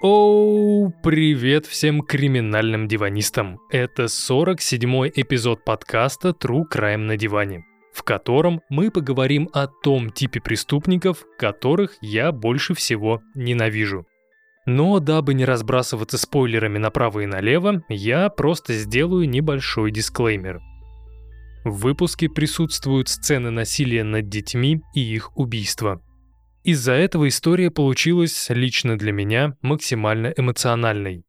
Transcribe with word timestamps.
Оу, 0.00 0.94
привет 1.02 1.66
всем 1.66 2.02
криминальным 2.02 2.86
диванистам. 2.86 3.58
Это 3.68 4.04
47-й 4.04 5.12
эпизод 5.16 5.64
подкаста 5.64 6.28
True 6.28 6.62
Crime 6.72 6.98
на 6.98 7.16
диване, 7.16 7.64
в 7.92 8.04
котором 8.04 8.60
мы 8.70 8.92
поговорим 8.92 9.48
о 9.52 9.66
том 9.66 10.10
типе 10.10 10.40
преступников, 10.40 11.24
которых 11.36 11.96
я 12.00 12.30
больше 12.30 12.74
всего 12.74 13.22
ненавижу. 13.34 14.06
Но 14.66 15.00
дабы 15.00 15.34
не 15.34 15.44
разбрасываться 15.44 16.16
спойлерами 16.16 16.78
направо 16.78 17.20
и 17.20 17.26
налево, 17.26 17.82
я 17.88 18.28
просто 18.28 18.74
сделаю 18.74 19.28
небольшой 19.28 19.90
дисклеймер. 19.90 20.60
В 21.64 21.80
выпуске 21.80 22.28
присутствуют 22.28 23.08
сцены 23.08 23.50
насилия 23.50 24.04
над 24.04 24.28
детьми 24.28 24.80
и 24.94 25.00
их 25.00 25.36
убийства– 25.36 26.00
из-за 26.64 26.92
этого 26.92 27.28
история 27.28 27.70
получилась 27.70 28.48
лично 28.50 28.98
для 28.98 29.12
меня 29.12 29.56
максимально 29.62 30.32
эмоциональной. 30.36 31.24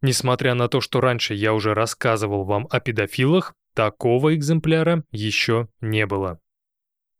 Несмотря 0.00 0.54
на 0.54 0.68
то, 0.68 0.80
что 0.80 1.00
раньше 1.00 1.34
я 1.34 1.52
уже 1.52 1.74
рассказывал 1.74 2.44
вам 2.44 2.66
о 2.70 2.80
педофилах, 2.80 3.54
такого 3.74 4.34
экземпляра 4.34 5.04
еще 5.10 5.68
не 5.80 6.06
было. 6.06 6.40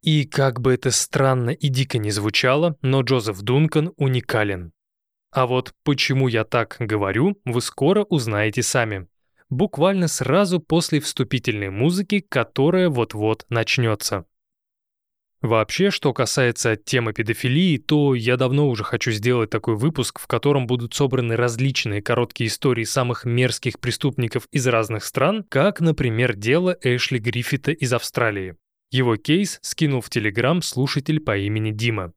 И 0.02 0.24
как 0.24 0.60
бы 0.60 0.74
это 0.74 0.90
странно 0.90 1.50
и 1.50 1.68
дико 1.68 1.98
не 1.98 2.10
звучало, 2.10 2.76
но 2.82 3.02
Джозеф 3.02 3.40
Дункан 3.40 3.92
уникален. 3.96 4.72
А 5.30 5.46
вот 5.46 5.74
почему 5.82 6.28
я 6.28 6.44
так 6.44 6.76
говорю, 6.78 7.38
вы 7.44 7.60
скоро 7.60 8.04
узнаете 8.04 8.62
сами. 8.62 9.08
Буквально 9.50 10.08
сразу 10.08 10.60
после 10.60 11.00
вступительной 11.00 11.70
музыки, 11.70 12.20
которая 12.20 12.88
вот-вот 12.88 13.44
начнется. 13.48 14.24
Вообще, 15.40 15.92
что 15.92 16.12
касается 16.12 16.74
темы 16.74 17.12
педофилии, 17.12 17.78
то 17.78 18.16
я 18.16 18.36
давно 18.36 18.68
уже 18.68 18.82
хочу 18.82 19.12
сделать 19.12 19.50
такой 19.50 19.76
выпуск, 19.76 20.18
в 20.18 20.26
котором 20.26 20.66
будут 20.66 20.94
собраны 20.94 21.36
различные 21.36 22.02
короткие 22.02 22.48
истории 22.48 22.82
самых 22.82 23.24
мерзких 23.24 23.78
преступников 23.78 24.48
из 24.50 24.66
разных 24.66 25.04
стран, 25.04 25.44
как, 25.48 25.80
например, 25.80 26.34
дело 26.34 26.76
Эшли 26.82 27.20
Гриффита 27.20 27.70
из 27.70 27.92
Австралии. 27.92 28.56
Его 28.90 29.16
кейс 29.16 29.60
скинул 29.62 30.00
в 30.00 30.10
Телеграм 30.10 30.60
слушатель 30.60 31.20
по 31.20 31.36
имени 31.36 31.70
Дима. 31.70 32.12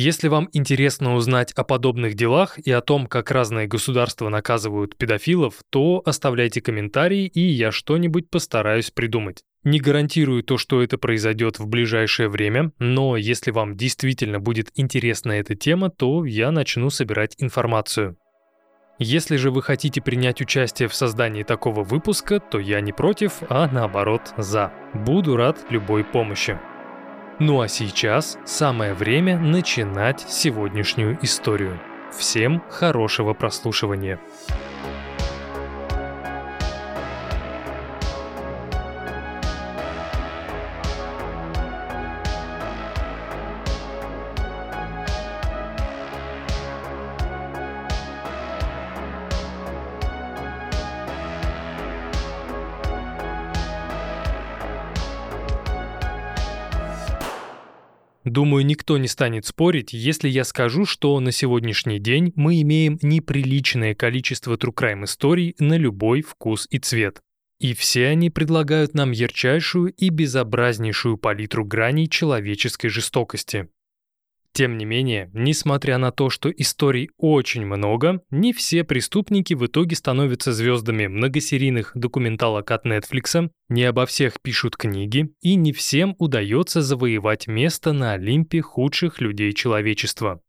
Если 0.00 0.28
вам 0.28 0.48
интересно 0.52 1.16
узнать 1.16 1.50
о 1.54 1.64
подобных 1.64 2.14
делах 2.14 2.56
и 2.60 2.70
о 2.70 2.80
том, 2.80 3.08
как 3.08 3.32
разные 3.32 3.66
государства 3.66 4.28
наказывают 4.28 4.96
педофилов, 4.96 5.54
то 5.70 6.02
оставляйте 6.04 6.60
комментарии, 6.60 7.26
и 7.26 7.40
я 7.40 7.72
что-нибудь 7.72 8.30
постараюсь 8.30 8.92
придумать. 8.92 9.42
Не 9.64 9.80
гарантирую 9.80 10.44
то, 10.44 10.56
что 10.56 10.84
это 10.84 10.98
произойдет 10.98 11.58
в 11.58 11.66
ближайшее 11.66 12.28
время, 12.28 12.70
но 12.78 13.16
если 13.16 13.50
вам 13.50 13.76
действительно 13.76 14.38
будет 14.38 14.68
интересна 14.76 15.32
эта 15.32 15.56
тема, 15.56 15.90
то 15.90 16.24
я 16.24 16.52
начну 16.52 16.90
собирать 16.90 17.34
информацию. 17.38 18.16
Если 19.00 19.34
же 19.34 19.50
вы 19.50 19.62
хотите 19.62 20.00
принять 20.00 20.40
участие 20.40 20.88
в 20.88 20.94
создании 20.94 21.42
такого 21.42 21.82
выпуска, 21.82 22.38
то 22.38 22.60
я 22.60 22.80
не 22.80 22.92
против, 22.92 23.42
а 23.48 23.68
наоборот 23.68 24.32
за. 24.36 24.72
Буду 24.94 25.36
рад 25.36 25.58
любой 25.70 26.04
помощи. 26.04 26.56
Ну 27.40 27.60
а 27.60 27.68
сейчас 27.68 28.36
самое 28.44 28.94
время 28.94 29.38
начинать 29.38 30.26
сегодняшнюю 30.28 31.18
историю. 31.22 31.78
Всем 32.12 32.64
хорошего 32.68 33.32
прослушивания. 33.32 34.18
Думаю, 58.28 58.66
никто 58.66 58.98
не 58.98 59.08
станет 59.08 59.46
спорить, 59.46 59.94
если 59.94 60.28
я 60.28 60.44
скажу, 60.44 60.84
что 60.84 61.18
на 61.18 61.32
сегодняшний 61.32 61.98
день 61.98 62.32
мы 62.36 62.60
имеем 62.60 62.98
неприличное 63.00 63.94
количество 63.94 64.56
true 64.56 64.74
crime 64.74 65.04
историй 65.04 65.54
на 65.58 65.78
любой 65.78 66.20
вкус 66.20 66.66
и 66.70 66.78
цвет. 66.78 67.22
И 67.58 67.72
все 67.72 68.08
они 68.08 68.28
предлагают 68.28 68.92
нам 68.92 69.12
ярчайшую 69.12 69.92
и 69.94 70.10
безобразнейшую 70.10 71.16
палитру 71.16 71.64
граней 71.64 72.06
человеческой 72.06 72.88
жестокости. 72.88 73.68
Тем 74.58 74.76
не 74.76 74.86
менее, 74.86 75.30
несмотря 75.34 75.98
на 75.98 76.10
то, 76.10 76.30
что 76.30 76.50
историй 76.50 77.10
очень 77.16 77.64
много, 77.64 78.22
не 78.30 78.52
все 78.52 78.82
преступники 78.82 79.54
в 79.54 79.64
итоге 79.64 79.94
становятся 79.94 80.52
звездами 80.52 81.06
многосерийных 81.06 81.92
документалок 81.94 82.68
от 82.72 82.84
Netflix, 82.84 83.50
не 83.68 83.84
обо 83.84 84.04
всех 84.04 84.42
пишут 84.42 84.76
книги, 84.76 85.30
и 85.42 85.54
не 85.54 85.72
всем 85.72 86.16
удается 86.18 86.82
завоевать 86.82 87.46
место 87.46 87.92
на 87.92 88.14
Олимпе 88.14 88.60
худших 88.60 89.20
людей 89.20 89.52
человечества. 89.52 90.40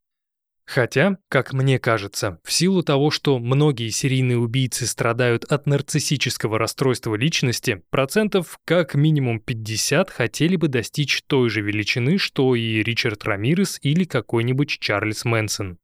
Хотя, 0.69 1.17
как 1.29 1.51
мне 1.51 1.79
кажется, 1.79 2.39
в 2.43 2.53
силу 2.53 2.83
того, 2.83 3.09
что 3.09 3.39
многие 3.39 3.89
серийные 3.89 4.37
убийцы 4.37 4.85
страдают 4.85 5.43
от 5.45 5.65
нарциссического 5.65 6.59
расстройства 6.59 7.15
личности, 7.15 7.81
процентов 7.89 8.59
как 8.65 8.93
минимум 8.93 9.39
50 9.39 10.11
хотели 10.11 10.57
бы 10.57 10.67
достичь 10.67 11.23
той 11.25 11.49
же 11.49 11.61
величины, 11.61 12.19
что 12.19 12.53
и 12.53 12.83
Ричард 12.83 13.23
Рамирес 13.25 13.79
или 13.81 14.03
какой-нибудь 14.03 14.77
Чарльз 14.79 15.25
Мэнсон. 15.25 15.79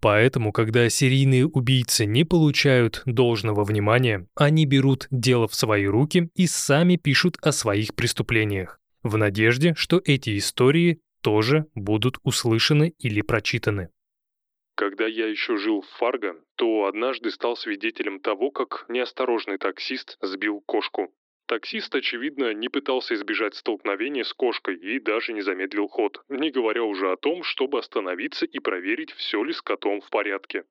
Поэтому, 0.00 0.50
когда 0.50 0.90
серийные 0.90 1.46
убийцы 1.46 2.04
не 2.04 2.24
получают 2.24 3.02
должного 3.06 3.62
внимания, 3.62 4.26
они 4.34 4.66
берут 4.66 5.06
дело 5.12 5.46
в 5.46 5.54
свои 5.54 5.86
руки 5.86 6.28
и 6.34 6.48
сами 6.48 6.96
пишут 6.96 7.38
о 7.40 7.52
своих 7.52 7.94
преступлениях, 7.94 8.80
в 9.04 9.16
надежде, 9.16 9.74
что 9.76 10.02
эти 10.04 10.36
истории 10.36 10.98
тоже 11.22 11.66
будут 11.76 12.18
услышаны 12.24 12.94
или 12.98 13.20
прочитаны. 13.20 13.90
Когда 14.76 15.06
я 15.06 15.28
еще 15.28 15.56
жил 15.56 15.82
в 15.82 15.88
Фарго, 15.98 16.36
то 16.56 16.86
однажды 16.86 17.30
стал 17.30 17.56
свидетелем 17.56 18.18
того, 18.18 18.50
как 18.50 18.86
неосторожный 18.88 19.56
таксист 19.56 20.18
сбил 20.20 20.60
кошку. 20.62 21.14
Таксист, 21.46 21.94
очевидно, 21.94 22.52
не 22.54 22.68
пытался 22.68 23.14
избежать 23.14 23.54
столкновения 23.54 24.24
с 24.24 24.32
кошкой 24.32 24.76
и 24.76 24.98
даже 24.98 25.32
не 25.32 25.42
замедлил 25.42 25.86
ход, 25.86 26.24
не 26.28 26.50
говоря 26.50 26.82
уже 26.82 27.12
о 27.12 27.16
том, 27.16 27.44
чтобы 27.44 27.78
остановиться 27.78 28.46
и 28.46 28.58
проверить, 28.58 29.12
все 29.12 29.44
ли 29.44 29.52
с 29.52 29.62
котом 29.62 30.00
в 30.00 30.10
порядке. 30.10 30.64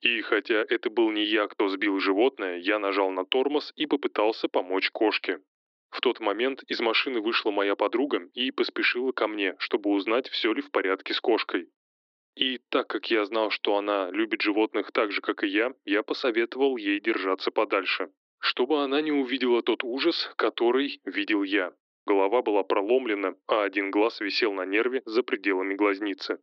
И 0.00 0.20
хотя 0.22 0.64
это 0.68 0.90
был 0.90 1.10
не 1.10 1.24
я, 1.24 1.46
кто 1.46 1.68
сбил 1.68 1.98
животное, 1.98 2.58
я 2.58 2.78
нажал 2.78 3.10
на 3.10 3.24
тормоз 3.24 3.72
и 3.76 3.86
попытался 3.86 4.48
помочь 4.48 4.90
кошке. 4.90 5.40
В 5.90 6.00
тот 6.00 6.20
момент 6.20 6.62
из 6.64 6.80
машины 6.80 7.20
вышла 7.20 7.50
моя 7.50 7.74
подруга 7.74 8.28
и 8.34 8.50
поспешила 8.50 9.12
ко 9.12 9.28
мне, 9.28 9.54
чтобы 9.58 9.90
узнать, 9.90 10.28
все 10.28 10.52
ли 10.52 10.60
в 10.60 10.70
порядке 10.70 11.14
с 11.14 11.20
кошкой. 11.20 11.68
И 12.40 12.58
так 12.70 12.88
как 12.88 13.10
я 13.10 13.26
знал, 13.26 13.50
что 13.50 13.76
она 13.76 14.10
любит 14.10 14.40
животных 14.40 14.92
так 14.92 15.12
же, 15.12 15.20
как 15.20 15.44
и 15.44 15.46
я, 15.46 15.74
я 15.84 16.02
посоветовал 16.02 16.78
ей 16.78 16.98
держаться 16.98 17.50
подальше, 17.50 18.10
чтобы 18.38 18.82
она 18.82 19.02
не 19.02 19.12
увидела 19.12 19.62
тот 19.62 19.84
ужас, 19.84 20.32
который 20.36 21.02
видел 21.04 21.42
я. 21.42 21.74
Голова 22.06 22.40
была 22.40 22.62
проломлена, 22.62 23.34
а 23.46 23.64
один 23.64 23.90
глаз 23.90 24.20
висел 24.22 24.54
на 24.54 24.64
нерве 24.64 25.02
за 25.04 25.22
пределами 25.22 25.74
глазницы. 25.74 26.40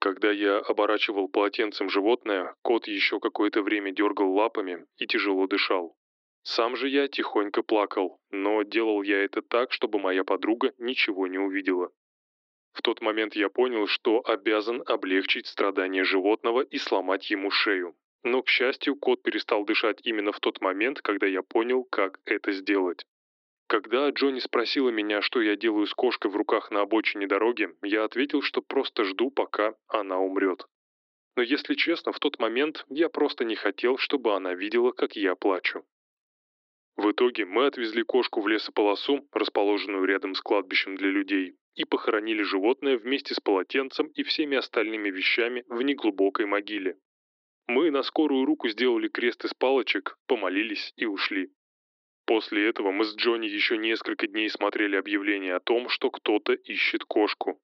Когда 0.00 0.32
я 0.32 0.58
оборачивал 0.58 1.28
полотенцем 1.28 1.88
животное, 1.88 2.56
кот 2.62 2.88
еще 2.88 3.20
какое-то 3.20 3.62
время 3.62 3.92
дергал 3.92 4.32
лапами 4.34 4.86
и 4.96 5.06
тяжело 5.06 5.46
дышал. 5.46 5.94
Сам 6.42 6.74
же 6.74 6.88
я 6.88 7.06
тихонько 7.06 7.62
плакал, 7.62 8.18
но 8.30 8.64
делал 8.64 9.02
я 9.02 9.22
это 9.22 9.40
так, 9.40 9.70
чтобы 9.70 10.00
моя 10.00 10.24
подруга 10.24 10.72
ничего 10.78 11.28
не 11.28 11.38
увидела. 11.38 11.92
В 12.72 12.82
тот 12.82 13.00
момент 13.00 13.34
я 13.34 13.48
понял, 13.48 13.86
что 13.86 14.22
обязан 14.24 14.82
облегчить 14.86 15.46
страдания 15.46 16.04
животного 16.04 16.62
и 16.62 16.78
сломать 16.78 17.30
ему 17.30 17.50
шею. 17.50 17.96
Но, 18.22 18.42
к 18.42 18.48
счастью, 18.48 18.96
кот 18.96 19.22
перестал 19.22 19.64
дышать 19.64 20.00
именно 20.04 20.32
в 20.32 20.40
тот 20.40 20.60
момент, 20.60 21.00
когда 21.00 21.26
я 21.26 21.42
понял, 21.42 21.84
как 21.84 22.20
это 22.24 22.52
сделать. 22.52 23.04
Когда 23.68 24.08
Джонни 24.08 24.40
спросила 24.40 24.88
меня, 24.88 25.20
что 25.20 25.42
я 25.42 25.54
делаю 25.54 25.86
с 25.86 25.94
кошкой 25.94 26.30
в 26.30 26.36
руках 26.36 26.70
на 26.70 26.80
обочине 26.80 27.26
дороги, 27.26 27.68
я 27.82 28.04
ответил, 28.04 28.40
что 28.40 28.62
просто 28.62 29.04
жду, 29.04 29.30
пока 29.30 29.74
она 29.88 30.18
умрет. 30.18 30.66
Но 31.36 31.42
если 31.42 31.74
честно, 31.74 32.12
в 32.12 32.18
тот 32.18 32.38
момент 32.38 32.86
я 32.88 33.08
просто 33.08 33.44
не 33.44 33.54
хотел, 33.54 33.98
чтобы 33.98 34.34
она 34.34 34.54
видела, 34.54 34.90
как 34.92 35.16
я 35.16 35.36
плачу. 35.36 35.84
В 36.96 37.12
итоге 37.12 37.44
мы 37.44 37.66
отвезли 37.66 38.02
кошку 38.02 38.40
в 38.40 38.48
лесополосу, 38.48 39.28
расположенную 39.32 40.04
рядом 40.04 40.34
с 40.34 40.40
кладбищем 40.40 40.96
для 40.96 41.10
людей, 41.10 41.54
и 41.78 41.84
похоронили 41.84 42.42
животное 42.42 42.98
вместе 42.98 43.34
с 43.34 43.40
полотенцем 43.40 44.08
и 44.08 44.24
всеми 44.24 44.56
остальными 44.56 45.10
вещами 45.10 45.64
в 45.68 45.80
неглубокой 45.80 46.46
могиле. 46.46 46.98
Мы 47.68 47.92
на 47.92 48.02
скорую 48.02 48.44
руку 48.44 48.68
сделали 48.68 49.06
крест 49.06 49.44
из 49.44 49.54
палочек, 49.54 50.18
помолились 50.26 50.92
и 50.96 51.06
ушли. 51.06 51.52
После 52.26 52.68
этого 52.68 52.90
мы 52.90 53.04
с 53.04 53.14
Джонни 53.14 53.46
еще 53.46 53.78
несколько 53.78 54.26
дней 54.26 54.50
смотрели 54.50 54.96
объявление 54.96 55.54
о 55.54 55.60
том, 55.60 55.88
что 55.88 56.10
кто-то 56.10 56.52
ищет 56.52 57.04
кошку. 57.04 57.60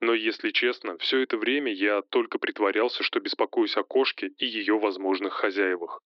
Но 0.00 0.14
если 0.14 0.50
честно, 0.50 0.98
все 0.98 1.20
это 1.20 1.36
время 1.36 1.72
я 1.72 2.02
только 2.02 2.40
притворялся, 2.40 3.04
что 3.04 3.20
беспокоюсь 3.20 3.76
о 3.76 3.84
кошке 3.84 4.32
и 4.36 4.46
ее 4.46 4.80
возможных 4.80 5.34
хозяевах. 5.34 6.02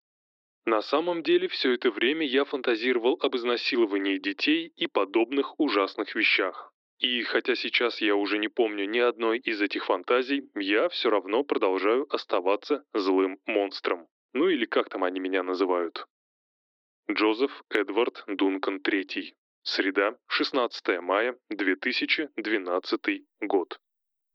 На 0.65 0.81
самом 0.81 1.25
деле 1.25 1.49
все 1.49 1.73
это 1.73 1.91
время 1.91 2.25
я 2.25 2.45
фантазировал 2.45 3.19
об 3.21 3.35
изнасиловании 3.35 4.19
детей 4.19 4.73
и 4.77 4.87
подобных 4.87 5.59
ужасных 5.59 6.15
вещах. 6.15 6.73
И 7.01 7.23
хотя 7.23 7.55
сейчас 7.55 8.03
я 8.03 8.15
уже 8.15 8.37
не 8.37 8.49
помню 8.49 8.85
ни 8.85 8.99
одной 8.99 9.39
из 9.39 9.63
этих 9.63 9.87
фантазий, 9.87 10.51
я 10.55 10.91
все 10.91 11.09
равно 11.09 11.43
продолжаю 11.45 12.07
оставаться 12.15 12.85
злым 12.93 13.39
монстром. 13.47 14.07
Ну 14.35 14.49
или 14.49 14.67
как 14.67 14.91
там 14.91 15.05
они 15.05 15.19
меня 15.19 15.43
называют. 15.43 16.07
Джозеф 17.11 17.65
Эдвард 17.71 18.23
Дункан 18.27 18.77
III. 18.77 19.33
Среда, 19.63 20.17
16 20.29 21.01
мая 21.01 21.37
2012 21.49 23.01
год. 23.41 23.81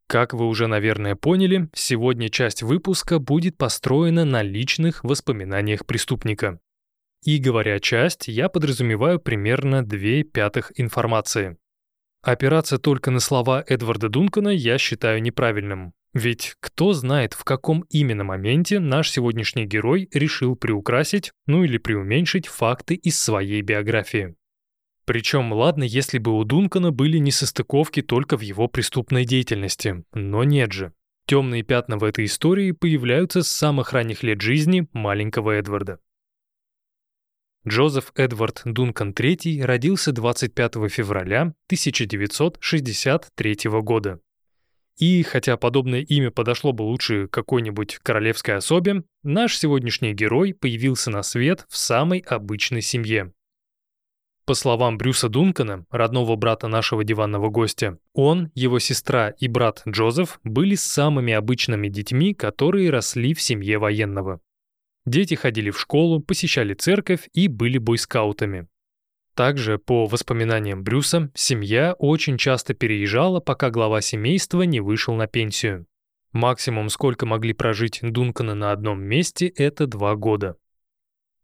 Как 0.08 0.34
вы 0.34 0.48
уже, 0.48 0.68
наверное, 0.68 1.16
поняли, 1.16 1.70
сегодня 1.74 2.30
часть 2.30 2.64
выпуска 2.64 3.20
будет 3.20 3.58
построена 3.58 4.26
на 4.26 4.42
личных 4.42 5.04
воспоминаниях 5.04 5.86
преступника. 5.86 6.60
И 7.24 7.40
говоря 7.40 7.80
«часть», 7.80 8.28
я 8.28 8.50
подразумеваю 8.50 9.20
примерно 9.20 9.84
две 9.84 10.24
пятых 10.24 10.72
информации. 10.80 11.58
Опираться 12.26 12.80
только 12.80 13.12
на 13.12 13.20
слова 13.20 13.64
Эдварда 13.68 14.10
Дункана 14.10 14.50
я 14.50 14.80
считаю 14.80 15.22
неправильным. 15.22 15.94
Ведь 16.16 16.56
кто 16.60 16.94
знает, 16.94 17.34
в 17.36 17.44
каком 17.44 17.86
именно 17.92 18.24
моменте 18.24 18.80
наш 18.80 19.12
сегодняшний 19.12 19.66
герой 19.66 20.10
решил 20.12 20.56
приукрасить, 20.56 21.32
ну 21.46 21.64
или 21.64 21.78
преуменьшить 21.78 22.48
факты 22.48 22.96
из 22.96 23.22
своей 23.22 23.62
биографии. 23.62 24.34
Причем, 25.06 25.54
ладно, 25.54 25.84
если 25.84 26.18
бы 26.18 26.36
у 26.36 26.44
Дункана 26.46 26.92
были 26.92 27.20
несостыковки 27.20 28.02
только 28.02 28.38
в 28.38 28.42
его 28.42 28.68
преступной 28.68 29.26
деятельности, 29.26 30.04
но 30.16 30.44
нет 30.44 30.72
же. 30.72 30.94
Темные 31.28 31.62
пятна 31.62 32.00
в 32.00 32.04
этой 32.04 32.26
истории 32.26 32.72
появляются 32.72 33.44
с 33.44 33.50
самых 33.50 33.94
ранних 33.94 34.24
лет 34.24 34.42
жизни 34.42 34.88
маленького 34.94 35.52
Эдварда. 35.52 36.00
Джозеф 37.68 38.12
Эдвард 38.16 38.62
Дункан 38.66 39.12
III 39.12 39.64
родился 39.64 40.12
25 40.12 40.74
февраля 40.90 41.54
1963 41.68 43.58
года. 43.82 44.20
И 44.98 45.24
хотя 45.24 45.58
подобное 45.58 46.02
имя 46.02 46.32
подошло 46.32 46.72
бы 46.72 46.84
лучше 46.84 47.28
какой-нибудь 47.28 48.00
королевской 48.02 48.56
особе, 48.56 49.04
наш 49.24 49.58
сегодняшний 49.58 50.14
герой 50.14 50.54
появился 50.54 51.10
на 51.12 51.24
свет 51.24 51.66
в 51.70 51.78
самой 51.78 52.20
обычной 52.20 52.82
семье, 52.82 53.34
по 54.46 54.54
словам 54.54 55.00
Брюса 55.00 55.28
Дункана, 55.28 55.88
родного 55.90 56.36
брата 56.36 56.68
нашего 56.68 57.04
диванного 57.04 57.50
гостя, 57.50 57.98
он, 58.14 58.52
его 58.54 58.78
сестра 58.78 59.30
и 59.30 59.48
брат 59.48 59.82
Джозеф 59.88 60.40
были 60.44 60.76
самыми 60.76 61.34
обычными 61.34 61.88
детьми, 61.88 62.36
которые 62.36 62.92
росли 62.92 63.34
в 63.34 63.42
семье 63.42 63.80
военного. 63.80 64.40
Дети 65.06 65.36
ходили 65.36 65.70
в 65.70 65.80
школу, 65.80 66.20
посещали 66.20 66.74
церковь 66.74 67.30
и 67.34 67.48
были 67.48 67.78
бойскаутами. 67.78 68.68
Также, 69.36 69.78
по 69.78 70.06
воспоминаниям 70.06 70.84
Брюса, 70.84 71.30
семья 71.36 71.94
очень 72.00 72.38
часто 72.38 72.74
переезжала, 72.74 73.40
пока 73.40 73.70
глава 73.70 74.02
семейства 74.02 74.62
не 74.64 74.80
вышел 74.80 75.14
на 75.14 75.28
пенсию. 75.28 75.86
Максимум, 76.32 76.90
сколько 76.90 77.26
могли 77.26 77.54
прожить 77.54 78.00
Дунканы 78.02 78.56
на 78.56 78.72
одном 78.72 79.02
месте, 79.02 79.48
это 79.48 79.88
два 79.88 80.16
года. 80.16 80.58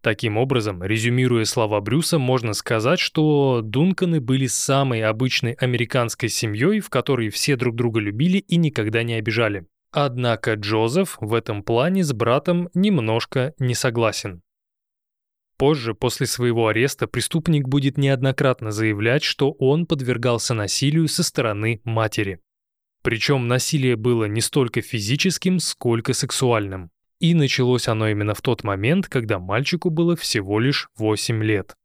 Таким 0.01 0.37
образом, 0.37 0.83
резюмируя 0.83 1.45
слова 1.45 1.79
Брюса, 1.79 2.17
можно 2.17 2.53
сказать, 2.53 2.99
что 2.99 3.61
Дунканы 3.61 4.19
были 4.19 4.47
самой 4.47 5.03
обычной 5.03 5.53
американской 5.53 6.27
семьей, 6.27 6.79
в 6.79 6.89
которой 6.89 7.29
все 7.29 7.55
друг 7.55 7.75
друга 7.75 7.99
любили 7.99 8.39
и 8.39 8.55
никогда 8.55 9.03
не 9.03 9.13
обижали. 9.13 9.67
Однако 9.91 10.53
Джозеф 10.53 11.17
в 11.19 11.33
этом 11.33 11.63
плане 11.63 12.03
с 12.03 12.13
братом 12.13 12.69
немножко 12.73 13.53
не 13.59 13.75
согласен. 13.75 14.41
Позже, 15.57 15.93
после 15.93 16.25
своего 16.25 16.69
ареста, 16.69 17.07
преступник 17.07 17.67
будет 17.67 17.97
неоднократно 17.97 18.71
заявлять, 18.71 19.21
что 19.21 19.51
он 19.51 19.85
подвергался 19.85 20.53
насилию 20.53 21.07
со 21.07 21.23
стороны 21.23 21.81
матери. 21.83 22.39
Причем 23.03 23.47
насилие 23.47 23.95
было 23.95 24.25
не 24.25 24.41
столько 24.41 24.81
физическим, 24.81 25.59
сколько 25.59 26.13
сексуальным. 26.13 26.89
И 27.19 27.35
началось 27.35 27.87
оно 27.87 28.07
именно 28.07 28.33
в 28.33 28.41
тот 28.41 28.63
момент, 28.63 29.07
когда 29.07 29.37
мальчику 29.37 29.89
было 29.89 30.15
всего 30.15 30.59
лишь 30.59 30.89
8 30.97 31.43
лет. 31.43 31.75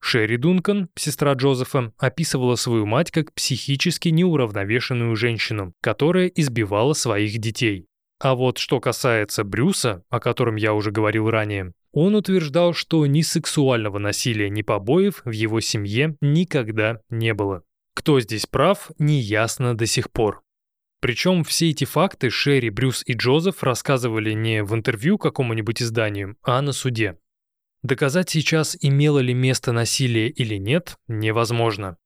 Шерри 0.00 0.38
Дункан, 0.38 0.88
сестра 0.96 1.34
Джозефа, 1.34 1.92
описывала 1.98 2.56
свою 2.56 2.86
мать 2.86 3.10
как 3.10 3.32
психически 3.32 4.08
неуравновешенную 4.08 5.14
женщину, 5.14 5.74
которая 5.80 6.26
избивала 6.28 6.94
своих 6.94 7.38
детей. 7.38 7.86
А 8.18 8.34
вот 8.34 8.58
что 8.58 8.80
касается 8.80 9.44
Брюса, 9.44 10.02
о 10.10 10.20
котором 10.20 10.56
я 10.56 10.74
уже 10.74 10.90
говорил 10.90 11.30
ранее, 11.30 11.72
он 11.92 12.14
утверждал, 12.14 12.74
что 12.74 13.04
ни 13.06 13.22
сексуального 13.22 13.98
насилия, 13.98 14.50
ни 14.50 14.62
побоев 14.62 15.22
в 15.24 15.30
его 15.30 15.60
семье 15.60 16.16
никогда 16.20 17.00
не 17.08 17.34
было. 17.34 17.62
Кто 17.94 18.20
здесь 18.20 18.46
прав, 18.46 18.90
неясно 18.98 19.76
до 19.76 19.86
сих 19.86 20.10
пор. 20.10 20.42
Причем 21.00 21.44
все 21.44 21.70
эти 21.70 21.84
факты 21.84 22.28
Шерри, 22.28 22.68
Брюс 22.68 23.02
и 23.06 23.14
Джозеф 23.14 23.62
рассказывали 23.62 24.32
не 24.32 24.62
в 24.62 24.74
интервью 24.74 25.16
какому-нибудь 25.16 25.82
изданию, 25.82 26.36
а 26.42 26.60
на 26.60 26.72
суде. 26.72 27.16
Доказать 27.82 28.28
сейчас, 28.28 28.76
имело 28.80 29.20
ли 29.20 29.32
место 29.32 29.72
насилие 29.72 30.28
или 30.28 30.56
нет, 30.56 30.96
невозможно. 31.08 31.96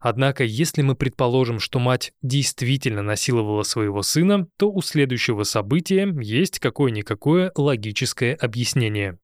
Однако, 0.00 0.42
если 0.42 0.82
мы 0.82 0.96
предположим, 0.96 1.60
что 1.60 1.78
мать 1.78 2.12
действительно 2.22 3.02
насиловала 3.02 3.62
своего 3.62 4.02
сына, 4.02 4.48
то 4.58 4.68
у 4.68 4.82
следующего 4.82 5.44
события 5.44 6.12
есть 6.20 6.58
какое-никакое 6.58 7.52
логическое 7.54 8.34
объяснение. 8.34 9.20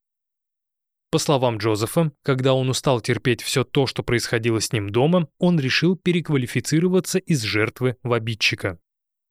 По 1.11 1.19
словам 1.19 1.57
Джозефа, 1.57 2.13
когда 2.23 2.55
он 2.55 2.69
устал 2.69 3.01
терпеть 3.01 3.43
все 3.43 3.65
то, 3.65 3.89
что 3.89 4.05
происходило 4.05 4.61
с 4.61 4.73
ним 4.73 4.91
дома, 4.91 5.29
он 5.39 5.59
решил 5.59 5.97
переквалифицироваться 5.97 7.19
из 7.19 7.43
жертвы 7.43 7.97
в 8.05 8.13
обидчика. 8.13 8.79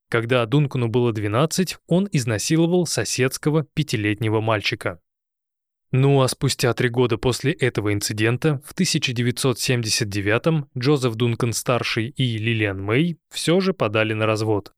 Когда 0.10 0.46
Дункану 0.46 0.90
было 0.90 1.14
12, 1.14 1.78
он 1.88 2.10
изнасиловал 2.12 2.88
соседского 2.88 3.64
пятилетнего 3.64 4.42
мальчика. 4.42 5.00
Ну 5.92 6.22
а 6.22 6.28
спустя 6.28 6.74
три 6.74 6.90
года 6.90 7.18
после 7.18 7.54
этого 7.54 7.94
инцидента, 7.94 8.62
в 8.66 8.74
1979-м, 8.76 10.70
Джозеф 10.78 11.16
Дункан-старший 11.16 12.10
и 12.10 12.38
Лилиан 12.38 12.82
Мэй 12.82 13.18
все 13.30 13.62
же 13.62 13.74
подали 13.74 14.14
на 14.14 14.26
развод. 14.26 14.74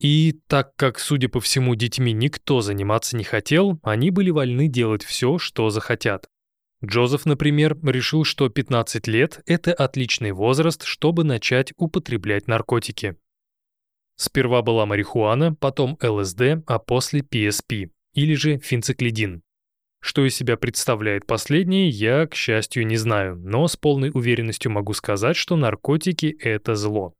И 0.00 0.40
так 0.48 0.74
как, 0.76 0.98
судя 0.98 1.28
по 1.28 1.40
всему, 1.40 1.74
детьми 1.76 2.12
никто 2.12 2.62
заниматься 2.62 3.16
не 3.16 3.24
хотел, 3.24 3.78
они 3.82 4.10
были 4.10 4.30
вольны 4.30 4.66
делать 4.66 5.04
все, 5.04 5.38
что 5.38 5.70
захотят. 5.70 6.28
Джозеф, 6.82 7.26
например, 7.26 7.78
решил, 7.82 8.24
что 8.24 8.48
15 8.48 9.06
лет– 9.06 9.42
это 9.46 9.74
отличный 9.74 10.32
возраст, 10.32 10.84
чтобы 10.84 11.24
начать 11.24 11.74
употреблять 11.76 12.48
наркотики. 12.48 13.16
Сперва 14.16 14.62
была 14.62 14.86
марихуана, 14.86 15.54
потом 15.54 15.98
ЛСД, 16.02 16.64
а 16.66 16.78
после 16.78 17.20
PSP, 17.20 17.90
или 18.14 18.34
же 18.34 18.58
фенциклидин. 18.58 19.42
Что 20.00 20.26
из 20.26 20.34
себя 20.34 20.56
представляет 20.56 21.26
последний, 21.26 21.90
я, 21.90 22.26
к 22.26 22.34
счастью, 22.34 22.86
не 22.86 22.96
знаю, 22.96 23.36
но 23.36 23.68
с 23.68 23.76
полной 23.76 24.10
уверенностью 24.12 24.72
могу 24.72 24.94
сказать, 24.94 25.36
что 25.36 25.56
наркотики— 25.56 26.36
это 26.40 26.74
зло. 26.74 27.14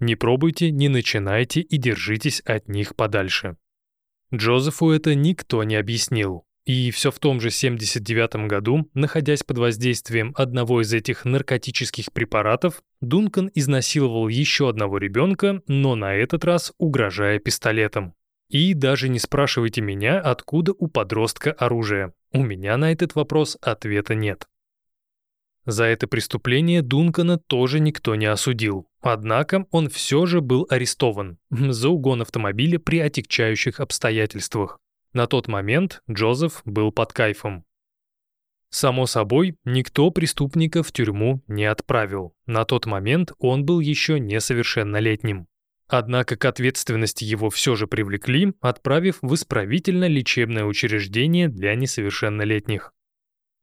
Не 0.00 0.16
пробуйте, 0.16 0.70
не 0.70 0.88
начинайте 0.88 1.60
и 1.60 1.76
держитесь 1.76 2.40
от 2.40 2.68
них 2.68 2.96
подальше. 2.96 3.56
Джозефу 4.32 4.90
это 4.90 5.14
никто 5.14 5.64
не 5.64 5.76
объяснил. 5.76 6.44
И 6.64 6.90
все 6.90 7.10
в 7.10 7.18
том 7.18 7.40
же 7.40 7.50
79 7.50 8.46
году, 8.46 8.90
находясь 8.92 9.42
под 9.42 9.56
воздействием 9.56 10.34
одного 10.36 10.82
из 10.82 10.92
этих 10.92 11.24
наркотических 11.24 12.12
препаратов, 12.12 12.82
Дункан 13.00 13.50
изнасиловал 13.54 14.28
еще 14.28 14.68
одного 14.68 14.98
ребенка, 14.98 15.62
но 15.66 15.94
на 15.94 16.14
этот 16.14 16.44
раз 16.44 16.74
угрожая 16.76 17.38
пистолетом. 17.38 18.14
И 18.48 18.72
даже 18.74 19.08
не 19.08 19.18
спрашивайте 19.18 19.80
меня, 19.80 20.20
откуда 20.20 20.72
у 20.72 20.88
подростка 20.88 21.52
оружие. 21.52 22.14
У 22.32 22.42
меня 22.42 22.76
на 22.76 22.92
этот 22.92 23.14
вопрос 23.14 23.58
ответа 23.60 24.14
нет. 24.14 24.46
За 25.66 25.84
это 25.84 26.06
преступление 26.06 26.80
Дункана 26.80 27.36
тоже 27.38 27.78
никто 27.78 28.14
не 28.14 28.24
осудил. 28.24 28.88
Однако 29.02 29.66
он 29.70 29.90
все 29.90 30.24
же 30.24 30.40
был 30.40 30.66
арестован 30.70 31.38
за 31.50 31.90
угон 31.90 32.22
автомобиля 32.22 32.78
при 32.78 33.00
отягчающих 33.00 33.80
обстоятельствах. 33.80 34.78
На 35.12 35.26
тот 35.26 35.46
момент 35.46 36.02
Джозеф 36.10 36.62
был 36.64 36.90
под 36.90 37.12
кайфом. 37.12 37.66
Само 38.70 39.06
собой, 39.06 39.56
никто 39.64 40.10
преступника 40.10 40.82
в 40.82 40.92
тюрьму 40.92 41.42
не 41.48 41.64
отправил. 41.64 42.34
На 42.46 42.64
тот 42.64 42.86
момент 42.86 43.32
он 43.38 43.64
был 43.64 43.80
еще 43.80 44.18
несовершеннолетним. 44.20 45.48
Однако 45.88 46.36
к 46.36 46.44
ответственности 46.44 47.24
его 47.24 47.48
все 47.48 47.74
же 47.74 47.86
привлекли, 47.86 48.52
отправив 48.60 49.18
в 49.22 49.34
исправительно-лечебное 49.34 50.64
учреждение 50.64 51.48
для 51.48 51.74
несовершеннолетних. 51.74 52.92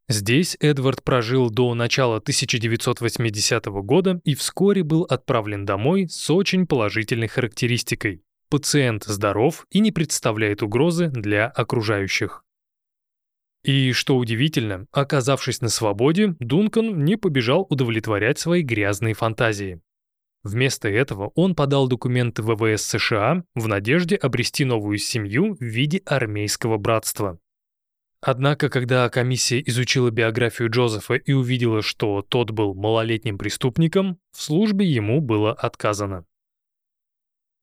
Здесь 0.08 0.58
Эдвард 0.60 1.04
прожил 1.04 1.50
до 1.50 1.74
начала 1.74 2.18
1980 2.18 3.66
года 3.66 4.22
и 4.24 4.36
вскоре 4.36 4.84
был 4.84 5.04
отправлен 5.04 5.66
домой 5.66 6.08
с 6.10 6.30
очень 6.30 6.68
положительной 6.68 7.28
характеристикой. 7.28 8.22
Пациент 8.50 9.04
здоров 9.06 9.66
и 9.72 9.80
не 9.80 9.92
представляет 9.92 10.62
угрозы 10.62 11.08
для 11.08 11.48
окружающих. 11.48 12.44
И 13.64 13.94
что 13.94 14.18
удивительно, 14.18 14.86
оказавшись 14.92 15.62
на 15.62 15.70
свободе, 15.70 16.36
Дункан 16.40 17.04
не 17.04 17.16
побежал 17.16 17.66
удовлетворять 17.68 18.38
свои 18.38 18.62
грязные 18.62 19.16
фантазии. 19.16 19.82
Вместо 20.46 20.88
этого 20.88 21.32
он 21.34 21.56
подал 21.56 21.88
документы 21.88 22.44
в 22.44 22.54
ВВС 22.54 22.84
США 22.84 23.44
в 23.56 23.68
надежде 23.68 24.16
обрести 24.16 24.64
новую 24.64 25.00
семью 25.00 25.56
в 25.56 25.60
виде 25.60 26.04
армейского 26.06 26.78
братства. 26.78 27.40
Однако, 28.22 28.70
когда 28.70 29.10
комиссия 29.10 29.60
изучила 29.66 30.12
биографию 30.12 30.70
Джозефа 30.70 31.16
и 31.16 31.34
увидела, 31.34 31.82
что 31.82 32.22
тот 32.22 32.52
был 32.52 32.76
малолетним 32.76 33.40
преступником, 33.40 34.20
в 34.34 34.42
службе 34.44 34.86
ему 34.86 35.20
было 35.20 35.52
отказано. 35.52 36.26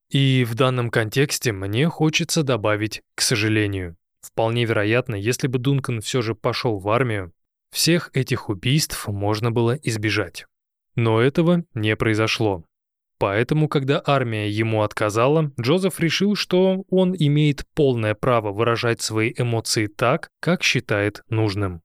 И 0.09 0.43
в 0.45 0.53
данном 0.55 0.89
контексте 0.89 1.53
мне 1.53 1.87
хочется 1.87 2.43
добавить 2.43 3.01
«к 3.15 3.21
сожалению». 3.21 3.95
Вполне 4.19 4.65
вероятно, 4.65 5.15
если 5.15 5.47
бы 5.47 5.57
Дункан 5.57 6.01
все 6.01 6.21
же 6.21 6.35
пошел 6.35 6.79
в 6.79 6.89
армию, 6.89 7.31
всех 7.71 8.09
этих 8.13 8.49
убийств 8.49 9.07
можно 9.07 9.51
было 9.51 9.71
избежать. 9.71 10.47
Но 10.95 11.21
этого 11.21 11.63
не 11.73 11.95
произошло. 11.95 12.65
Поэтому, 13.23 13.69
когда 13.69 14.03
армия 14.05 14.49
ему 14.49 14.81
отказала, 14.81 15.53
Джозеф 15.57 16.01
решил, 16.01 16.35
что 16.35 16.83
он 16.89 17.15
имеет 17.17 17.65
полное 17.73 18.15
право 18.15 18.51
выражать 18.51 19.01
свои 19.01 19.33
эмоции 19.37 19.87
так, 19.87 20.29
как 20.41 20.61
считает 20.61 21.21
нужным. 21.29 21.81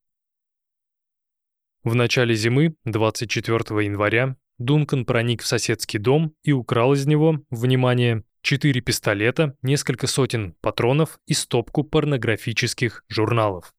В 1.84 1.94
начале 1.94 2.34
зимы, 2.34 2.74
24 2.86 3.56
января, 3.84 4.34
Дункан 4.58 5.04
проник 5.04 5.42
в 5.42 5.46
соседский 5.46 6.00
дом 6.00 6.34
и 6.42 6.50
украл 6.50 6.94
из 6.94 7.06
него, 7.06 7.38
внимание, 7.50 8.24
четыре 8.42 8.80
пистолета, 8.80 9.56
несколько 9.62 10.08
сотен 10.08 10.56
патронов 10.60 11.20
и 11.26 11.34
стопку 11.34 11.84
порнографических 11.84 13.04
журналов. 13.08 13.72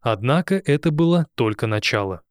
Однако 0.00 0.56
это 0.56 0.90
было 0.90 1.28
только 1.36 1.68
начало. 1.68 2.24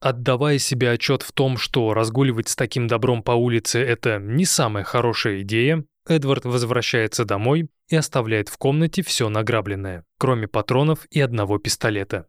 Отдавая 0.00 0.58
себе 0.58 0.90
отчет 0.90 1.22
в 1.22 1.32
том, 1.32 1.56
что 1.56 1.94
разгуливать 1.94 2.48
с 2.48 2.56
таким 2.56 2.86
добром 2.86 3.22
по 3.22 3.32
улице– 3.32 3.80
это 3.80 4.18
не 4.18 4.44
самая 4.44 4.84
хорошая 4.84 5.42
идея, 5.42 5.84
Эдвард 6.06 6.44
возвращается 6.44 7.24
домой 7.24 7.68
и 7.88 7.96
оставляет 7.96 8.48
в 8.48 8.58
комнате 8.58 9.02
все 9.02 9.28
награбленное, 9.28 10.04
кроме 10.18 10.48
патронов 10.48 11.06
и 11.10 11.20
одного 11.20 11.58
пистолета. 11.58 12.28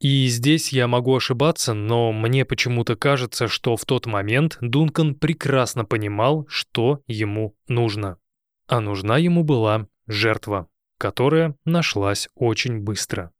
И 0.00 0.26
здесь 0.26 0.72
я 0.72 0.88
могу 0.88 1.16
ошибаться, 1.16 1.72
но 1.72 2.12
мне 2.12 2.44
почему-то 2.44 2.96
кажется, 2.96 3.48
что 3.48 3.76
в 3.76 3.84
тот 3.84 4.06
момент 4.06 4.58
Дункан 4.60 5.14
прекрасно 5.14 5.84
понимал, 5.84 6.46
что 6.48 7.00
ему 7.06 7.56
нужно. 7.68 8.18
А 8.66 8.80
нужна 8.80 9.18
ему 9.18 9.44
была 9.44 9.86
жертва, 10.06 10.68
которая 10.98 11.56
нашлась 11.64 12.28
очень 12.34 12.80
быстро. 12.80 13.32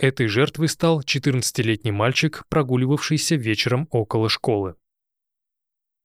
Этой 0.00 0.28
жертвой 0.28 0.68
стал 0.68 1.02
14-летний 1.02 1.92
мальчик, 1.92 2.44
прогуливавшийся 2.48 3.34
вечером 3.34 3.86
около 3.90 4.30
школы. 4.30 4.76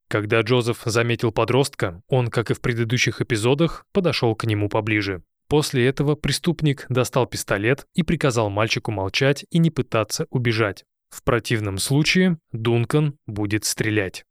Когда 0.09 0.41
Джозеф 0.41 0.81
заметил 0.83 1.31
подростка, 1.31 2.03
он, 2.09 2.27
как 2.27 2.51
и 2.51 2.53
в 2.53 2.59
предыдущих 2.59 3.21
эпизодах, 3.21 3.85
подошел 3.93 4.35
к 4.35 4.43
нему 4.43 4.67
поближе. 4.67 5.23
После 5.47 5.87
этого 5.87 6.15
преступник 6.15 6.85
достал 6.89 7.25
пистолет 7.25 7.87
и 7.93 8.03
приказал 8.03 8.49
мальчику 8.49 8.91
молчать 8.91 9.45
и 9.49 9.59
не 9.59 9.71
пытаться 9.71 10.27
убежать. 10.29 10.83
В 11.07 11.23
противном 11.23 11.77
случае 11.77 12.37
Дункан 12.51 13.17
будет 13.25 13.63
стрелять. 13.63 14.25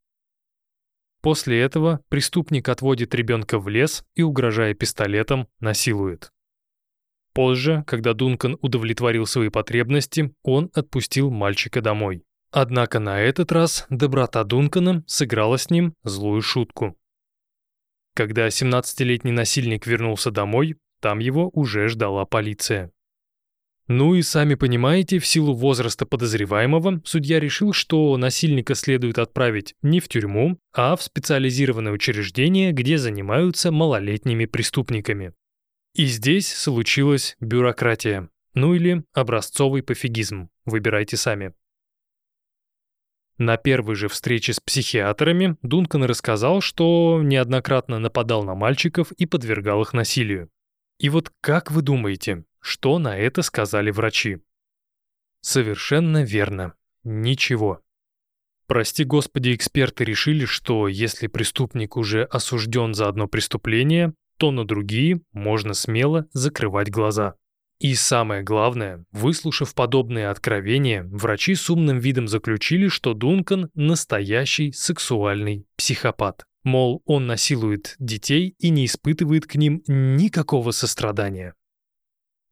После 1.22 1.58
этого 1.58 2.02
преступник 2.10 2.68
отводит 2.68 3.14
ребенка 3.14 3.58
в 3.58 3.70
лес 3.70 4.04
и, 4.14 4.20
угрожая 4.20 4.74
пистолетом, 4.74 5.48
насилует. 5.58 6.33
Позже, 7.34 7.82
когда 7.88 8.14
Дункан 8.14 8.56
удовлетворил 8.62 9.26
свои 9.26 9.48
потребности, 9.48 10.32
он 10.44 10.70
отпустил 10.72 11.30
мальчика 11.30 11.80
домой. 11.80 12.22
Однако 12.52 13.00
на 13.00 13.20
этот 13.20 13.50
раз 13.50 13.86
доброта 13.90 14.44
Дункана 14.44 15.02
сыграла 15.08 15.58
с 15.58 15.68
ним 15.68 15.94
злую 16.04 16.40
шутку. 16.42 16.96
Когда 18.14 18.46
17-летний 18.46 19.32
насильник 19.32 19.88
вернулся 19.88 20.30
домой, 20.30 20.76
там 21.00 21.18
его 21.18 21.50
уже 21.52 21.88
ждала 21.88 22.24
полиция. 22.24 22.92
Ну 23.88 24.14
и 24.14 24.22
сами 24.22 24.54
понимаете, 24.54 25.18
в 25.18 25.26
силу 25.26 25.52
возраста 25.52 26.06
подозреваемого, 26.06 27.02
судья 27.04 27.40
решил, 27.40 27.72
что 27.72 28.16
насильника 28.16 28.76
следует 28.76 29.18
отправить 29.18 29.74
не 29.82 29.98
в 29.98 30.08
тюрьму, 30.08 30.58
а 30.72 30.94
в 30.94 31.02
специализированное 31.02 31.92
учреждение, 31.92 32.70
где 32.70 32.96
занимаются 32.96 33.72
малолетними 33.72 34.46
преступниками. 34.46 35.34
И 35.94 36.06
здесь 36.06 36.52
случилась 36.52 37.36
бюрократия, 37.38 38.28
ну 38.52 38.74
или 38.74 39.04
образцовый 39.12 39.82
пофигизм, 39.82 40.50
выбирайте 40.64 41.16
сами. 41.16 41.54
На 43.38 43.56
первой 43.56 43.94
же 43.94 44.08
встрече 44.08 44.52
с 44.52 44.60
психиатрами 44.60 45.56
Дункан 45.62 46.02
рассказал, 46.04 46.60
что 46.60 47.20
неоднократно 47.22 48.00
нападал 48.00 48.42
на 48.42 48.56
мальчиков 48.56 49.12
и 49.12 49.26
подвергал 49.26 49.82
их 49.82 49.92
насилию. 49.92 50.50
И 50.98 51.08
вот 51.08 51.32
как 51.40 51.70
вы 51.70 51.82
думаете, 51.82 52.44
что 52.60 52.98
на 52.98 53.16
это 53.16 53.42
сказали 53.42 53.92
врачи? 53.92 54.38
Совершенно 55.40 56.24
верно. 56.24 56.74
Ничего. 57.04 57.82
Прости 58.66 59.04
господи, 59.04 59.54
эксперты 59.54 60.04
решили, 60.04 60.44
что 60.44 60.88
если 60.88 61.26
преступник 61.28 61.96
уже 61.96 62.24
осужден 62.24 62.94
за 62.94 63.08
одно 63.08 63.28
преступление, 63.28 64.14
то 64.36 64.50
на 64.50 64.64
другие 64.64 65.20
можно 65.32 65.74
смело 65.74 66.26
закрывать 66.32 66.90
глаза. 66.90 67.34
И 67.80 67.94
самое 67.94 68.42
главное, 68.42 69.04
выслушав 69.12 69.74
подобные 69.74 70.28
откровения, 70.28 71.04
врачи 71.04 71.54
с 71.54 71.68
умным 71.68 71.98
видом 71.98 72.28
заключили, 72.28 72.88
что 72.88 73.14
Дункан– 73.14 73.70
настоящий 73.74 74.72
сексуальный 74.72 75.66
психопат. 75.76 76.44
Мол, 76.62 77.02
он 77.04 77.26
насилует 77.26 77.94
детей 77.98 78.54
и 78.58 78.70
не 78.70 78.86
испытывает 78.86 79.46
к 79.46 79.56
ним 79.56 79.82
никакого 79.86 80.70
сострадания. 80.70 81.54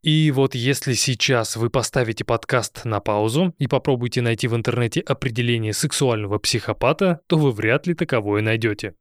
И 0.03 0.33
вот 0.33 0.57
если 0.57 0.95
сейчас 0.95 1.57
вы 1.57 1.71
поставите 1.71 2.25
подкаст 2.25 2.85
на 2.85 2.99
паузу 2.99 3.55
и 3.59 3.69
попробуете 3.69 4.21
найти 4.21 4.49
в 4.49 4.57
интернете 4.57 5.01
определение 5.01 5.73
сексуального 5.73 6.39
психопата, 6.39 7.21
то 7.29 7.39
вы 7.39 7.53
вряд 7.53 7.87
ли 7.87 7.95
таковое 7.95 8.43
найдете. 8.43 8.97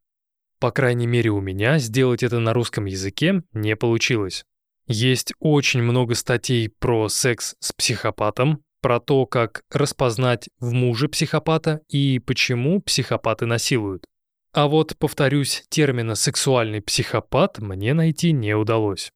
По 0.62 0.72
крайней 0.72 1.08
мере 1.08 1.32
у 1.32 1.42
меня 1.42 1.80
сделать 1.80 2.22
это 2.22 2.38
на 2.38 2.54
русском 2.54 2.86
языке 2.86 3.42
не 3.52 3.76
получилось. 3.76 4.46
Есть 4.86 5.34
очень 5.40 5.82
много 5.82 6.14
статей 6.14 6.70
про 6.70 7.10
секс 7.10 7.56
с 7.60 7.74
психопатом, 7.74 8.64
про 8.80 9.00
то, 9.00 9.26
как 9.26 9.64
распознать 9.72 10.50
в 10.60 10.72
муже 10.72 11.10
психопата 11.10 11.82
и 11.90 12.20
почему 12.20 12.80
психопаты 12.80 13.48
насилуют. 13.48 14.06
А 14.54 14.68
вот, 14.68 14.96
повторюсь, 15.00 15.64
термина 15.70 16.14
«сексуальный 16.14 16.82
психопат» 16.82 17.58
мне 17.58 17.96
найти 17.96 18.32
не 18.32 18.54
удалось. 18.54 19.10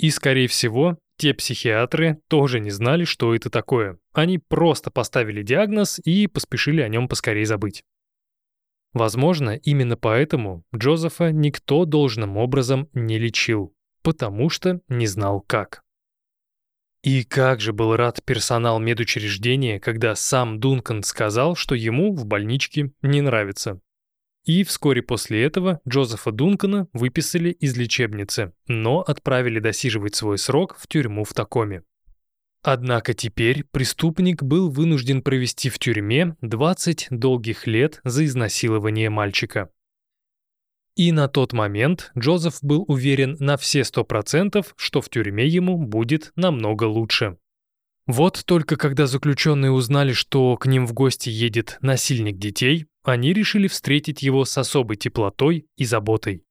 И, 0.00 0.10
скорее 0.10 0.48
всего, 0.48 0.98
те 1.18 1.34
психиатры 1.34 2.18
тоже 2.26 2.58
не 2.58 2.70
знали, 2.70 3.04
что 3.04 3.32
это 3.32 3.48
такое. 3.48 3.98
Они 4.12 4.38
просто 4.38 4.90
поставили 4.90 5.44
диагноз 5.44 6.00
и 6.04 6.26
поспешили 6.26 6.80
о 6.80 6.88
нем 6.88 7.06
поскорее 7.06 7.46
забыть. 7.46 7.84
Возможно, 8.96 9.50
именно 9.50 9.98
поэтому 9.98 10.64
Джозефа 10.74 11.30
никто 11.30 11.84
должным 11.84 12.38
образом 12.38 12.88
не 12.94 13.18
лечил, 13.18 13.74
потому 14.00 14.48
что 14.48 14.80
не 14.88 15.06
знал 15.06 15.42
как. 15.42 15.82
И 17.02 17.22
как 17.22 17.60
же 17.60 17.74
был 17.74 17.94
рад 17.94 18.24
персонал 18.24 18.78
медучреждения, 18.80 19.78
когда 19.80 20.14
сам 20.14 20.60
Дункан 20.60 21.02
сказал, 21.02 21.56
что 21.56 21.74
ему 21.74 22.14
в 22.14 22.24
больничке 22.24 22.90
не 23.02 23.20
нравится. 23.20 23.82
И 24.46 24.64
вскоре 24.64 25.02
после 25.02 25.44
этого 25.44 25.78
Джозефа 25.86 26.32
Дункана 26.32 26.88
выписали 26.94 27.50
из 27.50 27.76
лечебницы, 27.76 28.54
но 28.66 29.02
отправили 29.02 29.58
досиживать 29.58 30.14
свой 30.14 30.38
срок 30.38 30.74
в 30.78 30.88
тюрьму 30.88 31.24
в 31.24 31.34
Такоме. 31.34 31.82
Однако 32.68 33.14
теперь 33.14 33.62
преступник 33.62 34.42
был 34.42 34.70
вынужден 34.70 35.22
провести 35.22 35.68
в 35.68 35.78
тюрьме 35.78 36.34
20 36.40 37.06
долгих 37.10 37.68
лет 37.68 38.00
за 38.02 38.24
изнасилование 38.24 39.08
мальчика. 39.08 39.70
И 40.96 41.12
на 41.12 41.28
тот 41.28 41.52
момент 41.52 42.10
Джозеф 42.18 42.58
был 42.62 42.84
уверен 42.88 43.36
на 43.38 43.56
все 43.56 43.82
100%, 43.82 44.66
что 44.74 45.00
в 45.00 45.08
тюрьме 45.08 45.46
ему 45.46 45.78
будет 45.78 46.32
намного 46.34 46.84
лучше. 46.84 47.38
Вот 48.08 48.42
только 48.44 48.74
когда 48.74 49.06
заключенные 49.06 49.70
узнали, 49.70 50.12
что 50.12 50.56
к 50.56 50.66
ним 50.66 50.88
в 50.88 50.92
гости 50.92 51.28
едет 51.28 51.78
насильник 51.82 52.36
детей, 52.36 52.86
они 53.04 53.32
решили 53.32 53.68
встретить 53.68 54.24
его 54.24 54.44
с 54.44 54.58
особой 54.58 54.96
теплотой 54.96 55.68
и 55.76 55.84
заботой. 55.84 56.45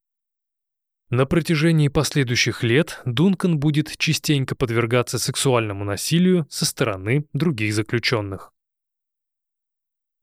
На 1.11 1.27
протяжении 1.27 1.87
последующих 1.87 2.63
лет 2.63 3.01
Дункан 3.05 3.59
будет 3.59 3.95
частенько 3.97 4.55
подвергаться 4.55 5.19
сексуальному 5.19 5.83
насилию 5.83 6.47
со 6.49 6.65
стороны 6.65 7.25
других 7.31 7.75
заключенных. 7.75 8.51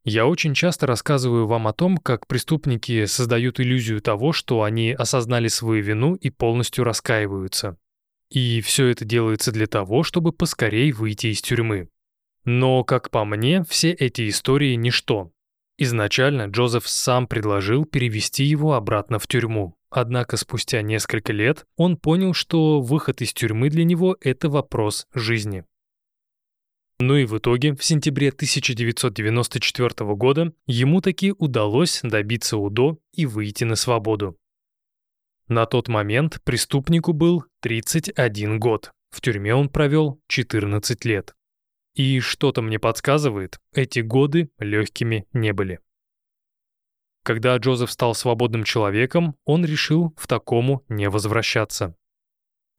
Я 0.05 0.27
очень 0.27 0.55
часто 0.55 0.89
рассказываю 0.89 1.47
вам 1.47 1.69
о 1.69 1.73
том, 1.73 1.97
как 1.97 2.27
преступники 2.27 3.05
создают 3.05 3.61
иллюзию 3.61 4.01
того, 4.01 4.33
что 4.33 4.65
они 4.65 4.91
осознали 4.91 5.47
свою 5.47 5.85
вину 5.85 6.17
и 6.17 6.31
полностью 6.31 6.83
раскаиваются. 6.83 7.77
И 8.29 8.61
все 8.63 8.89
это 8.89 9.05
делается 9.05 9.53
для 9.53 9.69
того, 9.69 10.03
чтобы 10.03 10.33
поскорей 10.33 10.91
выйти 10.91 11.29
из 11.29 11.41
тюрьмы. 11.41 11.91
Но, 12.45 12.83
как 12.83 13.11
по 13.11 13.25
мне, 13.25 13.63
все 13.69 13.93
эти 13.93 14.29
истории– 14.29 14.75
ничто. 14.77 15.31
Изначально 15.79 16.47
Джозеф 16.47 16.89
сам 16.89 17.29
предложил 17.29 17.85
перевести 17.85 18.43
его 18.43 18.75
обратно 18.75 19.21
в 19.21 19.29
тюрьму. 19.29 19.77
Однако 19.95 20.39
спустя 20.39 20.81
несколько 20.81 21.35
лет 21.35 21.67
он 21.77 21.99
понял, 21.99 22.33
что 22.33 22.81
выход 22.81 23.21
из 23.21 23.35
тюрьмы 23.35 23.69
для 23.69 23.85
него– 23.85 24.17
это 24.23 24.49
вопрос 24.49 25.07
жизни. 25.13 25.67
Ну 26.99 27.17
и 27.17 27.27
в 27.27 27.37
итоге, 27.37 27.75
в 27.75 27.85
сентябре 27.85 28.31
1994 28.31 30.15
года 30.15 30.55
ему 30.67 31.03
таки 31.03 31.35
удалось 31.37 32.01
добиться 32.03 32.57
УДО 32.57 33.01
и 33.13 33.27
выйти 33.27 33.65
на 33.65 33.77
свободу. 33.77 34.39
На 35.49 35.67
тот 35.67 35.89
момент 35.89 36.41
преступнику 36.43 37.13
был 37.13 37.45
31 37.61 38.59
год. 38.59 38.93
В 39.11 39.21
тюрьме 39.21 39.55
он 39.55 39.69
провел 39.69 40.23
14 40.29 41.05
лет. 41.05 41.35
И 41.95 42.19
что-то 42.21 42.63
мне 42.63 42.79
подсказывает, 42.79 43.59
эти 43.75 44.01
годы 44.01 44.49
легкими 44.59 45.27
не 45.35 45.53
были. 45.53 45.81
Когда 47.23 47.57
Джозеф 47.57 47.91
стал 47.91 48.15
свободным 48.15 48.65
человеком, 48.65 49.37
он 49.45 49.65
решил 49.65 50.15
в 50.17 50.27
такому 50.27 50.85
не 50.89 51.09
возвращаться. 51.09 51.95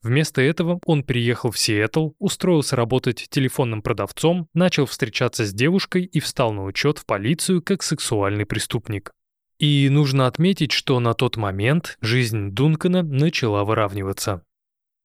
Вместо 0.02 0.42
этого 0.42 0.80
он 0.84 1.02
приехал 1.02 1.50
в 1.50 1.58
Сиэтл, 1.58 2.10
устроился 2.18 2.76
работать 2.76 3.26
телефонным 3.30 3.80
продавцом, 3.80 4.48
начал 4.52 4.84
встречаться 4.84 5.46
с 5.46 5.54
девушкой 5.54 6.04
и 6.04 6.20
встал 6.20 6.52
на 6.52 6.64
учет 6.64 6.98
в 6.98 7.06
полицию 7.06 7.62
как 7.62 7.82
сексуальный 7.82 8.44
преступник. 8.44 9.12
И 9.58 9.88
нужно 9.88 10.26
отметить, 10.26 10.72
что 10.72 11.00
на 11.00 11.14
тот 11.14 11.38
момент 11.38 11.96
жизнь 12.02 12.50
Дункана 12.50 13.02
начала 13.02 13.64
выравниваться. 13.64 14.44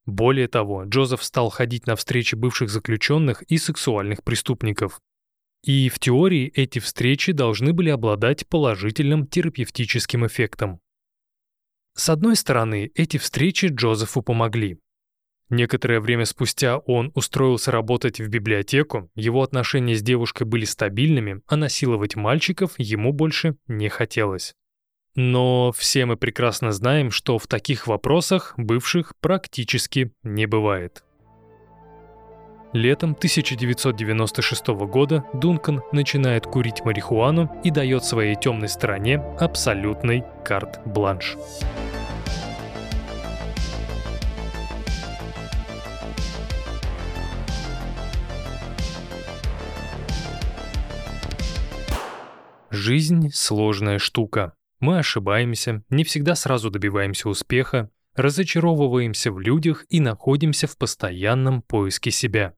Более 0.05 0.49
того, 0.49 0.83
Джозеф 0.83 1.23
стал 1.23 1.49
ходить 1.49 1.87
на 1.87 1.95
встречи 1.95 2.35
бывших 2.35 2.69
заключенных 2.69 3.43
и 3.43 3.57
сексуальных 3.57 4.21
преступников. 4.23 4.99
И 5.63 5.89
в 5.89 5.99
теории 5.99 6.51
эти 6.55 6.79
встречи 6.79 7.31
должны 7.31 7.73
были 7.73 7.89
обладать 7.89 8.47
положительным 8.47 9.27
терапевтическим 9.27 10.25
эффектом. 10.25 10.79
С 11.95 12.09
одной 12.09 12.35
стороны, 12.37 12.91
эти 12.95 13.17
встречи 13.17 13.65
Джозефу 13.65 14.21
помогли. 14.21 14.79
Некоторое 15.49 15.99
время 15.99 16.25
спустя 16.25 16.77
он 16.77 17.11
устроился 17.15 17.71
работать 17.71 18.19
в 18.19 18.29
библиотеку, 18.29 19.09
его 19.15 19.41
отношения 19.41 19.95
с 19.95 20.01
девушкой 20.01 20.43
были 20.43 20.63
стабильными, 20.63 21.41
а 21.47 21.55
насиловать 21.55 22.15
мальчиков 22.15 22.75
ему 22.77 23.11
больше 23.11 23.57
не 23.67 23.89
хотелось. 23.89 24.53
Но 25.15 25.71
все 25.71 26.05
мы 26.05 26.17
прекрасно 26.17 26.71
знаем, 26.71 27.09
что 27.09 27.39
в 27.39 27.47
таких 27.47 27.87
вопросах 27.87 28.53
бывших 28.57 29.13
практически 29.19 30.13
не 30.23 30.45
бывает. 30.45 31.03
Летом 32.73 33.13
1996 33.13 34.67
года 34.67 35.25
Дункан 35.33 35.81
начинает 35.91 36.45
курить 36.45 36.85
марихуану 36.85 37.49
и 37.63 37.71
дает 37.71 38.03
своей 38.03 38.35
темной 38.35 38.69
стороне 38.69 39.17
абсолютный 39.39 40.23
карт-бланш. 40.45 41.35
Жизнь— 52.69 53.31
сложная 53.33 53.97
штука. 53.97 54.53
Мы 54.79 54.99
ошибаемся, 54.99 55.83
не 55.89 56.03
всегда 56.03 56.35
сразу 56.35 56.69
добиваемся 56.69 57.29
успеха, 57.29 57.89
разочаровываемся 58.13 59.31
в 59.31 59.39
людях 59.39 59.85
и 59.89 59.99
находимся 59.99 60.67
в 60.67 60.77
постоянном 60.77 61.63
поиске 61.63 62.11
себя. 62.11 62.53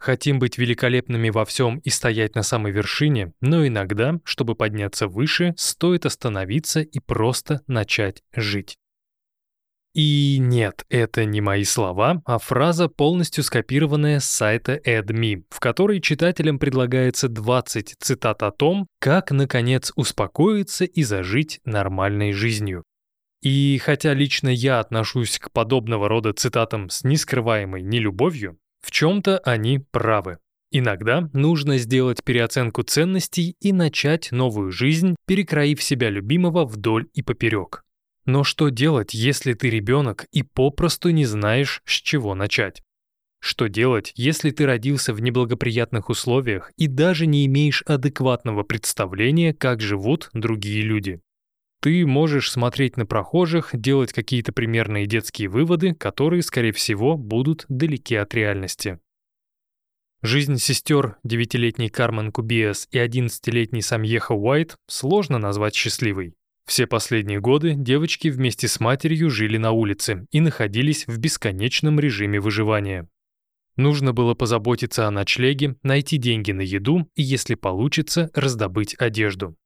Хотим 0.00 0.38
быть 0.38 0.56
великолепными 0.56 1.28
во 1.28 1.44
всем 1.44 1.76
и 1.80 1.90
стоять 1.90 2.34
на 2.34 2.42
самой 2.42 2.72
вершине, 2.72 3.34
но 3.42 3.66
иногда, 3.66 4.18
чтобы 4.24 4.54
подняться 4.54 5.06
выше, 5.06 5.52
стоит 5.58 6.06
остановиться 6.06 6.80
и 6.80 6.98
просто 7.00 7.60
начать 7.66 8.22
жить. 8.34 8.78
И 9.92 10.38
нет, 10.40 10.86
это 10.88 11.26
не 11.26 11.42
мои 11.42 11.64
слова, 11.64 12.22
а 12.24 12.38
фраза, 12.38 12.88
полностью 12.88 13.44
скопированная 13.44 14.20
с 14.20 14.24
сайта 14.24 14.80
AdMe, 14.86 15.42
в 15.50 15.60
которой 15.60 16.00
читателям 16.00 16.58
предлагается 16.58 17.28
20 17.28 17.96
цитат 17.98 18.42
о 18.42 18.52
том, 18.52 18.86
как, 19.00 19.32
наконец, 19.32 19.92
успокоиться 19.96 20.86
и 20.86 21.02
зажить 21.02 21.60
нормальной 21.66 22.32
жизнью. 22.32 22.84
И 23.42 23.78
хотя 23.84 24.14
лично 24.14 24.48
я 24.48 24.80
отношусь 24.80 25.38
к 25.38 25.50
подобного 25.50 26.08
рода 26.08 26.32
цитатам 26.32 26.88
с 26.88 27.04
нескрываемой 27.04 27.82
нелюбовью, 27.82 28.59
в 28.80 28.90
чем-то 28.90 29.38
они 29.38 29.78
правы. 29.90 30.38
Иногда 30.72 31.28
нужно 31.32 31.78
сделать 31.78 32.22
переоценку 32.22 32.82
ценностей 32.82 33.56
и 33.60 33.72
начать 33.72 34.30
новую 34.30 34.70
жизнь, 34.70 35.16
перекроив 35.26 35.82
себя 35.82 36.10
любимого 36.10 36.64
вдоль 36.64 37.08
и 37.12 37.22
поперек. 37.22 37.82
Но 38.24 38.44
что 38.44 38.68
делать, 38.68 39.12
если 39.12 39.54
ты 39.54 39.70
ребенок 39.70 40.26
и 40.30 40.42
попросту 40.44 41.10
не 41.10 41.24
знаешь, 41.24 41.82
с 41.84 41.92
чего 41.92 42.34
начать? 42.36 42.82
Что 43.40 43.68
делать, 43.68 44.12
если 44.16 44.50
ты 44.50 44.66
родился 44.66 45.14
в 45.14 45.20
неблагоприятных 45.20 46.10
условиях 46.10 46.70
и 46.76 46.86
даже 46.86 47.26
не 47.26 47.46
имеешь 47.46 47.82
адекватного 47.86 48.62
представления, 48.62 49.54
как 49.54 49.80
живут 49.80 50.28
другие 50.34 50.82
люди? 50.82 51.20
Ты 51.80 52.06
можешь 52.06 52.50
смотреть 52.50 52.98
на 52.98 53.06
прохожих, 53.06 53.70
делать 53.72 54.12
какие-то 54.12 54.52
примерные 54.52 55.06
детские 55.06 55.48
выводы, 55.48 55.94
которые, 55.94 56.42
скорее 56.42 56.72
всего, 56.72 57.16
будут 57.16 57.64
далеки 57.68 58.16
от 58.16 58.34
реальности. 58.34 58.98
Жизнь 60.22 60.58
сестер, 60.58 61.16
девятилетний 61.24 61.88
Кармен 61.88 62.32
Кубиас 62.32 62.86
и 62.90 62.98
одиннадцатилетний 62.98 63.80
Самьеха 63.80 64.32
Уайт 64.32 64.76
сложно 64.86 65.38
назвать 65.38 65.74
счастливой. 65.74 66.34
Все 66.66 66.86
последние 66.86 67.40
годы 67.40 67.72
девочки 67.74 68.28
вместе 68.28 68.68
с 68.68 68.78
матерью 68.78 69.30
жили 69.30 69.56
на 69.56 69.72
улице 69.72 70.26
и 70.30 70.40
находились 70.40 71.06
в 71.06 71.16
бесконечном 71.16 71.98
режиме 71.98 72.38
выживания. 72.38 73.08
Нужно 73.76 74.12
было 74.12 74.34
позаботиться 74.34 75.08
о 75.08 75.10
ночлеге, 75.10 75.76
найти 75.82 76.18
деньги 76.18 76.52
на 76.52 76.60
еду 76.60 77.08
и, 77.14 77.22
если 77.22 77.54
получится, 77.54 78.30
раздобыть 78.34 78.94
одежду. 78.98 79.56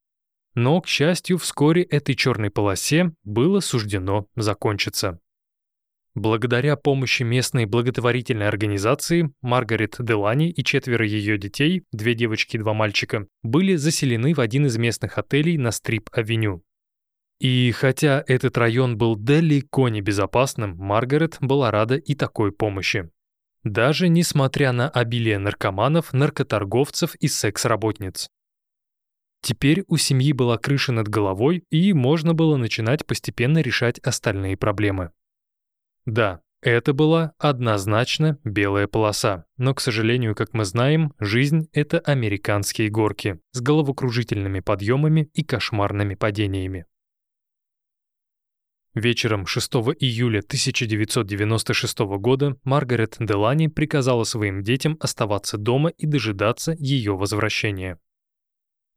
Но, 0.54 0.80
к 0.80 0.86
счастью, 0.86 1.38
вскоре 1.38 1.82
этой 1.82 2.14
черной 2.14 2.50
полосе 2.50 3.12
было 3.24 3.60
суждено 3.60 4.26
закончиться. 4.36 5.20
Благодаря 6.14 6.76
помощи 6.76 7.24
местной 7.24 7.66
благотворительной 7.66 8.46
организации 8.46 9.32
Маргарет 9.42 9.96
Делани 9.98 10.48
и 10.48 10.62
четверо 10.62 11.04
ее 11.04 11.38
детей, 11.38 11.82
две 11.90 12.14
девочки 12.14 12.54
и 12.54 12.60
два 12.60 12.72
мальчика, 12.72 13.26
были 13.42 13.74
заселены 13.74 14.32
в 14.32 14.38
один 14.38 14.66
из 14.66 14.76
местных 14.76 15.18
отелей 15.18 15.58
на 15.58 15.72
Стрип-авеню. 15.72 16.62
И 17.40 17.72
хотя 17.72 18.22
этот 18.28 18.56
район 18.56 18.96
был 18.96 19.16
далеко 19.16 19.88
не 19.88 20.02
безопасным, 20.02 20.76
Маргарет 20.76 21.38
была 21.40 21.72
рада 21.72 21.96
и 21.96 22.14
такой 22.14 22.52
помощи. 22.52 23.10
Даже 23.64 24.08
несмотря 24.08 24.70
на 24.70 24.88
обилие 24.88 25.38
наркоманов, 25.38 26.12
наркоторговцев 26.12 27.16
и 27.16 27.26
секс-работниц. 27.26 28.30
Теперь 29.44 29.84
у 29.88 29.98
семьи 29.98 30.32
была 30.32 30.56
крыша 30.56 30.90
над 30.90 31.08
головой, 31.08 31.64
и 31.68 31.92
можно 31.92 32.32
было 32.32 32.56
начинать 32.56 33.04
постепенно 33.04 33.58
решать 33.58 33.98
остальные 33.98 34.56
проблемы. 34.56 35.10
Да, 36.06 36.40
это 36.62 36.94
была 36.94 37.34
однозначно 37.36 38.38
белая 38.42 38.86
полоса, 38.86 39.44
но, 39.58 39.74
к 39.74 39.82
сожалению, 39.82 40.34
как 40.34 40.54
мы 40.54 40.64
знаем, 40.64 41.12
жизнь— 41.20 41.68
это 41.74 41.98
американские 41.98 42.88
горки 42.88 43.38
с 43.52 43.60
головокружительными 43.60 44.60
подъемами 44.60 45.28
и 45.34 45.44
кошмарными 45.44 46.14
падениями. 46.14 46.86
Вечером 48.94 49.44
6 49.44 49.74
июля 50.00 50.38
1996 50.38 51.98
года 52.16 52.56
Маргарет 52.64 53.16
Делани 53.20 53.66
приказала 53.68 54.24
своим 54.24 54.62
детям 54.62 54.96
оставаться 55.00 55.58
дома 55.58 55.90
и 55.90 56.06
дожидаться 56.06 56.74
ее 56.78 57.14
возвращения. 57.14 57.98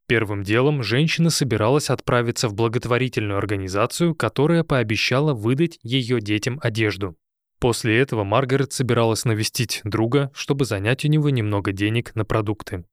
Первым 0.08 0.42
делом 0.42 0.82
женщина 0.82 1.28
собиралась 1.28 1.90
отправиться 1.90 2.48
в 2.48 2.54
благотворительную 2.54 3.36
организацию, 3.36 4.14
которая 4.14 4.64
пообещала 4.64 5.34
выдать 5.34 5.78
ее 5.82 6.22
детям 6.22 6.58
одежду. 6.62 7.14
После 7.60 7.98
этого 7.98 8.24
Маргарет 8.24 8.72
собиралась 8.72 9.26
навестить 9.26 9.82
друга, 9.84 10.30
чтобы 10.32 10.64
занять 10.64 11.04
у 11.04 11.08
него 11.08 11.28
немного 11.28 11.72
денег 11.72 12.14
на 12.14 12.24
продукты. 12.24 12.86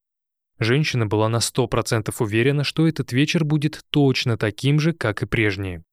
Женщина 0.59 1.05
была 1.05 1.29
на 1.29 1.37
100% 1.37 2.13
уверена, 2.19 2.65
что 2.65 2.85
этот 2.85 3.13
вечер 3.13 3.45
будет 3.45 3.79
точно 3.91 4.37
таким 4.37 4.81
же, 4.81 4.91
как 4.91 5.23
и 5.23 5.25
прежние. 5.25 5.83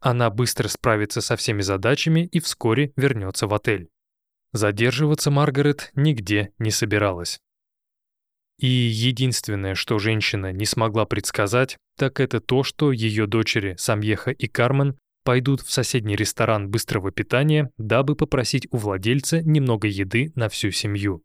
Она 0.00 0.30
быстро 0.30 0.68
справится 0.68 1.20
со 1.20 1.36
всеми 1.36 1.60
задачами 1.60 2.26
и 2.32 2.40
вскоре 2.40 2.94
вернется 2.96 3.46
в 3.46 3.52
отель. 3.52 3.90
Задерживаться 4.52 5.30
Маргарет 5.30 5.90
нигде 5.94 6.52
не 6.58 6.70
собиралась. 6.70 7.40
И 8.58 8.66
единственное, 8.66 9.74
что 9.74 9.98
женщина 9.98 10.52
не 10.52 10.66
смогла 10.66 11.04
предсказать, 11.04 11.76
так 11.96 12.20
это 12.20 12.40
то, 12.40 12.62
что 12.62 12.92
ее 12.92 13.26
дочери 13.26 13.74
Самьеха 13.78 14.30
и 14.30 14.46
Кармен 14.46 14.96
пойдут 15.24 15.62
в 15.62 15.70
соседний 15.72 16.16
ресторан 16.16 16.68
быстрого 16.68 17.12
питания, 17.12 17.70
дабы 17.78 18.16
попросить 18.16 18.66
у 18.70 18.76
владельца 18.76 19.42
немного 19.42 19.88
еды 19.88 20.32
на 20.34 20.48
всю 20.48 20.70
семью. 20.70 21.22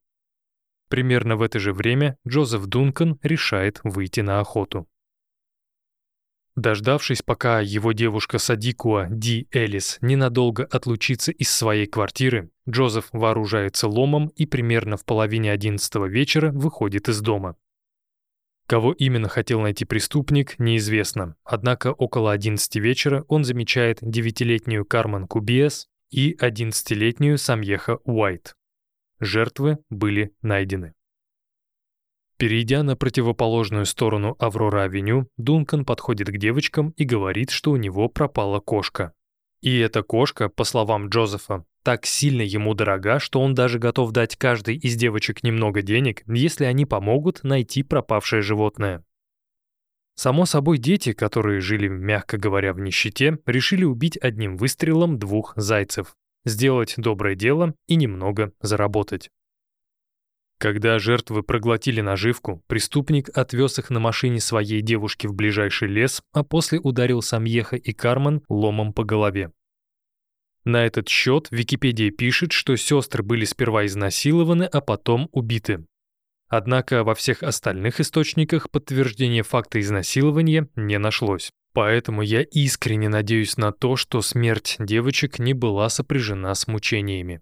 Примерно 0.89 1.35
в 1.35 1.41
это 1.41 1.59
же 1.59 1.73
время 1.73 2.17
Джозеф 2.27 2.65
Дункан 2.65 3.19
решает 3.21 3.79
выйти 3.83 4.21
на 4.21 4.39
охоту. 4.39 4.87
Дождавшись, 6.57 7.21
пока 7.21 7.61
его 7.61 7.91
девушка 7.91 8.39
Садикуа 8.39 9.05
Ди 9.11 9.47
Элис 9.51 9.99
ненадолго 10.01 10.65
отлучится 10.65 11.31
из 11.31 11.51
своей 11.51 11.85
квартиры, 11.85 12.49
Джозеф 12.67 13.09
вооружается 13.11 13.87
ломом 13.87 14.29
и 14.29 14.47
примерно 14.47 14.97
в 14.97 15.05
половине 15.05 15.51
одиннадцатого 15.51 16.07
вечера 16.07 16.51
выходит 16.51 17.09
из 17.09 17.21
дома. 17.21 17.57
Кого 18.65 18.91
именно 18.91 19.29
хотел 19.29 19.61
найти 19.61 19.85
преступник, 19.85 20.57
неизвестно, 20.57 21.35
однако 21.43 21.93
около 21.93 22.31
11 22.31 22.75
вечера 22.77 23.23
он 23.27 23.43
замечает 23.43 23.99
девятилетнюю 24.01 24.83
Кармен 24.83 25.27
Кубиас 25.27 25.87
и 26.09 26.35
11-летнюю 26.41 27.37
Самьеха 27.37 27.99
Уайт. 28.03 28.55
Жертвы 29.19 29.77
были 29.91 30.33
найдены. 30.41 30.95
Перейдя 32.37 32.83
на 32.83 32.95
противоположную 32.95 33.85
сторону 33.85 34.35
Аврора-авеню, 34.39 35.27
Дункан 35.37 35.85
подходит 35.85 36.27
к 36.27 36.37
девочкам 36.37 36.91
и 36.91 37.03
говорит, 37.03 37.49
что 37.49 37.71
у 37.71 37.77
него 37.77 38.09
пропала 38.09 38.59
кошка. 38.59 39.13
И 39.61 39.79
эта 39.79 40.03
кошка, 40.03 40.47
по 40.47 40.63
словам 40.63 41.09
Джозефа, 41.09 41.65
так 41.81 42.05
сильно 42.05 42.43
ему 42.43 42.75
дорога, 42.75 43.17
что 43.19 43.41
он 43.41 43.55
даже 43.55 43.79
готов 43.79 44.11
дать 44.11 44.35
каждой 44.35 44.75
из 44.75 44.95
девочек 44.95 45.41
немного 45.41 45.81
денег, 45.81 46.21
если 46.27 46.65
они 46.65 46.85
помогут 46.85 47.43
найти 47.43 47.81
пропавшее 47.81 48.43
животное. 48.43 49.03
Само 50.13 50.45
собой, 50.45 50.77
дети, 50.77 51.13
которые 51.13 51.59
жили, 51.59 51.87
мягко 51.87 52.37
говоря, 52.37 52.73
в 52.73 52.79
нищете, 52.79 53.39
решили 53.45 53.83
убить 53.83 54.17
одним 54.17 54.57
выстрелом 54.57 55.17
двух 55.17 55.53
зайцев, 55.55 56.15
сделать 56.45 56.95
доброе 56.97 57.35
дело 57.35 57.73
и 57.87 57.95
немного 57.95 58.51
заработать. 58.61 59.29
Когда 60.59 60.97
жертвы 60.97 61.43
проглотили 61.43 62.01
наживку, 62.01 62.63
преступник 62.67 63.29
отвез 63.37 63.77
их 63.77 63.91
на 63.91 63.99
машине 63.99 64.39
своей 64.39 64.81
девушки 64.81 65.27
в 65.27 65.33
ближайший 65.33 65.87
лес, 65.87 66.21
а 66.33 66.43
после 66.43 66.79
ударил 66.79 67.21
Самьеха 67.21 67.75
и 67.75 67.93
Кармен 67.93 68.41
ломом 68.49 68.91
по 68.91 69.03
голове. 69.03 69.51
На 70.65 70.85
этот 70.85 71.07
счет 71.07 71.47
Википедия 71.51 72.11
пишет, 72.11 72.51
что 72.51 72.75
сестры 72.75 73.23
были 73.23 73.45
сперва 73.45 73.85
изнасилованы, 73.85 74.63
а 74.63 74.81
потом 74.81 75.29
убиты. 75.31 75.85
Однако 76.49 77.03
во 77.03 77.13
всех 77.13 77.43
остальных 77.43 77.99
источниках 77.99 78.71
подтверждения 78.71 79.43
факта 79.43 79.79
изнасилования 79.79 80.67
не 80.75 80.97
нашлось. 80.97 81.51
Поэтому 81.73 82.21
я 82.21 82.41
искренне 82.41 83.07
надеюсь 83.07 83.57
на 83.57 83.71
то, 83.71 83.95
что 83.95 84.21
смерть 84.21 84.77
девочек 84.79 85.37
не 85.37 85.53
была 85.53 85.89
сопряжена 85.89 86.55
с 86.55 86.67
мучениями. 86.67 87.41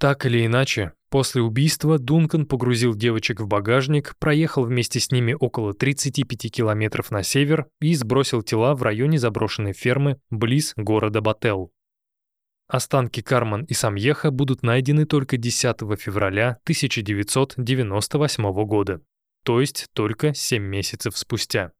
Так 0.00 0.24
или 0.24 0.46
иначе, 0.46 0.94
после 1.10 1.42
убийства 1.42 1.98
Дункан 1.98 2.46
погрузил 2.46 2.94
девочек 2.94 3.40
в 3.40 3.46
багажник, 3.46 4.16
проехал 4.18 4.64
вместе 4.64 4.98
с 4.98 5.12
ними 5.12 5.36
около 5.38 5.74
35 5.74 6.50
километров 6.50 7.10
на 7.10 7.22
север 7.22 7.66
и 7.82 7.94
сбросил 7.94 8.42
тела 8.42 8.74
в 8.74 8.82
районе 8.82 9.18
заброшенной 9.18 9.74
фермы 9.74 10.18
близ 10.30 10.72
города 10.76 11.20
Бател. 11.20 11.70
Останки 12.66 13.20
Карман 13.20 13.64
и 13.64 13.74
Самьеха 13.74 14.30
будут 14.30 14.62
найдены 14.62 15.04
только 15.04 15.36
10 15.36 15.80
февраля 16.00 16.52
1998 16.62 18.64
года, 18.64 19.02
то 19.44 19.60
есть 19.60 19.88
только 19.92 20.32
7 20.32 20.62
месяцев 20.62 21.18
спустя. 21.18 21.72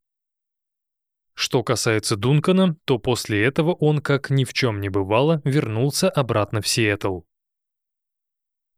Что 1.33 1.63
касается 1.63 2.17
Дункана, 2.17 2.77
то 2.85 2.99
после 2.99 3.43
этого 3.43 3.73
он, 3.73 4.03
как 4.03 4.29
ни 4.29 4.45
в 4.45 4.53
чем 4.53 4.79
не 4.79 4.91
бывало, 4.91 5.41
вернулся 5.47 6.11
обратно 6.11 6.61
в 6.61 6.69
Сиэтл. 6.69 7.21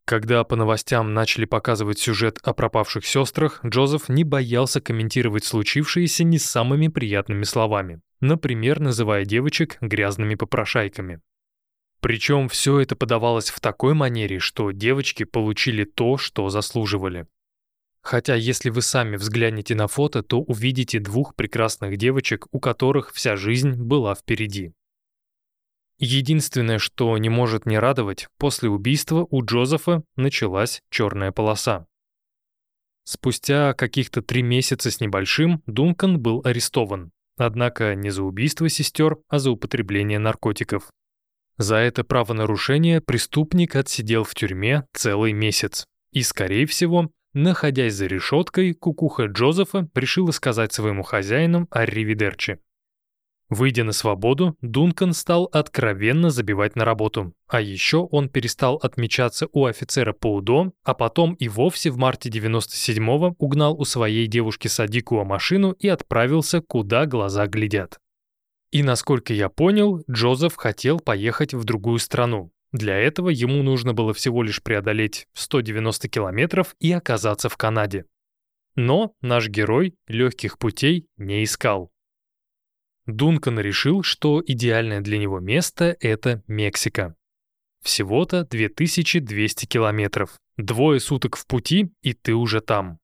Когда 0.05 0.43
по 0.43 0.57
новостям 0.57 1.15
начали 1.15 1.45
показывать 1.45 1.99
сюжет 1.99 2.39
о 2.43 2.53
пропавших 2.53 3.07
сестрах, 3.07 3.61
Джозеф 3.65 4.09
не 4.09 4.25
боялся 4.25 4.81
комментировать 4.81 5.45
случившееся 5.45 6.25
не 6.25 6.39
самыми 6.39 6.89
приятными 6.89 7.45
словами, 7.45 8.01
например, 8.21 8.81
называя 8.81 9.25
девочек 9.25 9.79
грязными 9.81 10.35
попрошайками. 10.35 11.21
Причем 12.01 12.49
все 12.49 12.81
это 12.81 12.97
подавалось 12.97 13.51
в 13.51 13.61
такой 13.61 13.95
манере, 13.95 14.41
что 14.41 14.73
девочки 14.73 15.23
получили 15.23 15.85
то, 15.85 16.19
что 16.19 16.49
заслуживали. 16.49 17.29
Хотя 18.01 18.35
если 18.35 18.71
вы 18.71 18.83
сами 18.83 19.15
взглянете 19.15 19.77
на 19.77 19.87
фото, 19.87 20.25
то 20.25 20.41
увидите 20.41 20.99
двух 20.99 21.37
прекрасных 21.37 21.97
девочек, 21.97 22.49
у 22.51 22.59
которых 22.59 23.13
вся 23.13 23.37
жизнь 23.37 23.75
была 23.75 24.17
впереди. 24.17 24.73
Единственное, 26.05 26.81
что 26.81 27.17
не 27.17 27.29
может 27.29 27.65
не 27.65 27.79
радовать, 27.79 28.27
после 28.37 28.69
убийства 28.69 29.25
у 29.31 29.45
Джозефа 29.45 30.03
началась 30.17 30.83
черная 30.91 31.31
полоса. 31.31 31.87
Спустя 33.05 33.73
каких-то 33.75 34.21
три 34.21 34.43
месяца 34.43 34.91
с 34.91 34.99
небольшим 34.99 35.63
Дункан 35.67 36.19
был 36.19 36.43
арестован, 36.45 37.13
однако 37.37 37.95
не 37.95 38.11
за 38.11 38.25
убийство 38.25 38.69
сестер, 38.69 39.19
а 39.29 39.39
за 39.39 39.53
употребление 39.53 40.19
наркотиков. 40.19 40.91
За 41.57 41.77
это 41.77 42.03
правонарушение 42.03 43.01
преступник 43.01 43.77
отсидел 43.77 44.25
в 44.25 44.35
тюрьме 44.35 44.85
целый 44.93 45.33
месяц. 45.33 45.87
И, 46.11 46.25
скорее 46.25 46.67
всего, 46.67 47.13
находясь 47.33 47.95
за 47.95 48.07
решеткой, 48.07 48.75
кукуха 48.75 49.27
Джозефа 49.27 49.89
решила 49.95 50.33
сказать 50.33 50.73
своему 50.73 51.05
хозяину 51.05 51.69
«Арривидерчи». 51.71 52.59
Выйдя 53.53 53.85
на 53.85 53.93
свободу, 53.93 54.57
Дункан 54.63 55.13
стал 55.13 55.45
откровенно 55.53 56.31
забивать 56.31 56.75
на 56.75 56.87
работу. 56.87 57.35
А 57.49 57.61
еще 57.61 57.99
он 57.99 58.31
перестал 58.31 58.77
отмечаться 58.77 59.47
у 59.53 59.67
офицера 59.67 60.15
по 60.15 60.37
УДО, 60.37 60.73
а 60.85 60.95
потом 60.95 61.35
и 61.35 61.49
вовсе 61.49 61.91
в 61.91 61.99
марте 61.99 62.31
97-го 62.31 63.35
угнал 63.37 63.79
у 63.79 63.85
своей 63.85 64.27
девушки 64.27 64.69
Садикуа 64.69 65.25
машину 65.25 65.73
и 65.73 65.87
отправился, 65.87 66.63
куда 66.63 67.05
глаза 67.05 67.47
глядят. 67.47 67.99
И 68.71 68.83
насколько 68.83 69.35
я 69.35 69.51
понял, 69.51 70.03
Джозеф 70.11 70.57
хотел 70.57 70.99
поехать 70.99 71.53
в 71.53 71.65
другую 71.65 71.99
страну. 71.99 72.53
Для 72.73 72.97
этого 72.97 73.29
ему 73.29 73.63
нужно 73.63 73.93
было 73.93 74.15
всего 74.15 74.43
лишь 74.43 74.63
преодолеть 74.63 75.27
190 75.35 76.09
километров 76.09 76.75
и 76.81 76.91
оказаться 76.91 77.51
в 77.51 77.59
Канаде. 77.59 78.07
Но 78.77 79.13
наш 79.21 79.51
герой 79.51 79.95
легких 80.09 80.57
путей 80.57 81.07
не 81.19 81.45
искал. 81.45 81.92
Дункан 83.07 83.59
решил, 83.59 84.03
что 84.03 84.43
идеальное 84.47 85.01
для 85.01 85.19
него 85.19 85.41
место— 85.41 85.97
это 86.01 86.43
Мексика. 86.47 87.17
Всего-то 87.83 88.45
2200 88.45 89.67
километров. 89.67 90.37
Двое 90.57 91.01
суток 91.01 91.37
в 91.37 91.47
пути, 91.47 91.93
и 92.03 92.13
ты 92.13 92.35
уже 92.35 92.61
там. 92.61 92.99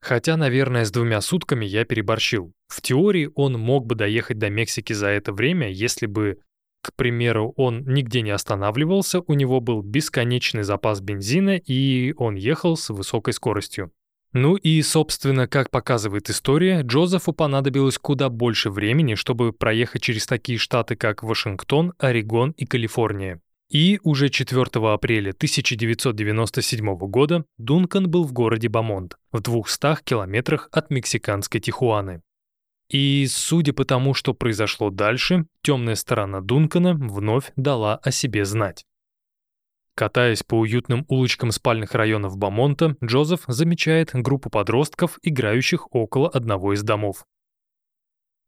Хотя, 0.00 0.36
наверное, 0.36 0.84
с 0.84 0.90
двумя 0.90 1.20
сутками 1.20 1.64
я 1.64 1.84
переборщил. 1.84 2.52
В 2.68 2.80
теории 2.82 3.30
он 3.34 3.52
мог 3.54 3.86
бы 3.86 3.94
доехать 3.94 4.38
до 4.38 4.50
Мексики 4.50 4.92
за 4.92 5.08
это 5.08 5.32
время, 5.32 5.70
если 5.70 6.06
бы, 6.06 6.38
к 6.82 6.92
примеру, 6.94 7.52
он 7.56 7.84
нигде 7.86 8.22
не 8.22 8.30
останавливался, 8.30 9.20
у 9.20 9.34
него 9.34 9.60
был 9.60 9.82
бесконечный 9.82 10.64
запас 10.64 11.00
бензина, 11.00 11.56
и 11.56 12.14
он 12.16 12.34
ехал 12.34 12.76
с 12.76 12.90
высокой 12.90 13.32
скоростью. 13.32 13.92
Ну 14.38 14.56
и, 14.56 14.82
собственно, 14.82 15.48
как 15.48 15.70
показывает 15.70 16.28
история, 16.28 16.82
Джозефу 16.82 17.32
понадобилось 17.32 17.96
куда 17.96 18.28
больше 18.28 18.68
времени, 18.68 19.14
чтобы 19.14 19.54
проехать 19.54 20.02
через 20.02 20.26
такие 20.26 20.58
штаты, 20.58 20.94
как 20.94 21.22
Вашингтон, 21.22 21.94
Орегон 21.96 22.50
и 22.50 22.66
Калифорния. 22.66 23.40
И 23.70 23.98
уже 24.02 24.28
4 24.28 24.62
апреля 24.92 25.30
1997 25.30 26.96
года 26.98 27.46
Дункан 27.56 28.10
был 28.10 28.24
в 28.24 28.34
городе 28.34 28.68
Бамонт, 28.68 29.16
в 29.32 29.40
200 29.40 30.04
километрах 30.04 30.68
от 30.70 30.90
мексиканской 30.90 31.62
Тихуаны. 31.62 32.20
И, 32.90 33.26
судя 33.30 33.72
по 33.72 33.86
тому, 33.86 34.12
что 34.12 34.34
произошло 34.34 34.90
дальше, 34.90 35.46
темная 35.62 35.94
сторона 35.94 36.42
Дункана 36.42 36.92
вновь 36.92 37.52
дала 37.56 37.96
о 37.96 38.10
себе 38.10 38.44
знать. 38.44 38.84
Катаясь 39.96 40.42
по 40.42 40.56
уютным 40.60 41.06
улочкам 41.08 41.50
спальных 41.50 41.94
районов 41.94 42.36
Бамонта, 42.36 42.98
Джозеф 43.02 43.44
замечает 43.46 44.10
группу 44.12 44.50
подростков, 44.50 45.18
играющих 45.22 45.88
около 45.94 46.28
одного 46.28 46.74
из 46.74 46.82
домов. 46.82 47.24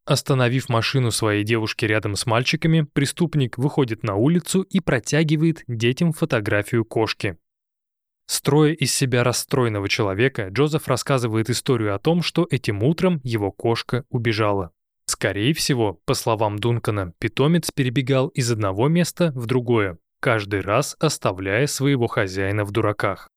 Остановив 0.04 0.68
машину 0.68 1.10
своей 1.10 1.44
девушки 1.44 1.86
рядом 1.86 2.16
с 2.16 2.26
мальчиками, 2.26 2.82
преступник 2.82 3.56
выходит 3.56 4.02
на 4.02 4.16
улицу 4.16 4.60
и 4.60 4.80
протягивает 4.80 5.64
детям 5.66 6.12
фотографию 6.12 6.84
кошки. 6.84 7.38
Строя 8.26 8.74
из 8.74 8.94
себя 8.94 9.24
расстроенного 9.24 9.88
человека, 9.88 10.48
Джозеф 10.50 10.86
рассказывает 10.86 11.48
историю 11.48 11.94
о 11.94 11.98
том, 11.98 12.20
что 12.20 12.46
этим 12.50 12.82
утром 12.82 13.22
его 13.24 13.52
кошка 13.52 14.04
убежала. 14.10 14.72
Скорее 15.06 15.54
всего, 15.54 15.98
по 16.04 16.12
словам 16.12 16.58
Дункана, 16.58 17.14
питомец 17.18 17.70
перебегал 17.70 18.28
из 18.28 18.50
одного 18.50 18.88
места 18.88 19.32
в 19.34 19.46
другое, 19.46 19.96
каждый 20.20 20.60
раз 20.60 20.96
оставляя 21.00 21.66
своего 21.66 22.06
хозяина 22.06 22.64
в 22.64 22.70
дураках. 22.70 23.28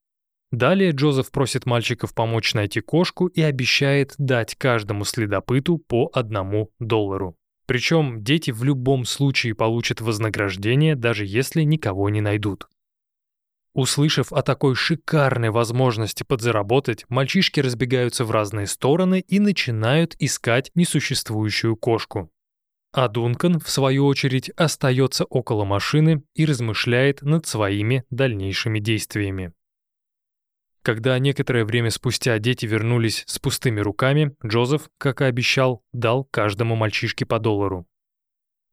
Далее 0.52 0.91
Джозеф 0.91 1.32
просит 1.32 1.65
мальчиков 1.65 2.13
помочь 2.13 2.54
найти 2.54 2.82
кошку 2.82 3.28
и 3.28 3.41
обещает 3.41 4.13
дать 4.17 4.56
каждому 4.56 5.06
следопыту 5.06 5.78
по 5.78 6.10
одному 6.13 6.72
доллару. 6.80 7.38
Причем 7.65 8.22
дети 8.22 8.52
в 8.52 8.65
любом 8.65 9.06
случае 9.06 9.56
получат 9.56 10.02
вознаграждение, 10.02 10.98
даже 10.98 11.26
если 11.26 11.62
никого 11.62 12.10
не 12.10 12.20
найдут. 12.20 12.67
Услышав 13.74 14.34
о 14.34 14.41
такой 14.41 14.76
шикарной 14.76 15.50
возможности 15.50 16.24
подзаработать, 16.24 17.06
мальчишки 17.08 17.62
разбегаются 17.62 18.26
в 18.26 18.32
разные 18.32 18.67
стороны 18.67 19.22
и 19.22 19.39
начинают 19.39 20.15
искать 20.20 20.72
несуществующую 20.76 21.78
кошку. 21.78 22.30
А 22.93 23.08
Дункан, 23.08 23.60
в 23.60 23.69
свою 23.69 24.06
очередь, 24.06 24.49
остается 24.51 25.23
около 25.25 25.63
машины 25.63 26.23
и 26.36 26.45
размышляет 26.45 27.21
над 27.21 27.47
своими 27.47 28.04
дальнейшими 28.10 28.80
действиями. 28.80 29.54
Когда 30.82 31.17
некоторое 31.19 31.63
время 31.63 31.89
спустя 31.89 32.38
дети 32.39 32.65
вернулись 32.65 33.23
с 33.27 33.39
пустыми 33.39 33.80
руками, 33.80 34.36
Джозеф, 34.45 34.89
как 34.97 35.21
и 35.21 35.25
обещал, 35.25 35.84
дал 35.93 36.25
каждому 36.25 36.75
мальчишке 36.75 37.25
по 37.25 37.39
доллару. 37.39 37.88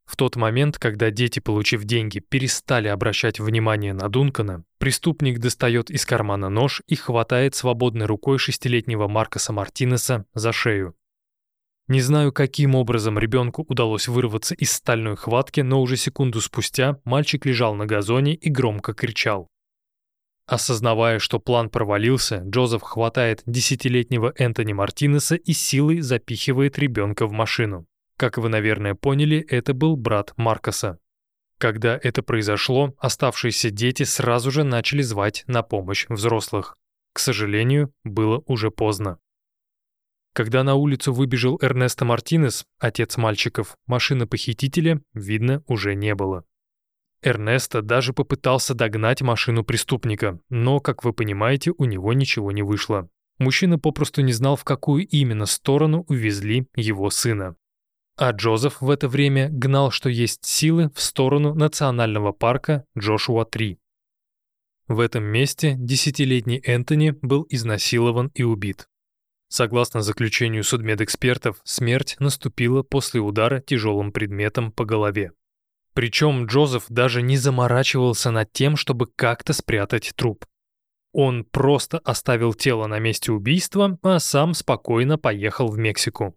В 0.05 0.15
тот 0.15 0.35
момент, 0.35 0.79
когда 0.79 1.11
дети, 1.11 1.39
получив 1.39 1.83
деньги, 1.83 2.17
перестали 2.17 2.87
обращать 2.87 3.39
внимание 3.39 3.93
на 3.93 4.09
Дункана, 4.09 4.65
преступник 4.79 5.37
достает 5.37 5.91
из 5.91 6.03
кармана 6.03 6.49
нож 6.49 6.81
и 6.87 6.95
хватает 6.95 7.53
свободной 7.53 8.07
рукой 8.07 8.39
шестилетнего 8.39 9.07
Маркоса 9.07 9.53
Мартинеса 9.53 10.25
за 10.33 10.51
шею. 10.51 10.95
Не 11.89 12.01
знаю, 12.01 12.31
каким 12.31 12.75
образом 12.75 13.17
ребенку 13.17 13.65
удалось 13.67 14.07
вырваться 14.07 14.53
из 14.53 14.71
стальной 14.71 15.15
хватки, 15.15 15.61
но 15.61 15.81
уже 15.81 15.97
секунду 15.97 16.39
спустя 16.39 16.99
мальчик 17.03 17.47
лежал 17.47 17.73
на 17.73 17.87
газоне 17.87 18.35
и 18.35 18.47
громко 18.51 18.93
кричал. 18.93 19.47
Осознавая, 20.45 21.17
что 21.17 21.39
план 21.39 21.71
провалился, 21.71 22.43
Джозеф 22.45 22.83
хватает 22.83 23.41
десятилетнего 23.47 24.31
Энтони 24.37 24.73
Мартинеса 24.73 25.33
и 25.33 25.51
силой 25.51 26.01
запихивает 26.01 26.77
ребенка 26.77 27.25
в 27.25 27.31
машину. 27.31 27.87
Как 28.17 28.37
вы, 28.37 28.49
наверное, 28.49 28.93
поняли, 28.93 29.39
это 29.49 29.73
был 29.73 29.97
брат 29.97 30.33
Маркоса. 30.37 30.99
Когда 31.57 31.99
это 32.03 32.21
произошло, 32.21 32.93
оставшиеся 32.99 33.71
дети 33.71 34.03
сразу 34.03 34.51
же 34.51 34.63
начали 34.63 35.01
звать 35.01 35.43
на 35.47 35.63
помощь 35.63 36.05
взрослых. 36.07 36.77
К 37.13 37.19
сожалению, 37.19 37.91
было 38.03 38.43
уже 38.45 38.69
поздно. 38.69 39.17
Когда 40.33 40.63
на 40.63 40.75
улицу 40.75 41.13
выбежал 41.13 41.59
Эрнесто 41.61 42.05
Мартинес, 42.05 42.65
отец 42.79 43.17
мальчиков, 43.17 43.75
машины 43.87 44.27
похитителя, 44.27 45.01
видно, 45.13 45.63
уже 45.67 45.95
не 45.95 46.15
было. 46.15 46.45
Эрнесто 47.21 47.81
даже 47.81 48.13
попытался 48.13 48.73
догнать 48.73 49.21
машину 49.21 49.63
преступника, 49.63 50.39
но, 50.49 50.79
как 50.79 51.03
вы 51.03 51.11
понимаете, 51.11 51.73
у 51.77 51.85
него 51.85 52.13
ничего 52.13 52.51
не 52.51 52.63
вышло. 52.63 53.09
Мужчина 53.39 53.79
попросту 53.79 54.21
не 54.21 54.31
знал, 54.31 54.55
в 54.55 54.63
какую 54.63 55.07
именно 55.07 55.45
сторону 55.45 56.05
увезли 56.07 56.67
его 56.75 57.09
сына. 57.09 57.55
А 58.17 58.31
Джозеф 58.31 58.81
в 58.81 58.89
это 58.89 59.07
время 59.07 59.49
гнал, 59.49 59.91
что 59.91 60.09
есть 60.09 60.45
силы, 60.45 60.91
в 60.93 61.01
сторону 61.01 61.53
национального 61.53 62.33
парка 62.33 62.85
Джошуа-3. 62.97 63.77
В 64.89 64.99
этом 64.99 65.23
месте 65.23 65.75
десятилетний 65.77 66.61
Энтони 66.65 67.11
был 67.21 67.45
изнасилован 67.49 68.31
и 68.33 68.43
убит. 68.43 68.89
Согласно 69.49 70.01
заключению 70.01 70.63
судмедэкспертов, 70.63 71.59
смерть 71.63 72.15
наступила 72.19 72.83
после 72.83 73.19
удара 73.19 73.59
тяжелым 73.59 74.11
предметом 74.11 74.71
по 74.71 74.85
голове. 74.85 75.31
Причем 75.93 76.45
Джозеф 76.45 76.85
даже 76.87 77.23
не 77.23 77.35
заморачивался 77.35 78.29
над 78.29 78.53
тем, 78.53 78.77
чтобы 78.77 79.07
как-то 79.07 79.53
спрятать 79.53 80.13
труп. 80.15 80.45
Он 81.11 81.43
просто 81.43 81.97
оставил 81.97 82.53
тело 82.53 82.85
на 82.85 82.99
месте 82.99 83.31
убийства, 83.31 83.97
а 84.03 84.19
сам 84.19 84.53
спокойно 84.53 85.17
поехал 85.17 85.67
в 85.67 85.79
Мексику. 85.79 86.35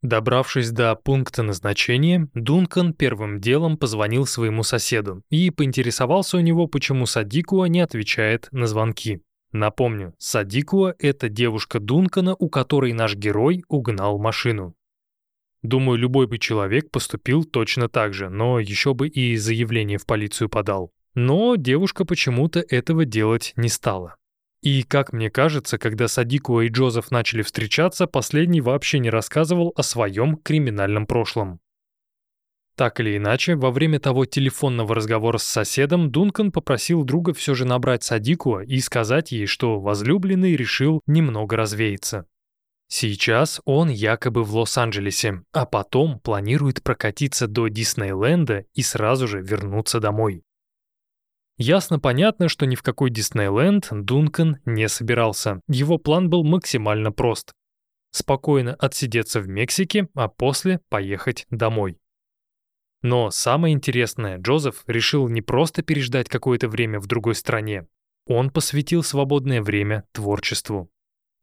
Добравшись 0.00 0.70
до 0.70 0.94
пункта 0.94 1.42
назначения, 1.42 2.28
Дункан 2.34 2.92
первым 2.92 3.40
делом 3.40 3.76
позвонил 3.76 4.26
своему 4.26 4.62
соседу 4.62 5.22
и 5.30 5.50
поинтересовался 5.50 6.36
у 6.36 6.40
него, 6.40 6.68
почему 6.68 7.06
Садикуа 7.06 7.64
не 7.64 7.80
отвечает 7.80 8.48
на 8.52 8.66
звонки. 8.66 9.22
Напомню, 9.54 10.14
Садикуа— 10.18 10.96
это 10.98 11.28
девушка 11.28 11.78
Дункана, 11.78 12.34
у 12.34 12.48
которой 12.48 12.92
наш 12.92 13.14
герой 13.14 13.64
угнал 13.68 14.18
машину. 14.18 14.74
Думаю, 15.62 15.96
любой 15.96 16.26
бы 16.26 16.38
человек 16.38 16.90
поступил 16.90 17.44
точно 17.44 17.88
так 17.88 18.14
же, 18.14 18.28
но 18.28 18.58
еще 18.58 18.94
бы 18.94 19.06
и 19.06 19.36
заявление 19.36 19.98
в 19.98 20.06
полицию 20.06 20.48
подал. 20.48 20.90
Но 21.14 21.54
девушка 21.54 22.04
почему-то 22.04 22.64
этого 22.68 23.04
делать 23.04 23.52
не 23.54 23.68
стала. 23.68 24.16
И, 24.60 24.82
как 24.82 25.12
мне 25.12 25.30
кажется, 25.30 25.78
когда 25.78 26.08
Садикуа 26.08 26.62
и 26.62 26.68
Джозеф 26.68 27.12
начали 27.12 27.42
встречаться, 27.42 28.08
последний 28.08 28.60
вообще 28.60 28.98
не 28.98 29.08
рассказывал 29.08 29.72
о 29.76 29.84
своем 29.84 30.36
криминальном 30.36 31.06
прошлом. 31.06 31.60
Так 32.76 32.98
или 32.98 33.16
иначе, 33.16 33.54
во 33.54 33.70
время 33.70 34.00
того 34.00 34.24
телефонного 34.24 34.94
разговора 34.94 35.38
с 35.38 35.44
соседом 35.44 36.10
Дункан 36.10 36.50
попросил 36.50 37.04
друга 37.04 37.32
все 37.32 37.54
же 37.54 37.64
набрать 37.64 38.02
Садикуа 38.02 38.64
и 38.64 38.80
сказать 38.80 39.30
ей, 39.30 39.46
что 39.46 39.78
возлюбленный 39.78 40.56
решил 40.56 41.00
немного 41.06 41.56
развеяться. 41.56 42.26
Сейчас 42.88 43.60
он 43.64 43.88
якобы 43.88 44.42
в 44.42 44.54
Лос-Анджелесе, 44.54 45.42
а 45.52 45.66
потом 45.66 46.18
планирует 46.20 46.82
прокатиться 46.82 47.46
до 47.46 47.68
Диснейленда 47.68 48.66
и 48.74 48.82
сразу 48.82 49.28
же 49.28 49.40
вернуться 49.40 50.00
домой. 50.00 50.42
Ясно-понятно, 51.56 52.48
что 52.48 52.66
ни 52.66 52.74
в 52.74 52.82
какой 52.82 53.10
Диснейленд 53.10 53.88
Дункан 53.92 54.58
не 54.64 54.88
собирался. 54.88 55.60
Его 55.68 55.98
план 55.98 56.28
был 56.28 56.42
максимально 56.42 57.12
прост. 57.12 57.52
Спокойно 58.10 58.74
отсидеться 58.74 59.40
в 59.40 59.48
Мексике, 59.48 60.08
а 60.14 60.28
после 60.28 60.80
поехать 60.88 61.46
домой. 61.50 61.98
Но 63.04 63.30
самое 63.30 63.74
интересное, 63.74 64.38
Джозеф 64.38 64.82
решил 64.86 65.28
не 65.28 65.42
просто 65.42 65.82
переждать 65.82 66.30
какое-то 66.30 66.70
время 66.70 66.98
в 67.00 67.06
другой 67.06 67.34
стране. 67.34 67.86
Он 68.26 68.48
посвятил 68.48 69.02
свободное 69.02 69.60
время 69.60 70.04
творчеству. 70.12 70.90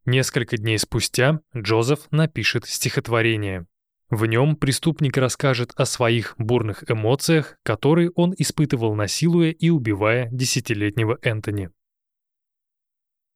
Несколько 0.05 0.57
дней 0.57 0.79
спустя 0.79 1.39
Джозеф 1.55 2.07
напишет 2.09 2.65
стихотворение. 2.65 3.67
В 4.09 4.25
нем 4.25 4.55
преступник 4.55 5.17
расскажет 5.17 5.71
о 5.75 5.85
своих 5.85 6.33
бурных 6.39 6.89
эмоциях, 6.89 7.57
которые 7.61 8.09
он 8.15 8.33
испытывал 8.35 8.95
насилуя 8.95 9.51
и 9.51 9.69
убивая 9.69 10.29
десятилетнего 10.31 11.19
Энтони. 11.21 11.69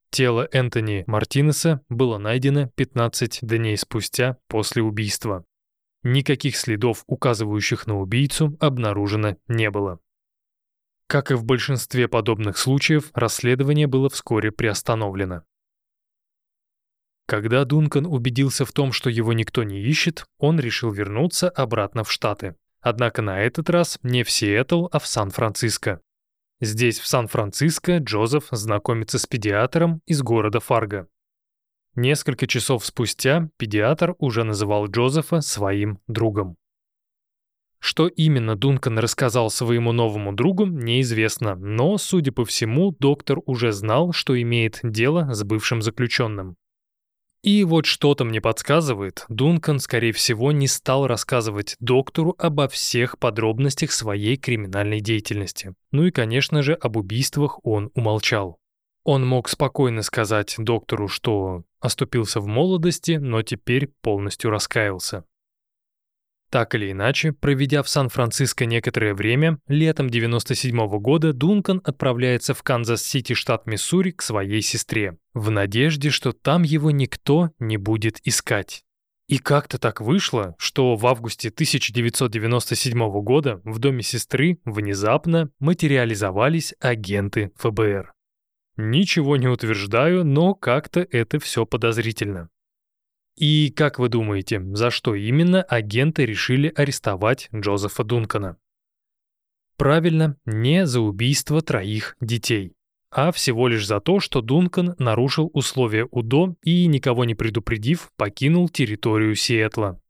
Тело 0.09 0.49
Энтони 0.51 1.03
Мартинеса 1.05 1.81
было 1.89 2.17
найдено 2.17 2.71
15 2.75 3.41
дней 3.43 3.77
спустя 3.77 4.37
после 4.47 4.81
убийства. 4.81 5.45
Никаких 6.07 6.55
следов, 6.55 7.03
указывающих 7.07 7.87
на 7.87 7.99
убийцу, 7.99 8.55
обнаружено 8.59 9.37
не 9.47 9.71
было. 9.71 9.99
Как 11.07 11.31
и 11.31 11.33
в 11.33 11.43
большинстве 11.43 12.07
подобных 12.07 12.59
случаев, 12.59 13.09
расследование 13.15 13.87
было 13.87 14.07
вскоре 14.11 14.51
приостановлено. 14.51 15.41
Когда 17.25 17.65
Дункан 17.65 18.05
убедился 18.05 18.65
в 18.65 18.71
том, 18.71 18.91
что 18.91 19.09
его 19.09 19.33
никто 19.33 19.63
не 19.63 19.81
ищет, 19.81 20.27
он 20.37 20.59
решил 20.59 20.91
вернуться 20.91 21.49
обратно 21.49 22.03
в 22.03 22.11
Штаты. 22.11 22.55
Однако 22.81 23.23
на 23.23 23.41
этот 23.41 23.71
раз 23.71 23.97
не 24.03 24.21
в 24.23 24.29
Сиэтл, 24.29 24.87
а 24.91 24.99
в 24.99 25.07
Сан-Франциско. 25.07 26.01
Здесь, 26.61 26.99
в 26.99 27.07
Сан-Франциско, 27.07 27.97
Джозеф 27.97 28.49
знакомится 28.51 29.17
с 29.17 29.25
педиатром 29.25 30.03
из 30.05 30.21
города 30.21 30.59
Фарго. 30.59 31.07
Несколько 31.95 32.45
часов 32.45 32.85
спустя 32.85 33.49
педиатр 33.57 34.15
уже 34.19 34.43
называл 34.43 34.87
Джозефа 34.87 35.39
своим 35.39 35.99
другом. 36.07 36.57
Что 37.79 38.07
именно 38.07 38.55
Дункан 38.55 38.99
рассказал 38.99 39.49
своему 39.49 39.93
новому 39.93 40.33
другу, 40.33 40.65
неизвестно, 40.65 41.55
но, 41.55 41.97
судя 41.97 42.33
по 42.33 42.43
всему, 42.43 42.91
доктор 42.99 43.39
уже 43.45 43.71
знал, 43.71 44.11
что 44.11 44.39
имеет 44.41 44.79
дело 44.83 45.33
с 45.33 45.43
бывшим 45.43 45.81
заключенным. 45.81 46.57
И 47.43 47.63
вот 47.63 47.85
что-то 47.85 48.25
мне 48.25 48.41
подсказывает, 48.41 49.23
Дункан, 49.29 49.79
скорее 49.79 50.13
всего, 50.13 50.51
не 50.51 50.67
стал 50.67 51.05
рассказывать 51.05 51.75
доктору 51.79 52.35
обо 52.39 52.67
всех 52.67 53.19
подробностях 53.19 53.91
своей 53.91 54.35
криминальной 54.35 54.99
деятельности. 54.99 55.75
Ну 55.91 56.05
и, 56.05 56.11
конечно 56.11 56.63
же, 56.63 56.73
об 56.73 56.97
убийствах 56.97 57.59
он 57.63 57.91
умолчал. 57.93 58.59
Он 59.05 59.23
мог 59.23 59.49
спокойно 59.49 60.01
сказать 60.01 60.55
доктору, 60.57 61.07
что 61.07 61.63
оступился 61.79 62.39
в 62.39 62.47
молодости, 62.47 63.13
но 63.21 63.43
теперь 63.43 63.93
полностью 64.01 64.49
раскаялся. 64.49 65.23
Так 66.49 66.73
или 66.73 66.91
иначе, 66.91 67.31
проведя 67.31 67.83
в 67.83 67.89
Сан-Франциско 67.89 68.65
некоторое 68.65 69.13
время, 69.13 69.59
летом 69.67 70.09
97 70.09 70.75
-го 70.75 70.99
года 70.99 71.33
Дункан 71.33 71.81
отправляется 71.83 72.55
в 72.55 72.63
Канзас-Сити, 72.63 73.33
штат 73.33 73.67
Миссури, 73.67 74.09
к 74.09 74.23
своей 74.23 74.63
сестре, 74.63 75.17
в 75.35 75.51
надежде, 75.51 76.09
что 76.09 76.31
там 76.31 76.63
его 76.63 76.89
никто 76.89 77.51
не 77.59 77.77
будет 77.77 78.19
искать. 78.23 78.85
И 79.27 79.37
как-то 79.37 79.77
так 79.77 80.01
вышло, 80.01 80.55
что 80.57 80.95
в 80.95 81.05
августе 81.05 81.49
1997 81.49 83.21
года 83.21 83.61
в 83.63 83.77
доме 83.77 84.01
сестры 84.01 84.57
внезапно 84.65 85.51
материализовались 85.59 86.73
агенты 86.79 87.51
ФБР. 87.57 88.14
Ничего 88.77 89.37
не 89.37 89.47
утверждаю, 89.47 90.25
но 90.25 90.53
как-то 90.53 90.99
это 90.99 91.39
все 91.39 91.65
подозрительно. 91.65 92.49
И 93.37 93.69
как 93.71 93.99
вы 93.99 94.09
думаете, 94.09 94.61
за 94.73 94.91
что 94.91 95.15
именно 95.15 95.61
агенты 95.63 96.25
решили 96.25 96.71
арестовать 96.75 97.49
Джозефа 97.53 98.03
Дункана? 98.03 98.57
Правильно, 99.77 100.37
не 100.45 100.85
за 100.85 101.01
убийство 101.01 101.61
троих 101.61 102.15
детей 102.21 102.75
а 103.15 103.31
всего 103.31 103.69
лишь 103.69 103.87
за 103.87 104.01
то, 104.01 104.19
что 104.19 104.41
Дункан 104.41 104.93
нарушил 104.99 105.49
условия 105.53 106.05
УДО 106.11 106.57
и, 106.63 106.85
никого 106.85 107.23
не 107.23 107.33
предупредив, 107.33 108.11
покинул 108.17 108.67
территорию 108.67 109.35
Сиэтла. 109.35 110.01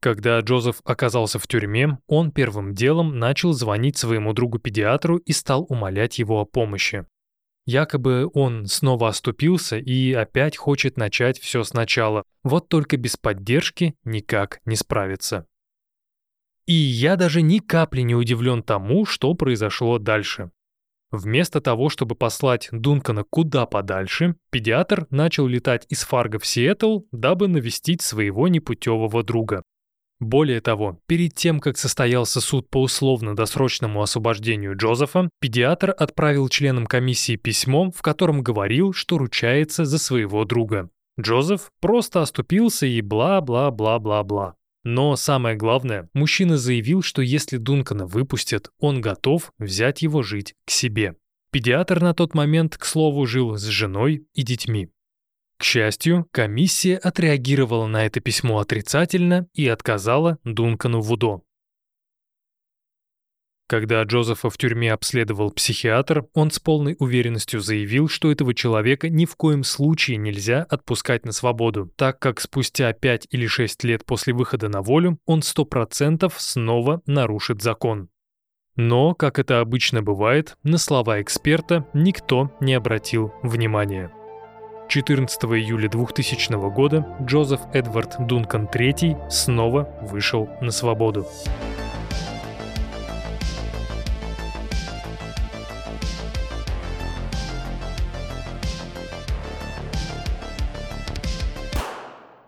Когда 0.00 0.40
Джозеф 0.40 0.80
оказался 0.84 1.38
в 1.38 1.46
тюрьме, 1.46 1.98
он 2.08 2.32
первым 2.32 2.74
делом 2.74 3.20
начал 3.20 3.52
звонить 3.52 3.96
своему 3.96 4.32
другу-педиатру 4.32 5.18
и 5.18 5.30
стал 5.30 5.66
умолять 5.68 6.18
его 6.18 6.40
о 6.40 6.44
помощи. 6.44 7.06
Якобы 7.68 8.30
он 8.32 8.64
снова 8.64 9.08
оступился 9.08 9.76
и 9.76 10.14
опять 10.14 10.56
хочет 10.56 10.96
начать 10.96 11.38
все 11.38 11.64
сначала, 11.64 12.22
вот 12.42 12.70
только 12.70 12.96
без 12.96 13.18
поддержки 13.18 13.94
никак 14.04 14.60
не 14.64 14.74
справится. 14.74 15.46
И 16.64 16.72
я 16.72 17.16
даже 17.16 17.42
ни 17.42 17.58
капли 17.58 18.00
не 18.00 18.14
удивлен 18.14 18.62
тому, 18.62 19.04
что 19.04 19.34
произошло 19.34 19.98
дальше. 19.98 20.50
Вместо 21.10 21.60
того, 21.60 21.90
чтобы 21.90 22.14
послать 22.14 22.70
Дункана 22.72 23.22
куда 23.22 23.66
подальше, 23.66 24.36
педиатр 24.48 25.06
начал 25.10 25.46
летать 25.46 25.84
из 25.90 26.04
Фарго 26.04 26.38
в 26.38 26.46
Сиэтл, 26.46 27.00
дабы 27.12 27.48
навестить 27.48 28.00
своего 28.00 28.48
непутевого 28.48 29.22
друга. 29.22 29.62
Более 30.20 30.60
того, 30.60 31.00
перед 31.06 31.34
тем, 31.34 31.60
как 31.60 31.78
состоялся 31.78 32.40
суд 32.40 32.68
по 32.68 32.82
условно-досрочному 32.82 34.02
освобождению 34.02 34.76
Джозефа, 34.76 35.30
педиатр 35.40 35.94
отправил 35.96 36.48
членам 36.48 36.86
комиссии 36.86 37.36
письмо, 37.36 37.92
в 37.92 38.02
котором 38.02 38.42
говорил, 38.42 38.92
что 38.92 39.18
ручается 39.18 39.84
за 39.84 39.98
своего 39.98 40.44
друга. 40.44 40.90
Джозеф 41.20 41.70
просто 41.80 42.22
оступился 42.22 42.86
и 42.86 43.00
бла-бла-бла-бла-бла. 43.00 44.54
Но 44.84 45.16
самое 45.16 45.56
главное, 45.56 46.08
мужчина 46.14 46.56
заявил, 46.56 47.02
что 47.02 47.22
если 47.22 47.56
Дункана 47.56 48.06
выпустят, 48.06 48.70
он 48.78 49.00
готов 49.00 49.52
взять 49.58 50.02
его 50.02 50.22
жить 50.22 50.54
к 50.64 50.70
себе. 50.70 51.14
Педиатр 51.50 52.00
на 52.00 52.14
тот 52.14 52.34
момент, 52.34 52.76
к 52.76 52.84
слову, 52.84 53.26
жил 53.26 53.56
с 53.56 53.64
женой 53.64 54.26
и 54.34 54.42
детьми. 54.42 54.88
К 55.58 55.64
счастью, 55.64 56.28
комиссия 56.30 56.96
отреагировала 56.96 57.86
на 57.88 58.06
это 58.06 58.20
письмо 58.20 58.60
отрицательно 58.60 59.48
и 59.54 59.66
отказала 59.66 60.38
Дункану 60.44 61.00
в 61.00 61.12
УДО. 61.12 61.42
Когда 63.66 64.02
Джозефа 64.04 64.48
в 64.48 64.56
тюрьме 64.56 64.92
обследовал 64.92 65.50
психиатр, 65.50 66.24
он 66.32 66.50
с 66.50 66.58
полной 66.58 66.96
уверенностью 66.98 67.60
заявил, 67.60 68.08
что 68.08 68.32
этого 68.32 68.54
человека 68.54 69.10
ни 69.10 69.26
в 69.26 69.36
коем 69.36 69.62
случае 69.62 70.16
нельзя 70.16 70.62
отпускать 70.62 71.26
на 71.26 71.32
свободу, 71.32 71.92
так 71.96 72.18
как 72.18 72.40
спустя 72.40 72.90
5 72.94 73.26
или 73.30 73.46
6 73.46 73.84
лет 73.84 74.06
после 74.06 74.32
выхода 74.32 74.68
на 74.68 74.80
волю 74.80 75.18
он 75.26 75.40
100% 75.40 76.32
снова 76.38 77.02
нарушит 77.04 77.60
закон. 77.60 78.08
Но, 78.76 79.12
как 79.12 79.38
это 79.38 79.60
обычно 79.60 80.02
бывает, 80.02 80.56
на 80.62 80.78
слова 80.78 81.20
эксперта 81.20 81.86
никто 81.92 82.56
не 82.60 82.74
обратил 82.74 83.34
внимания. 83.42 84.17
14 84.88 85.44
июля 85.44 85.90
2000 85.90 86.70
года 86.70 87.06
Джозеф 87.22 87.60
Эдвард 87.74 88.16
Дункан 88.26 88.64
III 88.64 89.28
снова 89.28 89.86
вышел 90.00 90.48
на 90.62 90.70
свободу. 90.70 91.26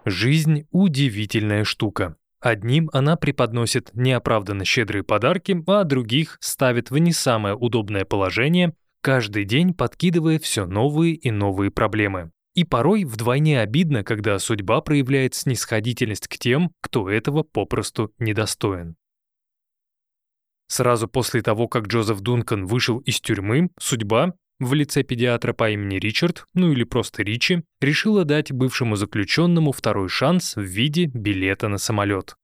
Жизнь– 0.07 0.65
удивительная 0.71 1.65
штука. 1.65 2.17
Одним 2.41 2.89
она 2.95 3.17
преподносит 3.17 3.91
неоправданно 3.93 4.65
щедрые 4.65 5.05
подарки, 5.05 5.63
а 5.67 5.85
других 5.85 6.39
ставит 6.41 6.91
в 6.91 6.97
не 6.97 7.13
самое 7.13 7.55
удобное 7.55 8.07
положение, 8.07 8.73
каждый 9.01 9.45
день 9.45 9.75
подкидывая 9.75 10.39
все 10.39 10.67
новые 10.67 11.15
и 11.15 11.31
новые 11.31 11.71
проблемы. 11.71 12.33
И 12.55 12.65
порой 12.65 13.05
вдвойне 13.05 13.61
обидно, 13.61 14.03
когда 14.03 14.39
судьба 14.39 14.81
проявляет 14.81 15.35
снисходительность 15.35 16.27
к 16.29 16.37
тем, 16.37 16.73
кто 16.81 17.09
этого 17.09 17.43
попросту 17.43 18.13
недостоин. 18.19 18.97
Сразу 20.67 21.09
после 21.09 21.43
того, 21.43 21.69
как 21.69 21.87
Джозеф 21.87 22.21
Дункан 22.21 22.65
вышел 22.67 22.99
из 22.99 23.21
тюрьмы, 23.21 23.71
судьба, 23.79 24.35
в 24.61 24.75
лице 24.75 25.03
педиатра 25.03 25.53
по 25.53 25.71
имени 25.71 25.97
Ричард, 25.97 26.45
ну 26.55 26.71
или 26.71 26.85
просто 26.85 27.23
Ричи, 27.23 27.65
решила 27.81 28.25
дать 28.25 28.53
бывшему 28.53 28.95
заключенному 28.95 29.73
второй 29.73 30.09
шанс 30.09 30.55
в 30.55 30.61
виде 30.61 31.07
билета 31.07 31.69
на 31.69 31.79
самолет. 31.79 32.37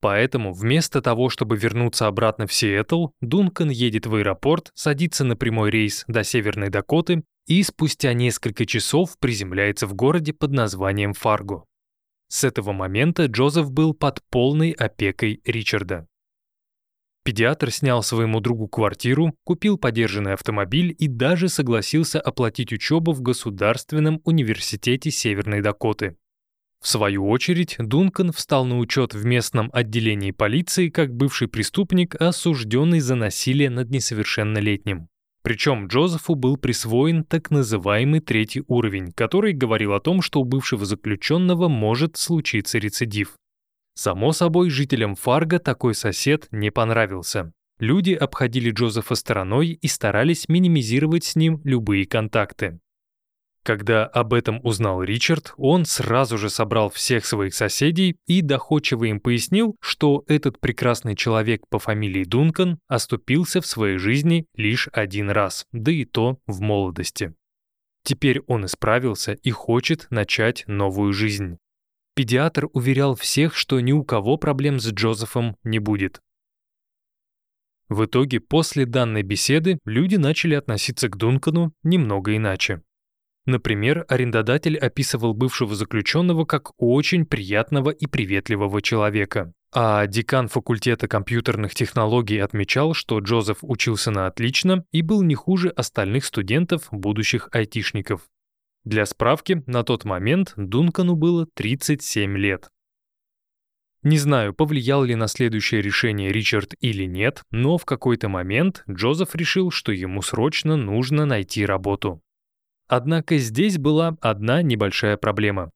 Поэтому 0.00 0.52
вместо 0.52 1.02
того, 1.02 1.28
чтобы 1.28 1.56
вернуться 1.56 2.06
обратно 2.06 2.46
в 2.46 2.52
Сиэтл, 2.52 3.08
Дункан 3.20 3.70
едет 3.70 4.06
в 4.06 4.14
аэропорт, 4.14 4.70
садится 4.74 5.24
на 5.24 5.34
прямой 5.36 5.70
рейс 5.70 6.04
до 6.06 6.22
Северной 6.22 6.70
Дакоты 6.70 7.24
и 7.46 7.62
спустя 7.62 8.12
несколько 8.12 8.64
часов 8.64 9.18
приземляется 9.18 9.86
в 9.86 9.94
городе 9.94 10.32
под 10.32 10.52
названием 10.52 11.14
Фарго. 11.14 11.64
С 12.28 12.44
этого 12.44 12.72
момента 12.72 13.24
Джозеф 13.26 13.70
был 13.70 13.94
под 13.94 14.22
полной 14.30 14.72
опекой 14.72 15.40
Ричарда. 15.44 16.06
Педиатр 17.24 17.70
снял 17.70 18.02
своему 18.02 18.40
другу 18.40 18.68
квартиру, 18.68 19.34
купил 19.44 19.76
подержанный 19.78 20.34
автомобиль 20.34 20.94
и 20.98 21.08
даже 21.08 21.48
согласился 21.48 22.20
оплатить 22.20 22.72
учебу 22.72 23.12
в 23.12 23.20
Государственном 23.20 24.20
университете 24.24 25.10
Северной 25.10 25.60
Дакоты. 25.60 26.16
В 26.80 26.88
свою 26.88 27.28
очередь, 27.28 27.76
Дункан 27.78 28.32
встал 28.32 28.64
на 28.64 28.78
учет 28.78 29.12
в 29.14 29.24
местном 29.24 29.70
отделении 29.72 30.30
полиции 30.30 30.88
как 30.88 31.12
бывший 31.12 31.48
преступник, 31.48 32.14
осужденный 32.14 33.00
за 33.00 33.16
насилие 33.16 33.68
над 33.68 33.90
несовершеннолетним. 33.90 35.08
Причем 35.42 35.86
Джозефу 35.86 36.34
был 36.34 36.56
присвоен 36.56 37.24
так 37.24 37.50
называемый 37.50 38.20
третий 38.20 38.62
уровень, 38.66 39.12
который 39.12 39.52
говорил 39.52 39.94
о 39.94 40.00
том, 40.00 40.20
что 40.22 40.40
у 40.40 40.44
бывшего 40.44 40.84
заключенного 40.84 41.68
может 41.68 42.16
случиться 42.16 42.78
рецидив. 42.78 43.34
Само 43.94 44.32
собой, 44.32 44.70
жителям 44.70 45.16
Фарго 45.16 45.58
такой 45.58 45.94
сосед 45.94 46.46
не 46.52 46.70
понравился. 46.70 47.52
Люди 47.80 48.12
обходили 48.12 48.70
Джозефа 48.70 49.14
стороной 49.14 49.70
и 49.70 49.88
старались 49.88 50.48
минимизировать 50.48 51.24
с 51.24 51.36
ним 51.36 51.60
любые 51.64 52.06
контакты. 52.06 52.78
Когда 53.68 54.06
об 54.06 54.32
этом 54.32 54.64
узнал 54.64 55.02
Ричард, 55.02 55.52
он 55.58 55.84
сразу 55.84 56.38
же 56.38 56.48
собрал 56.48 56.88
всех 56.88 57.26
своих 57.26 57.52
соседей 57.52 58.16
и 58.26 58.40
доходчиво 58.40 59.04
им 59.04 59.20
пояснил, 59.20 59.76
что 59.82 60.24
этот 60.26 60.58
прекрасный 60.58 61.14
человек 61.14 61.68
по 61.68 61.78
фамилии 61.78 62.24
Дункан 62.24 62.78
оступился 62.88 63.60
в 63.60 63.66
своей 63.66 63.98
жизни 63.98 64.46
лишь 64.54 64.88
один 64.94 65.28
раз, 65.28 65.66
да 65.72 65.92
и 65.92 66.06
то 66.06 66.38
в 66.46 66.62
молодости. 66.62 67.34
Теперь 68.04 68.40
он 68.46 68.64
исправился 68.64 69.34
и 69.34 69.50
хочет 69.50 70.06
начать 70.08 70.64
новую 70.66 71.12
жизнь. 71.12 71.58
Педиатр 72.14 72.68
уверял 72.72 73.16
всех, 73.16 73.54
что 73.54 73.80
ни 73.80 73.92
у 73.92 74.02
кого 74.02 74.38
проблем 74.38 74.80
с 74.80 74.90
Джозефом 74.90 75.58
не 75.62 75.78
будет. 75.78 76.22
В 77.90 78.06
итоге, 78.06 78.40
после 78.40 78.86
данной 78.86 79.24
беседы, 79.24 79.78
люди 79.84 80.16
начали 80.16 80.54
относиться 80.54 81.10
к 81.10 81.18
Дункану 81.18 81.74
немного 81.82 82.34
иначе. 82.34 82.80
Например, 83.48 84.04
арендодатель 84.08 84.76
описывал 84.76 85.32
бывшего 85.32 85.74
заключенного 85.74 86.44
как 86.44 86.72
очень 86.76 87.24
приятного 87.24 87.88
и 87.88 88.06
приветливого 88.06 88.82
человека. 88.82 89.54
А 89.72 90.06
декан 90.06 90.48
факультета 90.48 91.08
компьютерных 91.08 91.74
технологий 91.74 92.40
отмечал, 92.40 92.92
что 92.92 93.20
Джозеф 93.20 93.60
учился 93.62 94.10
на 94.10 94.26
отлично 94.26 94.84
и 94.92 95.00
был 95.00 95.22
не 95.22 95.34
хуже 95.34 95.70
остальных 95.70 96.26
студентов, 96.26 96.88
будущих 96.90 97.48
айтишников. 97.50 98.20
Для 98.84 99.06
справки, 99.06 99.62
на 99.64 99.82
тот 99.82 100.04
момент 100.04 100.52
Дункану 100.56 101.16
было 101.16 101.46
37 101.54 102.36
лет. 102.36 102.68
Не 104.02 104.18
знаю, 104.18 104.52
повлиял 104.52 105.04
ли 105.04 105.14
на 105.14 105.26
следующее 105.26 105.80
решение 105.80 106.30
Ричард 106.32 106.74
или 106.80 107.04
нет, 107.04 107.44
но 107.50 107.78
в 107.78 107.86
какой-то 107.86 108.28
момент 108.28 108.84
Джозеф 108.90 109.34
решил, 109.34 109.70
что 109.70 109.90
ему 109.90 110.20
срочно 110.20 110.76
нужно 110.76 111.24
найти 111.24 111.64
работу. 111.64 112.20
Однако 112.88 113.36
здесь 113.36 113.78
была 113.78 114.16
одна 114.20 114.62
небольшая 114.62 115.16
проблема. 115.16 115.70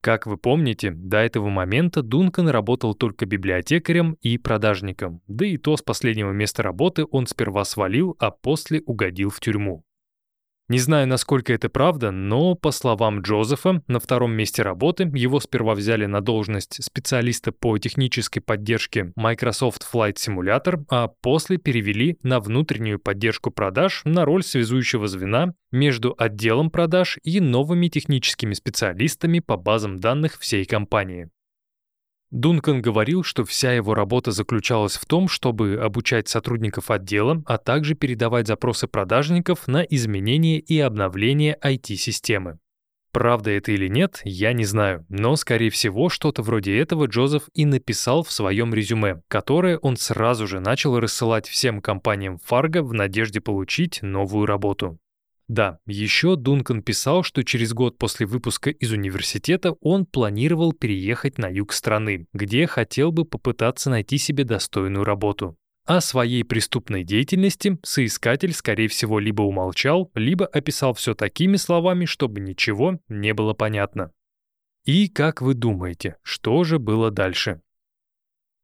Как 0.00 0.26
вы 0.26 0.36
помните, 0.36 0.90
до 0.90 1.18
этого 1.18 1.48
момента 1.48 2.02
Дункан 2.02 2.48
работал 2.48 2.94
только 2.94 3.26
библиотекарем 3.26 4.16
и 4.20 4.38
продажником, 4.38 5.22
да 5.26 5.46
и 5.46 5.56
то 5.56 5.76
с 5.76 5.82
последнего 5.82 6.30
места 6.30 6.62
работы 6.62 7.04
он 7.10 7.26
сперва 7.26 7.64
свалил, 7.64 8.16
а 8.20 8.30
после 8.30 8.80
угодил 8.86 9.30
в 9.30 9.40
тюрьму. 9.40 9.84
Не 10.70 10.78
знаю, 10.78 11.08
насколько 11.08 11.54
это 11.54 11.70
правда, 11.70 12.10
но, 12.10 12.54
по 12.54 12.72
словам 12.72 13.22
Джозефа, 13.22 13.82
на 13.86 14.00
втором 14.00 14.32
месте 14.32 14.60
работы 14.60 15.10
его 15.14 15.40
сперва 15.40 15.74
взяли 15.74 16.04
на 16.04 16.20
должность 16.20 16.84
специалиста 16.84 17.52
по 17.52 17.78
технической 17.78 18.42
поддержке 18.42 19.10
Microsoft 19.16 19.88
Flight 19.90 20.16
Simulator, 20.16 20.84
а 20.90 21.08
после 21.08 21.56
перевели 21.56 22.18
на 22.22 22.38
внутреннюю 22.38 22.98
поддержку 22.98 23.50
продаж 23.50 24.02
на 24.04 24.26
роль 24.26 24.42
связующего 24.42 25.08
звена 25.08 25.54
между 25.72 26.14
отделом 26.18 26.70
продаж 26.70 27.18
и 27.22 27.40
новыми 27.40 27.88
техническими 27.88 28.52
специалистами 28.52 29.38
по 29.38 29.56
базам 29.56 29.98
данных 29.98 30.38
всей 30.38 30.66
компании. 30.66 31.30
Дункан 32.30 32.82
говорил, 32.82 33.22
что 33.22 33.44
вся 33.44 33.72
его 33.72 33.94
работа 33.94 34.32
заключалась 34.32 34.96
в 34.96 35.06
том, 35.06 35.28
чтобы 35.28 35.80
обучать 35.82 36.28
сотрудников 36.28 36.90
отдела, 36.90 37.42
а 37.46 37.56
также 37.56 37.94
передавать 37.94 38.46
запросы 38.46 38.86
продажников 38.86 39.66
на 39.66 39.82
изменение 39.82 40.60
и 40.60 40.78
обновление 40.78 41.56
IT-системы. 41.62 42.58
Правда 43.12 43.50
это 43.50 43.72
или 43.72 43.88
нет, 43.88 44.20
я 44.24 44.52
не 44.52 44.64
знаю, 44.64 45.06
но, 45.08 45.34
скорее 45.36 45.70
всего, 45.70 46.10
что-то 46.10 46.42
вроде 46.42 46.78
этого 46.78 47.06
Джозеф 47.06 47.44
и 47.54 47.64
написал 47.64 48.22
в 48.22 48.30
своем 48.30 48.74
резюме, 48.74 49.22
которое 49.28 49.78
он 49.78 49.96
сразу 49.96 50.46
же 50.46 50.60
начал 50.60 51.00
рассылать 51.00 51.48
всем 51.48 51.80
компаниям 51.80 52.38
Фарго 52.44 52.82
в 52.82 52.92
надежде 52.92 53.40
получить 53.40 54.00
новую 54.02 54.44
работу. 54.44 54.98
Да, 55.48 55.78
еще 55.86 56.36
Дункан 56.36 56.82
писал, 56.82 57.22
что 57.22 57.42
через 57.42 57.72
год 57.72 57.96
после 57.96 58.26
выпуска 58.26 58.68
из 58.68 58.92
университета 58.92 59.72
он 59.80 60.04
планировал 60.04 60.74
переехать 60.74 61.38
на 61.38 61.48
юг 61.48 61.72
страны, 61.72 62.26
где 62.34 62.66
хотел 62.66 63.12
бы 63.12 63.24
попытаться 63.24 63.88
найти 63.88 64.18
себе 64.18 64.44
достойную 64.44 65.04
работу. 65.04 65.56
О 65.86 66.02
своей 66.02 66.44
преступной 66.44 67.02
деятельности 67.02 67.78
соискатель, 67.82 68.52
скорее 68.52 68.88
всего, 68.88 69.18
либо 69.18 69.40
умолчал, 69.40 70.10
либо 70.14 70.44
описал 70.44 70.92
все 70.92 71.14
такими 71.14 71.56
словами, 71.56 72.04
чтобы 72.04 72.40
ничего 72.40 73.00
не 73.08 73.32
было 73.32 73.54
понятно. 73.54 74.12
И 74.84 75.08
как 75.08 75.40
вы 75.40 75.54
думаете, 75.54 76.16
что 76.22 76.62
же 76.64 76.78
было 76.78 77.10
дальше? 77.10 77.62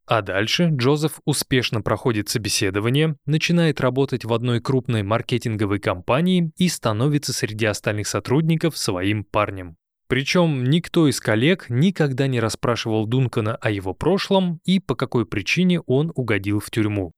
А 0.07 0.21
дальше 0.21 0.69
Джозеф 0.71 1.19
успешно 1.25 1.81
проходит 1.81 2.29
собеседование, 2.29 3.15
начинает 3.25 3.81
работать 3.81 4.23
в 4.23 4.33
одной 4.33 4.61
крупной 4.61 5.01
маркетинговой 5.01 5.79
компании 5.79 6.51
и 6.57 6.69
становится 6.69 7.33
среди 7.33 7.65
остальных 7.65 8.07
сотрудников 8.07 8.77
своим 8.77 9.23
парнем. 9.23 9.77
Причем 10.07 10.63
никто 10.65 11.07
из 11.07 11.19
коллег 11.19 11.65
никогда 11.69 12.27
не 12.27 12.39
расспрашивал 12.39 13.07
Дункана 13.07 13.55
о 13.55 13.71
его 13.71 13.95
прошлом 13.95 14.59
и 14.63 14.79
по 14.79 14.95
какой 14.95 15.25
причине 15.25 15.81
он 15.81 16.11
угодил 16.13 16.59
в 16.59 16.69
тюрьму. 16.69 17.11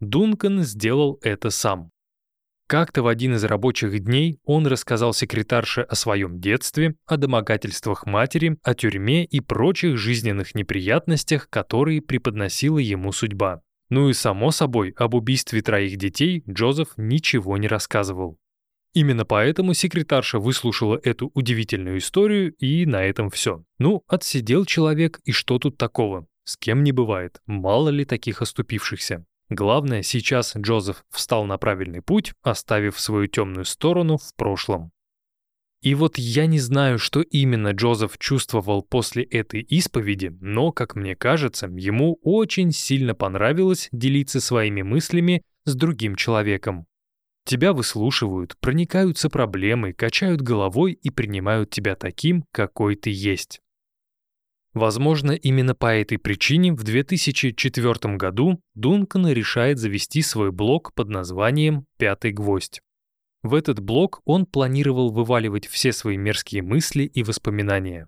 Дункан 0.00 0.62
сделал 0.62 1.18
это 1.20 1.50
сам. 1.50 1.90
Как-то 2.70 3.02
в 3.02 3.08
один 3.08 3.34
из 3.34 3.42
рабочих 3.42 3.98
дней 3.98 4.38
он 4.44 4.64
рассказал 4.64 5.12
секретарше 5.12 5.80
о 5.80 5.96
своем 5.96 6.40
детстве, 6.40 6.94
о 7.04 7.16
домогательствах 7.16 8.06
матери, 8.06 8.58
о 8.62 8.76
тюрьме 8.76 9.24
и 9.24 9.40
прочих 9.40 9.96
жизненных 9.96 10.54
неприятностях, 10.54 11.50
которые 11.50 12.00
преподносила 12.00 12.78
ему 12.78 13.10
судьба. 13.10 13.62
Ну 13.88 14.08
и 14.08 14.12
само 14.12 14.52
собой, 14.52 14.94
об 14.96 15.16
убийстве 15.16 15.62
троих 15.62 15.96
детей 15.96 16.44
Джозеф 16.48 16.90
ничего 16.96 17.56
не 17.56 17.66
рассказывал. 17.66 18.38
Именно 18.94 19.24
поэтому 19.24 19.74
секретарша 19.74 20.38
выслушала 20.38 21.00
эту 21.02 21.32
удивительную 21.34 21.98
историю, 21.98 22.52
и 22.52 22.86
на 22.86 23.02
этом 23.02 23.30
все. 23.30 23.64
Ну, 23.80 24.04
отсидел 24.06 24.64
человек, 24.64 25.18
и 25.24 25.32
что 25.32 25.58
тут 25.58 25.76
такого? 25.76 26.28
С 26.44 26.56
кем 26.56 26.84
не 26.84 26.92
бывает, 26.92 27.40
мало 27.46 27.88
ли 27.88 28.04
таких 28.04 28.42
оступившихся. 28.42 29.24
Главное, 29.50 30.02
сейчас 30.02 30.56
Джозеф 30.56 31.04
встал 31.10 31.44
на 31.44 31.58
правильный 31.58 32.02
путь, 32.02 32.32
оставив 32.42 32.98
свою 33.00 33.26
темную 33.26 33.64
сторону 33.64 34.16
в 34.16 34.34
прошлом. 34.36 34.92
И 35.82 35.94
вот 35.96 36.18
я 36.18 36.46
не 36.46 36.60
знаю, 36.60 36.98
что 36.98 37.20
именно 37.20 37.72
Джозеф 37.72 38.16
чувствовал 38.18 38.82
после 38.82 39.24
этой 39.24 39.62
исповеди, 39.62 40.36
но, 40.40 40.70
как 40.70 40.94
мне 40.94 41.16
кажется, 41.16 41.66
ему 41.66 42.20
очень 42.22 42.70
сильно 42.70 43.14
понравилось 43.14 43.88
делиться 43.90 44.40
своими 44.40 44.82
мыслями 44.82 45.42
с 45.64 45.74
другим 45.74 46.14
человеком. 46.14 46.86
Тебя 47.44 47.72
выслушивают, 47.72 48.56
проникаются 48.60 49.30
проблемой, 49.30 49.94
качают 49.94 50.42
головой 50.42 50.92
и 50.92 51.10
принимают 51.10 51.70
тебя 51.70 51.96
таким, 51.96 52.44
какой 52.52 52.94
ты 52.94 53.10
есть. 53.10 53.60
Возможно, 54.72 55.32
именно 55.32 55.74
по 55.74 55.92
этой 55.94 56.18
причине 56.18 56.72
в 56.72 56.84
2004 56.84 58.16
году 58.16 58.60
Дункан 58.74 59.26
решает 59.28 59.78
завести 59.78 60.22
свой 60.22 60.52
блог 60.52 60.94
под 60.94 61.08
названием 61.08 61.86
«Пятый 61.98 62.32
гвоздь». 62.32 62.80
В 63.42 63.54
этот 63.54 63.80
блог 63.80 64.20
он 64.24 64.46
планировал 64.46 65.10
вываливать 65.10 65.66
все 65.66 65.92
свои 65.92 66.16
мерзкие 66.16 66.62
мысли 66.62 67.04
и 67.04 67.22
воспоминания. 67.22 68.06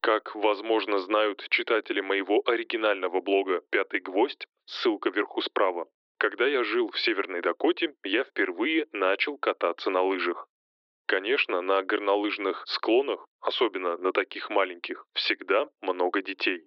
Как, 0.00 0.34
возможно, 0.34 0.98
знают 0.98 1.46
читатели 1.50 2.00
моего 2.00 2.42
оригинального 2.46 3.20
блога 3.20 3.60
«Пятый 3.70 4.00
гвоздь», 4.00 4.46
ссылка 4.64 5.10
вверху 5.10 5.42
справа, 5.42 5.86
когда 6.22 6.46
я 6.46 6.62
жил 6.62 6.88
в 6.88 7.00
Северной 7.00 7.42
Дакоте, 7.42 7.96
я 8.04 8.22
впервые 8.22 8.86
начал 8.92 9.36
кататься 9.38 9.90
на 9.90 10.02
лыжах. 10.02 10.48
Конечно, 11.12 11.60
на 11.60 11.82
горнолыжных 11.82 12.64
склонах, 12.66 13.26
особенно 13.42 13.98
на 13.98 14.12
таких 14.12 14.48
маленьких, 14.48 15.04
всегда 15.12 15.68
много 15.82 16.22
детей. 16.22 16.64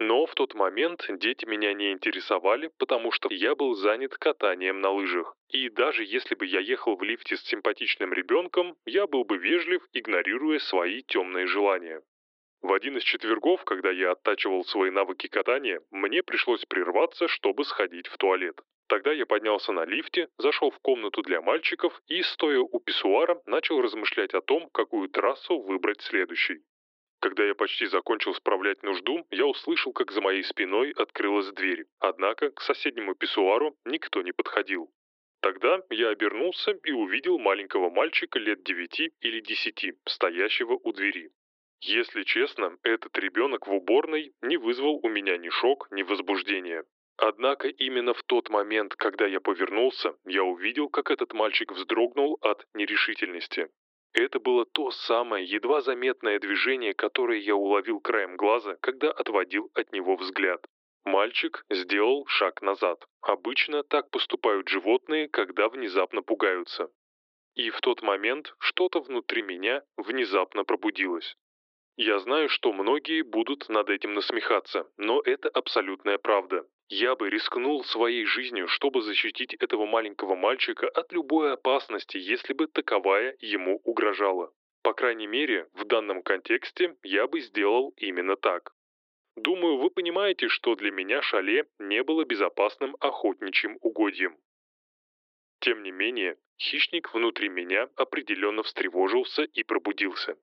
Но 0.00 0.26
в 0.26 0.34
тот 0.34 0.54
момент 0.54 1.06
дети 1.08 1.44
меня 1.44 1.72
не 1.72 1.92
интересовали, 1.92 2.72
потому 2.78 3.12
что 3.12 3.28
я 3.32 3.54
был 3.54 3.76
занят 3.76 4.18
катанием 4.18 4.80
на 4.80 4.90
лыжах. 4.90 5.36
И 5.50 5.68
даже 5.68 6.02
если 6.02 6.34
бы 6.34 6.46
я 6.46 6.58
ехал 6.58 6.96
в 6.96 7.04
лифте 7.04 7.36
с 7.36 7.44
симпатичным 7.44 8.12
ребенком, 8.12 8.76
я 8.86 9.06
был 9.06 9.22
бы 9.22 9.38
вежлив, 9.38 9.86
игнорируя 9.92 10.58
свои 10.58 11.02
темные 11.02 11.46
желания. 11.46 12.02
В 12.62 12.72
один 12.72 12.96
из 12.96 13.04
четвергов, 13.04 13.62
когда 13.62 13.92
я 13.92 14.10
оттачивал 14.10 14.64
свои 14.64 14.90
навыки 14.90 15.28
катания, 15.28 15.80
мне 15.92 16.24
пришлось 16.24 16.64
прерваться, 16.64 17.28
чтобы 17.28 17.64
сходить 17.64 18.08
в 18.08 18.18
туалет. 18.18 18.60
Тогда 18.88 19.12
я 19.12 19.26
поднялся 19.26 19.72
на 19.72 19.84
лифте, 19.84 20.28
зашел 20.38 20.70
в 20.70 20.78
комнату 20.78 21.22
для 21.22 21.42
мальчиков 21.42 22.00
и, 22.06 22.22
стоя 22.22 22.60
у 22.60 22.78
писсуара, 22.78 23.40
начал 23.46 23.80
размышлять 23.80 24.32
о 24.34 24.40
том, 24.40 24.68
какую 24.70 25.08
трассу 25.08 25.58
выбрать 25.60 26.02
следующей. 26.02 26.62
Когда 27.20 27.44
я 27.44 27.54
почти 27.54 27.86
закончил 27.86 28.34
справлять 28.34 28.82
нужду, 28.84 29.26
я 29.30 29.46
услышал, 29.46 29.92
как 29.92 30.12
за 30.12 30.20
моей 30.20 30.44
спиной 30.44 30.92
открылась 30.92 31.50
дверь. 31.52 31.86
Однако 31.98 32.50
к 32.50 32.60
соседнему 32.60 33.14
писсуару 33.14 33.76
никто 33.84 34.22
не 34.22 34.32
подходил. 34.32 34.92
Тогда 35.40 35.80
я 35.90 36.10
обернулся 36.10 36.72
и 36.84 36.92
увидел 36.92 37.38
маленького 37.38 37.90
мальчика 37.90 38.38
лет 38.38 38.62
девяти 38.62 39.12
или 39.20 39.40
десяти, 39.40 39.94
стоящего 40.06 40.74
у 40.74 40.92
двери. 40.92 41.30
Если 41.80 42.22
честно, 42.22 42.78
этот 42.82 43.16
ребенок 43.18 43.66
в 43.66 43.72
уборной 43.72 44.32
не 44.42 44.56
вызвал 44.56 45.00
у 45.02 45.08
меня 45.08 45.36
ни 45.36 45.48
шок, 45.48 45.88
ни 45.90 46.02
возбуждения. 46.02 46.84
Однако 47.18 47.68
именно 47.68 48.12
в 48.12 48.22
тот 48.24 48.50
момент, 48.50 48.94
когда 48.94 49.26
я 49.26 49.40
повернулся, 49.40 50.16
я 50.26 50.44
увидел, 50.44 50.88
как 50.88 51.10
этот 51.10 51.32
мальчик 51.32 51.72
вздрогнул 51.72 52.38
от 52.42 52.66
нерешительности. 52.74 53.68
Это 54.12 54.38
было 54.38 54.64
то 54.66 54.90
самое 54.90 55.44
едва 55.44 55.80
заметное 55.80 56.38
движение, 56.38 56.94
которое 56.94 57.38
я 57.38 57.54
уловил 57.54 58.00
краем 58.00 58.36
глаза, 58.36 58.76
когда 58.80 59.10
отводил 59.10 59.70
от 59.74 59.92
него 59.92 60.16
взгляд. 60.16 60.66
Мальчик 61.04 61.64
сделал 61.70 62.26
шаг 62.26 62.62
назад. 62.62 63.04
Обычно 63.20 63.82
так 63.82 64.10
поступают 64.10 64.68
животные, 64.68 65.28
когда 65.28 65.68
внезапно 65.68 66.22
пугаются. 66.22 66.90
И 67.54 67.70
в 67.70 67.80
тот 67.80 68.02
момент 68.02 68.54
что-то 68.58 69.00
внутри 69.00 69.42
меня 69.42 69.82
внезапно 69.96 70.64
пробудилось. 70.64 71.36
Я 71.96 72.18
знаю, 72.18 72.50
что 72.50 72.72
многие 72.72 73.22
будут 73.22 73.68
над 73.70 73.88
этим 73.88 74.14
насмехаться, 74.14 74.90
но 74.98 75.22
это 75.24 75.48
абсолютная 75.48 76.18
правда. 76.18 76.66
Я 76.88 77.16
бы 77.16 77.30
рискнул 77.30 77.82
своей 77.84 78.24
жизнью, 78.24 78.68
чтобы 78.68 79.02
защитить 79.02 79.54
этого 79.54 79.86
маленького 79.86 80.36
мальчика 80.36 80.88
от 80.88 81.12
любой 81.12 81.52
опасности, 81.52 82.16
если 82.16 82.52
бы 82.52 82.68
таковая 82.68 83.36
ему 83.40 83.80
угрожала. 83.82 84.52
По 84.82 84.94
крайней 84.94 85.26
мере, 85.26 85.68
в 85.74 85.84
данном 85.84 86.22
контексте 86.22 86.96
я 87.02 87.26
бы 87.26 87.40
сделал 87.40 87.92
именно 87.96 88.36
так. 88.36 88.72
Думаю, 89.34 89.78
вы 89.78 89.90
понимаете, 89.90 90.48
что 90.48 90.76
для 90.76 90.92
меня 90.92 91.22
шале 91.22 91.66
не 91.80 92.04
было 92.04 92.24
безопасным 92.24 92.96
охотничьим 93.00 93.78
угодьем. 93.80 94.38
Тем 95.58 95.82
не 95.82 95.90
менее, 95.90 96.38
хищник 96.56 97.12
внутри 97.12 97.48
меня 97.48 97.90
определенно 97.96 98.62
встревожился 98.62 99.42
и 99.42 99.64
пробудился. 99.64 100.38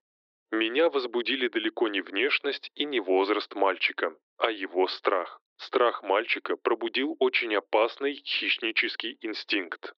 Меня 0.51 0.89
возбудили 0.89 1.47
далеко 1.47 1.87
не 1.87 2.01
внешность 2.01 2.69
и 2.75 2.83
не 2.83 2.99
возраст 2.99 3.55
мальчика, 3.55 4.15
а 4.37 4.51
его 4.51 4.87
страх. 4.87 5.42
Страх 5.58 6.04
мальчика 6.04 6.58
пробудил 6.58 7.16
очень 7.20 7.56
опасный 7.56 8.16
хищнический 8.16 9.18
инстинкт. 9.22 9.93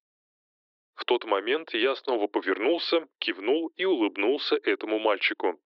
В 0.95 1.05
тот 1.05 1.25
момент 1.25 1.73
я 1.73 1.95
снова 1.95 2.27
повернулся, 2.27 3.07
кивнул 3.19 3.67
и 3.75 3.85
улыбнулся 3.85 4.55
этому 4.55 4.99
мальчику. 4.99 5.59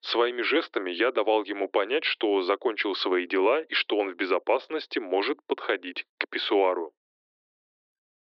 Своими 0.00 0.42
жестами 0.42 0.90
я 0.90 1.12
давал 1.12 1.44
ему 1.44 1.68
понять, 1.68 2.04
что 2.04 2.42
закончил 2.42 2.94
свои 2.94 3.26
дела 3.26 3.62
и 3.62 3.72
что 3.74 3.96
он 3.96 4.10
в 4.10 4.16
безопасности 4.16 4.98
может 4.98 5.42
подходить 5.46 6.04
к 6.18 6.28
писсуару. 6.28 6.92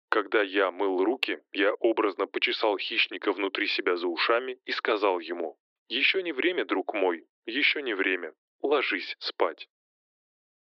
Когда 0.09 0.41
я 0.41 0.71
мыл 0.71 1.03
руки, 1.03 1.43
я 1.51 1.73
образно 1.75 2.25
почесал 2.25 2.77
хищника 2.79 3.31
внутри 3.31 3.67
себя 3.67 3.95
за 3.97 4.07
ушами 4.07 4.57
и 4.65 4.71
сказал 4.71 5.19
ему, 5.19 5.59
«Еще 5.87 6.23
не 6.23 6.31
время, 6.31 6.65
друг 6.65 6.95
мой, 6.95 7.27
еще 7.45 7.83
не 7.83 7.93
время. 7.93 8.33
Ложись 8.63 9.15
спать». 9.19 9.69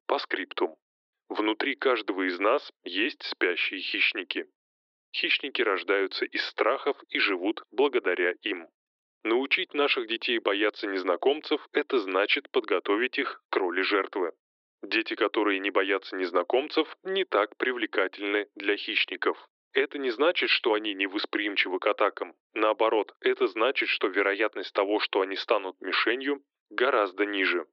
По 0.07 0.19
скриптум. 0.19 0.77
Внутри 1.29 1.75
каждого 1.75 2.29
из 2.29 2.39
нас 2.39 2.73
есть 2.85 3.23
спящие 3.25 3.81
хищники. 3.81 4.47
Хищники 5.13 5.63
рождаются 5.63 6.25
из 6.25 6.45
страхов 6.47 6.97
и 7.09 7.19
живут 7.19 7.63
благодаря 7.73 8.33
им. 8.43 8.69
Научить 9.25 9.75
наших 9.75 10.07
детей 10.07 10.39
бояться 10.39 10.87
незнакомцев– 10.87 11.67
это 11.73 11.99
значит 11.99 12.49
подготовить 12.53 13.19
их 13.19 13.43
к 13.51 13.57
роли 13.57 13.83
жертвы. 13.83 14.33
Дети, 14.83 15.17
которые 15.17 15.59
не 15.59 15.71
боятся 15.73 16.15
незнакомцев, 16.15 16.97
не 17.03 17.25
так 17.25 17.57
привлекательны 17.57 18.49
для 18.55 18.77
хищников. 18.77 19.49
Это 19.73 19.99
не 19.99 20.11
значит, 20.11 20.51
что 20.51 20.75
они 20.75 20.95
не 20.95 21.09
восприимчивы 21.09 21.81
к 21.81 21.87
атакам. 21.89 22.37
Наоборот, 22.55 23.17
это 23.21 23.49
значит, 23.49 23.89
что 23.89 24.07
вероятность 24.07 24.73
того, 24.73 25.01
что 25.01 25.23
они 25.23 25.35
станут 25.35 25.81
мишенью, 25.81 26.45
гораздо 26.71 27.27
ниже. 27.27 27.67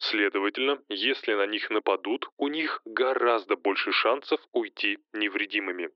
Следовательно, 0.00 0.82
если 0.88 1.34
на 1.34 1.46
них 1.46 1.68
нападут, 1.68 2.26
у 2.38 2.48
них 2.48 2.80
гораздо 2.86 3.56
больше 3.56 3.92
шансов 3.92 4.40
уйти 4.52 4.98
невредимыми. 5.12 5.90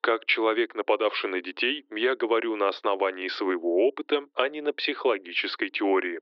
Как 0.00 0.26
человек, 0.26 0.74
нападавший 0.74 1.30
на 1.30 1.40
детей, 1.40 1.86
я 1.90 2.16
говорю 2.16 2.56
на 2.56 2.68
основании 2.68 3.28
своего 3.28 3.86
опыта, 3.86 4.26
а 4.34 4.48
не 4.48 4.60
на 4.62 4.72
психологической 4.72 5.70
теории. 5.70 6.20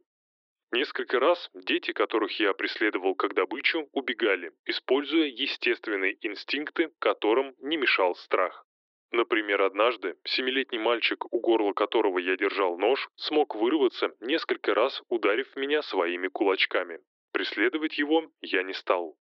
Несколько 0.70 1.18
раз 1.18 1.48
дети, 1.54 1.92
которых 1.92 2.38
я 2.38 2.52
преследовал 2.52 3.14
как 3.14 3.32
добычу, 3.32 3.88
убегали, 3.92 4.52
используя 4.66 5.28
естественные 5.28 6.18
инстинкты, 6.20 6.92
которым 6.98 7.54
не 7.60 7.78
мешал 7.78 8.16
страх. 8.16 8.66
Например, 9.10 9.62
однажды 9.62 10.16
семилетний 10.24 10.78
мальчик, 10.78 11.32
у 11.32 11.40
горла 11.40 11.72
которого 11.72 12.18
я 12.18 12.36
держал 12.36 12.76
нож, 12.76 13.08
смог 13.16 13.54
вырваться, 13.54 14.14
несколько 14.20 14.74
раз 14.74 15.02
ударив 15.08 15.56
меня 15.56 15.82
своими 15.82 16.28
кулачками. 16.28 17.00
Преследовать 17.32 17.96
его 17.98 18.30
я 18.42 18.62
не 18.62 18.74
стал. 18.74 19.16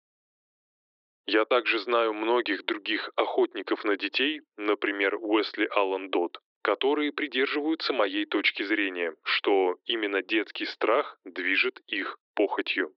Я 1.26 1.46
также 1.46 1.80
знаю 1.80 2.14
многих 2.14 2.66
других 2.66 3.12
охотников 3.16 3.84
на 3.84 3.98
детей, 3.98 4.42
например, 4.58 5.16
Уэсли 5.22 5.68
Аллен 5.72 6.10
Дот, 6.10 6.40
которые 6.62 7.14
придерживаются 7.14 7.94
моей 7.94 8.26
точки 8.26 8.64
зрения, 8.64 9.16
что 9.24 9.78
именно 9.86 10.22
детский 10.22 10.66
страх 10.66 11.20
движет 11.24 11.82
их 11.88 12.18
похотью. 12.34 12.94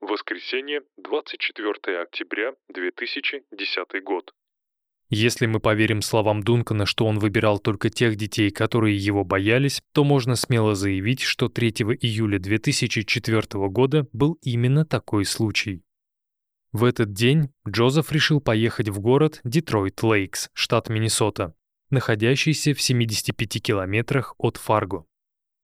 Воскресенье, 0.00 0.82
24 0.96 1.98
октября 2.00 2.54
2010 2.68 4.02
год. 4.02 4.32
Если 5.12 5.46
мы 5.46 5.58
поверим 5.58 6.02
словам 6.02 6.44
Дункана, 6.44 6.86
что 6.86 7.04
он 7.04 7.18
выбирал 7.18 7.58
только 7.58 7.90
тех 7.90 8.14
детей, 8.14 8.52
которые 8.52 8.96
его 8.96 9.24
боялись, 9.24 9.82
то 9.92 10.04
можно 10.04 10.36
смело 10.36 10.76
заявить, 10.76 11.20
что 11.20 11.48
3 11.48 11.70
июля 12.00 12.38
2004 12.38 13.42
года 13.68 14.06
был 14.12 14.38
именно 14.42 14.86
такой 14.86 15.24
случай. 15.24 15.82
В 16.70 16.84
этот 16.84 17.12
день 17.12 17.50
Джозеф 17.68 18.12
решил 18.12 18.40
поехать 18.40 18.88
в 18.88 19.00
город 19.00 19.40
Детройт-Лейкс, 19.44 20.50
штат 20.52 20.88
Миннесота, 20.88 21.54
находящийся 21.90 22.72
в 22.72 22.80
75 22.80 23.60
километрах 23.60 24.36
от 24.38 24.58
Фарго. 24.58 25.06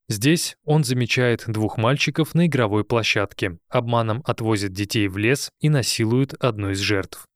Здесь 0.08 0.56
он 0.64 0.82
замечает 0.82 1.44
двух 1.46 1.78
мальчиков 1.78 2.34
на 2.34 2.46
игровой 2.46 2.84
площадке, 2.84 3.58
обманом 3.68 4.22
отвозит 4.24 4.72
детей 4.72 5.06
в 5.06 5.16
лес 5.18 5.50
и 5.60 5.68
насилует 5.68 6.34
одну 6.34 6.70
из 6.70 6.80
жертв. 6.80 7.26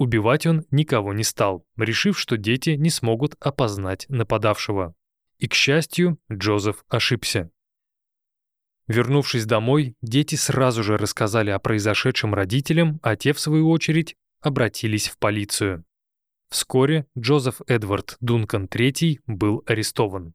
Убивать 0.00 0.46
он 0.46 0.64
никого 0.70 1.12
не 1.12 1.24
стал, 1.24 1.66
решив, 1.76 2.18
что 2.18 2.38
дети 2.38 2.70
не 2.70 2.88
смогут 2.88 3.36
опознать 3.38 4.06
нападавшего. 4.08 4.94
И, 5.38 5.46
к 5.46 5.52
счастью, 5.52 6.18
Джозеф 6.32 6.86
ошибся. 6.88 7.50
Вернувшись 8.86 9.44
домой, 9.44 9.96
дети 10.00 10.36
сразу 10.36 10.82
же 10.82 10.96
рассказали 10.96 11.50
о 11.50 11.58
произошедшем 11.58 12.34
родителям, 12.34 12.98
а 13.02 13.14
те, 13.14 13.34
в 13.34 13.40
свою 13.40 13.68
очередь, 13.68 14.16
обратились 14.40 15.06
в 15.06 15.18
полицию. 15.18 15.84
Вскоре 16.48 17.04
Джозеф 17.18 17.60
Эдвард 17.66 18.16
Дункан 18.20 18.64
III 18.64 19.18
был 19.26 19.62
арестован. 19.66 20.32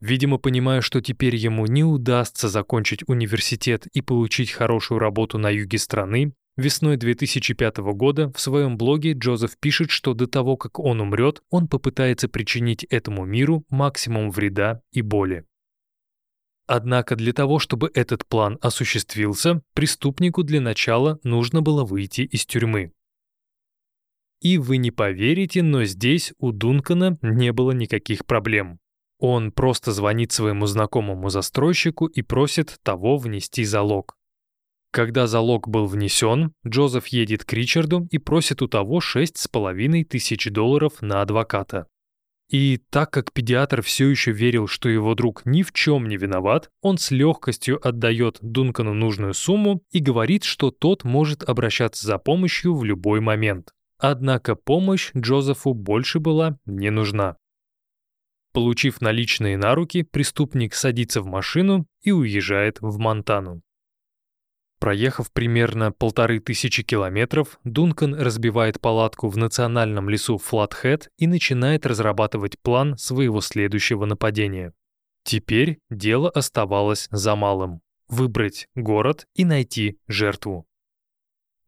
Видимо, 0.00 0.38
понимая, 0.38 0.80
что 0.80 1.02
теперь 1.02 1.36
ему 1.36 1.66
не 1.66 1.84
удастся 1.84 2.48
закончить 2.48 3.06
университет 3.06 3.86
и 3.92 4.00
получить 4.00 4.50
хорошую 4.50 4.98
работу 4.98 5.36
на 5.36 5.50
юге 5.50 5.76
страны, 5.76 6.32
Весной 6.56 6.98
2005 6.98 7.78
года 7.94 8.30
в 8.32 8.40
своем 8.40 8.76
блоге 8.76 9.12
Джозеф 9.12 9.56
пишет, 9.58 9.90
что 9.90 10.12
до 10.12 10.26
того, 10.26 10.58
как 10.58 10.78
он 10.78 11.00
умрет, 11.00 11.42
он 11.48 11.66
попытается 11.66 12.28
причинить 12.28 12.84
этому 12.84 13.24
миру 13.24 13.64
максимум 13.70 14.30
вреда 14.30 14.82
и 14.92 15.00
боли. 15.00 15.46
Однако 16.66 17.16
для 17.16 17.32
того, 17.32 17.58
чтобы 17.58 17.90
этот 17.94 18.26
план 18.26 18.58
осуществился, 18.60 19.62
преступнику 19.72 20.42
для 20.42 20.60
начала 20.60 21.18
нужно 21.22 21.62
было 21.62 21.84
выйти 21.84 22.20
из 22.20 22.44
тюрьмы. 22.44 22.92
И 24.40 24.58
вы 24.58 24.76
не 24.76 24.90
поверите, 24.90 25.62
но 25.62 25.84
здесь 25.84 26.34
у 26.38 26.52
Дункана 26.52 27.18
не 27.22 27.52
было 27.52 27.72
никаких 27.72 28.26
проблем. 28.26 28.78
Он 29.18 29.52
просто 29.52 29.92
звонит 29.92 30.32
своему 30.32 30.66
знакомому 30.66 31.30
застройщику 31.30 32.06
и 32.06 32.22
просит 32.22 32.78
того 32.82 33.16
внести 33.16 33.64
залог. 33.64 34.18
Когда 34.92 35.26
залог 35.26 35.68
был 35.68 35.86
внесен, 35.86 36.52
Джозеф 36.66 37.06
едет 37.06 37.46
к 37.46 37.52
Ричарду 37.54 38.06
и 38.10 38.18
просит 38.18 38.60
у 38.60 38.68
того 38.68 39.00
шесть 39.00 39.38
с 39.38 39.48
половиной 39.48 40.04
тысяч 40.04 40.50
долларов 40.50 41.00
на 41.00 41.22
адвоката. 41.22 41.86
И 42.50 42.78
так 42.90 43.10
как 43.10 43.32
педиатр 43.32 43.80
все 43.80 44.10
еще 44.10 44.32
верил, 44.32 44.66
что 44.68 44.90
его 44.90 45.14
друг 45.14 45.46
ни 45.46 45.62
в 45.62 45.72
чем 45.72 46.06
не 46.06 46.18
виноват, 46.18 46.68
он 46.82 46.98
с 46.98 47.10
легкостью 47.10 47.80
отдает 47.82 48.36
Дункану 48.42 48.92
нужную 48.92 49.32
сумму 49.32 49.82
и 49.92 49.98
говорит, 49.98 50.44
что 50.44 50.70
тот 50.70 51.04
может 51.04 51.42
обращаться 51.42 52.06
за 52.06 52.18
помощью 52.18 52.74
в 52.74 52.84
любой 52.84 53.20
момент. 53.20 53.72
Однако 53.96 54.56
помощь 54.56 55.10
Джозефу 55.16 55.72
больше 55.72 56.20
была 56.20 56.58
не 56.66 56.90
нужна. 56.90 57.38
Получив 58.52 59.00
наличные 59.00 59.56
на 59.56 59.74
руки, 59.74 60.02
преступник 60.02 60.74
садится 60.74 61.22
в 61.22 61.26
машину 61.26 61.86
и 62.02 62.12
уезжает 62.12 62.76
в 62.82 62.98
Монтану. 62.98 63.62
Проехав 64.82 65.30
примерно 65.30 65.92
полторы 65.92 66.40
тысячи 66.40 66.82
километров, 66.82 67.60
Дункан 67.62 68.16
разбивает 68.16 68.80
палатку 68.80 69.28
в 69.28 69.36
национальном 69.36 70.08
лесу 70.08 70.38
Флатхед 70.38 71.08
и 71.18 71.28
начинает 71.28 71.86
разрабатывать 71.86 72.58
план 72.58 72.98
своего 72.98 73.40
следующего 73.40 74.06
нападения. 74.06 74.72
Теперь 75.22 75.78
дело 75.88 76.28
оставалось 76.30 77.06
за 77.12 77.36
малым– 77.36 77.80
выбрать 78.08 78.66
город 78.74 79.28
и 79.36 79.44
найти 79.44 80.00
жертву. 80.08 80.66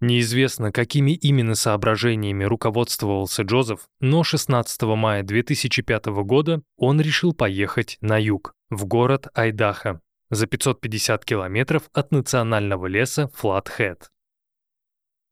Неизвестно, 0.01 0.73
какими 0.73 1.13
именно 1.13 1.55
соображениями 1.55 2.43
руководствовался 2.43 3.45
Джозеф, 3.45 3.87
но 4.01 4.25
16 4.25 4.83
мая 4.83 5.23
2005 5.23 6.07
года 6.25 6.63
он 6.77 7.01
решил 7.01 7.33
поехать 7.33 7.97
на 8.01 8.21
юг, 8.21 8.55
в 8.71 8.87
город 8.87 9.29
Айдахо, 9.35 10.01
за 10.35 10.47
550 10.47 11.25
километров 11.25 11.91
от 11.93 12.13
национального 12.13 12.87
леса 12.87 13.29
Флатхед. 13.35 14.11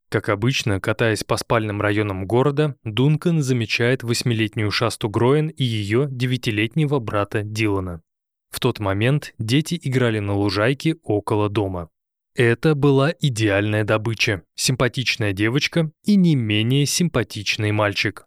Как 0.09 0.29
обычно, 0.29 0.79
катаясь 0.79 1.25
по 1.25 1.39
спальным 1.39 1.81
районам 1.81 2.27
города, 2.27 2.77
Дункан 2.85 3.43
замечает 3.43 4.03
восьмилетнюю 4.03 4.71
Шасту 4.71 5.09
Гроен 5.09 5.49
и 5.49 5.65
ее 5.65 6.07
девятилетнего 6.11 6.99
брата 6.99 7.43
Дилана. 7.43 8.03
В 8.51 8.61
тот 8.61 8.79
момент 8.79 9.33
дети 9.39 9.81
играли 9.83 10.19
на 10.19 10.35
лужайке 10.35 10.97
около 11.03 11.49
дома. 11.49 11.89
Это 12.35 12.75
была 12.75 13.13
идеальная 13.21 13.85
добыча, 13.85 14.43
симпатичная 14.55 15.33
девочка 15.33 15.91
и 16.05 16.17
не 16.17 16.37
менее 16.37 16.85
симпатичный 16.85 17.73
мальчик. 17.73 18.27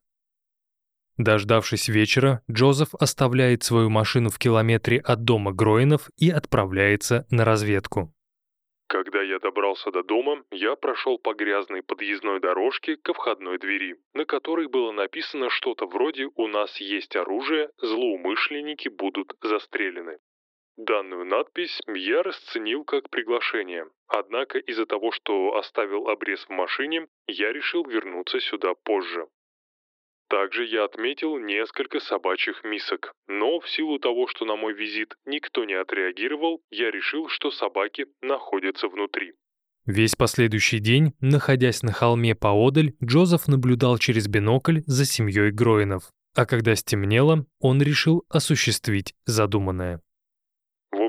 Дождавшись 1.18 1.88
вечера, 1.88 2.42
Джозеф 2.52 2.94
оставляет 3.00 3.64
свою 3.64 3.90
машину 3.90 4.30
в 4.30 4.38
километре 4.38 5.00
от 5.00 5.24
дома 5.24 5.54
Гроинов 5.54 6.10
и 6.18 6.30
отправляется 6.30 7.26
на 7.32 7.46
разведку. 7.46 8.12
Когда 8.88 9.22
я 9.22 9.40
добрался 9.40 9.92
до 9.92 10.04
дома, 10.04 10.44
я 10.52 10.76
прошел 10.76 11.18
по 11.18 11.34
грязной 11.34 11.82
подъездной 11.82 12.40
дорожке 12.40 12.98
ко 12.98 13.14
входной 13.14 13.58
двери, 13.58 13.96
на 14.14 14.26
которой 14.26 14.68
было 14.68 14.92
написано 14.92 15.50
что-то 15.50 15.88
вроде 15.88 16.30
«У 16.36 16.48
нас 16.48 16.80
есть 16.82 17.16
оружие, 17.16 17.70
злоумышленники 17.78 18.90
будут 18.90 19.34
застрелены». 19.42 20.18
Данную 20.78 21.26
надпись 21.26 21.80
я 21.88 22.22
расценил 22.22 22.84
как 22.84 23.10
приглашение, 23.10 23.86
однако 24.08 24.60
из-за 24.60 24.86
того, 24.86 25.12
что 25.12 25.56
оставил 25.56 26.10
обрез 26.10 26.44
в 26.46 26.50
машине, 26.50 27.08
я 27.28 27.54
решил 27.54 27.86
вернуться 27.86 28.42
сюда 28.42 28.74
позже. 28.84 29.28
Также 30.28 30.66
я 30.66 30.86
отметил 30.86 31.38
несколько 31.38 32.00
собачьих 32.00 32.64
мисок, 32.64 33.14
но 33.28 33.60
в 33.60 33.70
силу 33.70 34.00
того, 34.00 34.28
что 34.28 34.46
на 34.46 34.56
мой 34.56 34.74
визит 34.74 35.14
никто 35.26 35.66
не 35.66 35.74
отреагировал, 35.74 36.62
я 36.72 36.90
решил, 36.90 37.30
что 37.30 37.52
собаки 37.52 38.08
находятся 38.22 38.88
внутри. 38.88 39.34
Весь 39.86 40.16
последующий 40.16 40.80
день, 40.80 41.14
находясь 41.20 41.84
на 41.84 41.92
холме 41.92 42.34
поодаль, 42.34 42.94
Джозеф 43.04 43.48
наблюдал 43.48 44.00
через 44.00 44.28
бинокль 44.28 44.80
за 44.88 45.06
семьей 45.06 45.52
Гроинов. 45.52 46.10
А 46.36 46.48
когда 46.48 46.76
стемнело, 46.76 47.46
он 47.60 47.82
решил 47.82 48.26
осуществить 48.28 49.14
задуманное. 49.26 50.02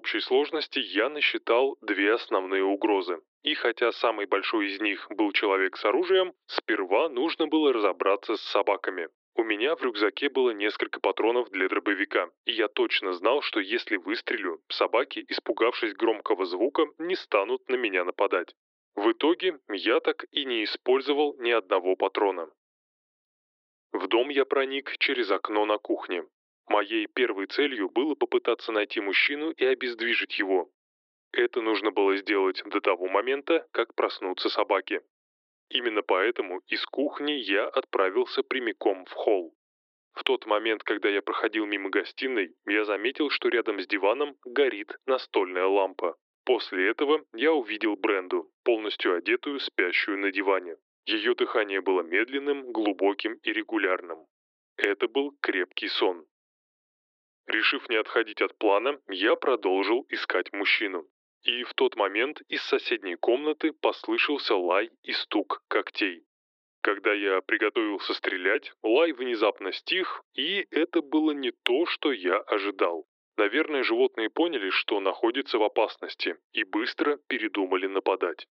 Общей 0.07 0.20
сложности 0.20 0.78
я 0.78 1.09
насчитал 1.09 1.76
две 1.80 2.12
основные 2.12 2.62
угрозы. 2.62 3.18
И 3.42 3.54
хотя 3.54 3.90
самый 3.90 4.26
большой 4.26 4.68
из 4.68 4.80
них 4.80 5.04
был 5.11 5.32
человек 5.32 5.76
с 5.76 5.84
оружием, 5.84 6.32
сперва 6.46 7.09
нужно 7.09 7.48
было 7.48 7.72
разобраться 7.72 8.36
с 8.36 8.40
собаками. 8.40 9.09
У 9.34 9.42
меня 9.42 9.74
в 9.74 9.82
рюкзаке 9.82 10.28
было 10.28 10.50
несколько 10.50 11.00
патронов 11.00 11.50
для 11.50 11.68
дробовика, 11.68 12.30
и 12.44 12.52
я 12.52 12.68
точно 12.68 13.14
знал, 13.14 13.42
что 13.42 13.59
если 13.59 13.96
выстрелю, 13.96 14.61
собаки, 14.68 15.24
испугавшись 15.26 15.94
громкого 15.94 16.46
звука, 16.46 16.84
не 16.98 17.16
станут 17.16 17.68
на 17.68 17.74
меня 17.74 18.04
нападать. 18.04 18.54
В 18.94 19.11
итоге 19.11 19.59
я 19.68 19.98
так 19.98 20.24
и 20.30 20.44
не 20.44 20.62
использовал 20.62 21.34
ни 21.40 21.50
одного 21.50 21.96
патрона. 21.96 22.48
В 23.90 24.07
дом 24.07 24.28
я 24.28 24.44
проник 24.44 24.98
через 24.98 25.32
окно 25.32 25.66
на 25.66 25.78
кухне. 25.78 26.26
Моей 26.68 27.06
первой 27.06 27.46
целью 27.46 27.88
было 27.88 28.14
попытаться 28.14 28.72
найти 28.72 29.00
мужчину 29.00 29.50
и 29.50 29.64
обездвижить 29.64 30.38
его. 30.38 30.70
Это 31.32 31.60
нужно 31.60 31.90
было 31.90 32.16
сделать 32.16 32.62
до 32.64 32.80
того 32.80 33.08
момента, 33.08 33.66
как 33.72 33.94
проснутся 33.94 34.48
собаки. 34.48 35.00
Именно 35.68 36.02
поэтому 36.02 36.60
из 36.66 36.84
кухни 36.86 37.32
я 37.32 37.66
отправился 37.68 38.42
прямиком 38.42 39.04
в 39.04 39.12
холл. 39.12 39.54
В 40.14 40.24
тот 40.24 40.46
момент, 40.46 40.82
когда 40.82 41.08
я 41.08 41.20
проходил 41.20 41.66
мимо 41.66 41.90
гостиной, 41.90 42.54
я 42.66 42.84
заметил, 42.84 43.28
что 43.30 43.48
рядом 43.48 43.80
с 43.80 43.86
диваном 43.86 44.36
горит 44.44 44.96
настольная 45.06 45.66
лампа. 45.66 46.16
После 46.44 46.88
этого 46.88 47.24
я 47.34 47.52
увидел 47.52 47.96
Бренду, 47.96 48.50
полностью 48.64 49.14
одетую, 49.14 49.60
спящую 49.60 50.18
на 50.18 50.32
диване. 50.32 50.76
Ее 51.04 51.34
дыхание 51.34 51.80
было 51.80 52.02
медленным, 52.02 52.72
глубоким 52.72 53.34
и 53.42 53.52
регулярным. 53.52 54.26
Это 54.76 55.06
был 55.06 55.36
крепкий 55.40 55.88
сон. 55.88 56.24
Решив 57.47 57.88
не 57.88 57.97
отходить 57.97 58.42
от 58.42 58.59
плана, 58.59 59.01
я 59.09 59.36
продолжил 59.36 60.05
искать 60.09 60.53
мужчину. 60.53 61.07
И 61.42 61.62
в 61.62 61.74
тот 61.74 61.94
момент 61.97 62.40
из 62.49 62.62
соседней 62.62 63.14
комнаты 63.14 63.72
послышался 63.72 64.57
лай 64.57 64.90
и 65.03 65.12
стук 65.12 65.62
когтей. 65.68 66.24
Когда 66.80 67.12
я 67.12 67.40
приготовился 67.40 68.14
стрелять, 68.14 68.72
лай 68.82 69.12
внезапно 69.12 69.72
стих, 69.72 70.22
и 70.34 70.66
это 70.70 71.03
было 71.03 71.30
не 71.30 71.53
то, 71.53 71.86
что 71.86 72.12
я 72.12 72.38
ожидал. 72.38 73.07
Наверное, 73.36 73.82
животные 73.82 74.30
поняли, 74.30 74.70
что 74.70 74.99
находятся 74.99 75.59
в 75.59 75.62
опасности, 75.62 76.36
и 76.53 76.64
быстро 76.64 77.18
передумали 77.28 77.86
нападать. 77.86 78.49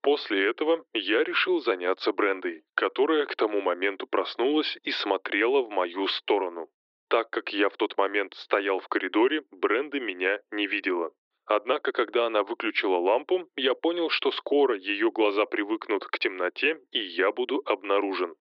После 0.00 0.48
этого 0.48 0.84
я 0.94 1.22
решил 1.22 1.60
заняться 1.60 2.12
Брендой, 2.12 2.62
которая 2.74 3.26
к 3.26 3.36
тому 3.36 3.60
моменту 3.60 4.06
проснулась 4.06 4.78
и 4.82 4.90
смотрела 4.90 5.62
в 5.62 5.70
мою 5.70 6.08
сторону. 6.08 6.68
Так 7.08 7.30
как 7.30 7.54
я 7.54 7.70
в 7.70 7.76
тот 7.76 7.96
момент 7.96 8.34
стоял 8.34 8.80
в 8.80 8.88
коридоре, 8.88 9.42
Бренда 9.50 9.98
меня 9.98 10.40
не 10.50 10.66
видела. 10.66 11.10
Однако, 11.46 11.92
когда 11.92 12.26
она 12.26 12.42
выключила 12.42 12.98
лампу, 12.98 13.48
я 13.56 13.74
понял, 13.74 14.10
что 14.10 14.30
скоро 14.32 14.76
ее 14.76 15.10
глаза 15.10 15.46
привыкнут 15.46 16.04
к 16.04 16.18
темноте, 16.18 16.78
и 16.92 16.98
я 16.98 17.32
буду 17.32 17.62
обнаружен. 17.64 18.34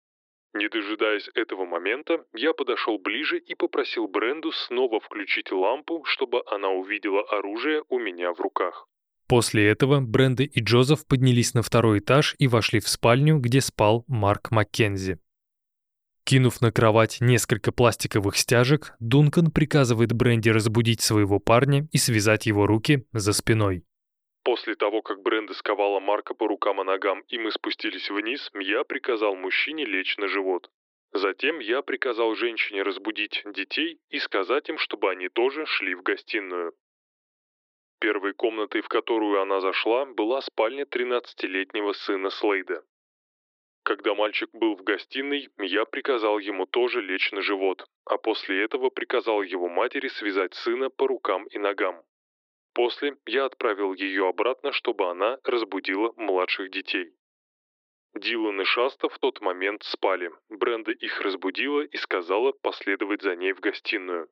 Не 0.55 0.69
дожидаясь 0.69 1.29
этого 1.35 1.65
момента, 1.65 2.25
я 2.33 2.53
подошел 2.53 2.97
ближе 2.97 3.37
и 3.37 3.53
попросил 3.53 4.07
Бренду 4.07 4.51
снова 4.51 4.99
включить 4.99 5.51
лампу, 5.51 6.03
чтобы 6.05 6.41
она 6.47 6.69
увидела 6.69 7.21
оружие 7.23 7.83
у 7.89 7.99
меня 7.99 8.33
в 8.33 8.39
руках. 8.39 8.87
После 9.27 9.67
этого 9.67 9.99
Бренда 10.01 10.43
и 10.43 10.59
Джозеф 10.61 11.05
поднялись 11.05 11.53
на 11.53 11.61
второй 11.61 11.99
этаж 11.99 12.35
и 12.39 12.47
вошли 12.47 12.79
в 12.79 12.87
спальню, 12.87 13.37
где 13.37 13.59
спал 13.59 14.05
Марк 14.07 14.49
Маккензи. 14.51 15.19
Кинув 16.25 16.59
на 16.59 16.71
кровать 16.71 17.17
несколько 17.21 17.71
пластиковых 17.71 18.35
стяжек, 18.35 18.93
Дункан 18.99 19.51
приказывает 19.51 20.11
Бренди 20.13 20.49
разбудить 20.49 21.01
своего 21.01 21.39
парня 21.39 21.87
и 21.91 21.99
связать 21.99 22.47
его 22.47 22.65
руки 22.65 23.05
за 23.13 23.31
спиной. 23.31 23.83
После 24.43 24.75
того, 24.75 25.03
как 25.03 25.21
Бренда 25.21 25.53
сковала 25.53 25.99
Марка 25.99 26.33
по 26.33 26.47
рукам 26.47 26.81
и 26.81 26.83
ногам, 26.83 27.21
и 27.27 27.37
мы 27.37 27.51
спустились 27.51 28.09
вниз, 28.09 28.49
я 28.55 28.83
приказал 28.83 29.35
мужчине 29.35 29.85
лечь 29.85 30.17
на 30.17 30.27
живот. 30.27 30.71
Затем 31.13 31.59
я 31.59 31.83
приказал 31.83 32.33
женщине 32.35 32.81
разбудить 32.81 33.43
детей 33.45 33.99
и 34.09 34.17
сказать 34.17 34.67
им, 34.67 34.79
чтобы 34.79 35.11
они 35.11 35.29
тоже 35.29 35.67
шли 35.67 35.93
в 35.93 36.01
гостиную. 36.01 36.73
Первой 37.99 38.33
комнатой, 38.33 38.81
в 38.81 38.87
которую 38.87 39.41
она 39.41 39.61
зашла, 39.61 40.05
была 40.05 40.41
спальня 40.41 40.85
13-летнего 40.85 41.93
сына 41.93 42.31
Слейда. 42.31 42.83
Когда 43.85 44.15
мальчик 44.15 44.49
был 44.51 44.75
в 44.75 44.83
гостиной, 44.83 45.47
я 45.59 45.85
приказал 45.85 46.39
ему 46.39 46.65
тоже 46.65 47.01
лечь 47.01 47.31
на 47.31 47.43
живот, 47.43 47.85
а 48.05 48.17
после 48.17 48.63
этого 48.63 48.89
приказал 48.89 49.43
его 49.43 49.69
матери 49.69 50.07
связать 50.07 50.55
сына 50.55 50.89
по 50.89 51.07
рукам 51.07 51.45
и 51.45 51.59
ногам. 51.59 52.01
После 52.73 53.15
я 53.27 53.45
отправил 53.45 53.93
ее 53.93 54.27
обратно, 54.27 54.71
чтобы 54.71 55.07
она 55.11 55.37
разбудила 55.43 56.13
младших 56.17 56.71
детей. 56.71 57.13
Дилан 58.15 58.59
и 58.59 58.63
Шаста 58.63 59.07
в 59.07 59.19
тот 59.19 59.39
момент 59.41 59.83
спали. 59.83 60.31
Бренда 60.49 60.91
их 60.91 61.21
разбудила 61.21 61.81
и 61.81 61.97
сказала 61.97 62.53
последовать 62.53 63.21
за 63.21 63.35
ней 63.35 63.53
в 63.53 63.59
гостиную. 63.59 64.29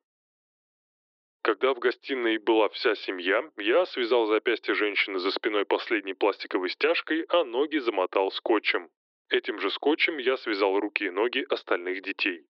Когда 1.42 1.74
в 1.74 1.78
гостиной 1.78 2.38
была 2.38 2.70
вся 2.70 2.96
семья, 2.96 3.48
я 3.56 3.86
связал 3.86 4.26
запястье 4.26 4.74
женщины 4.74 5.20
за 5.20 5.30
спиной 5.30 5.64
последней 5.64 6.14
пластиковой 6.14 6.70
стяжкой, 6.70 7.24
а 7.28 7.44
ноги 7.44 7.76
замотал 7.78 8.32
скотчем. 8.32 8.90
Этим 9.30 9.58
же 9.58 9.70
скотчем 9.70 10.18
я 10.18 10.36
связал 10.36 10.78
руки 10.78 11.04
и 11.04 11.10
ноги 11.10 11.44
остальных 11.48 12.02
детей. 12.02 12.46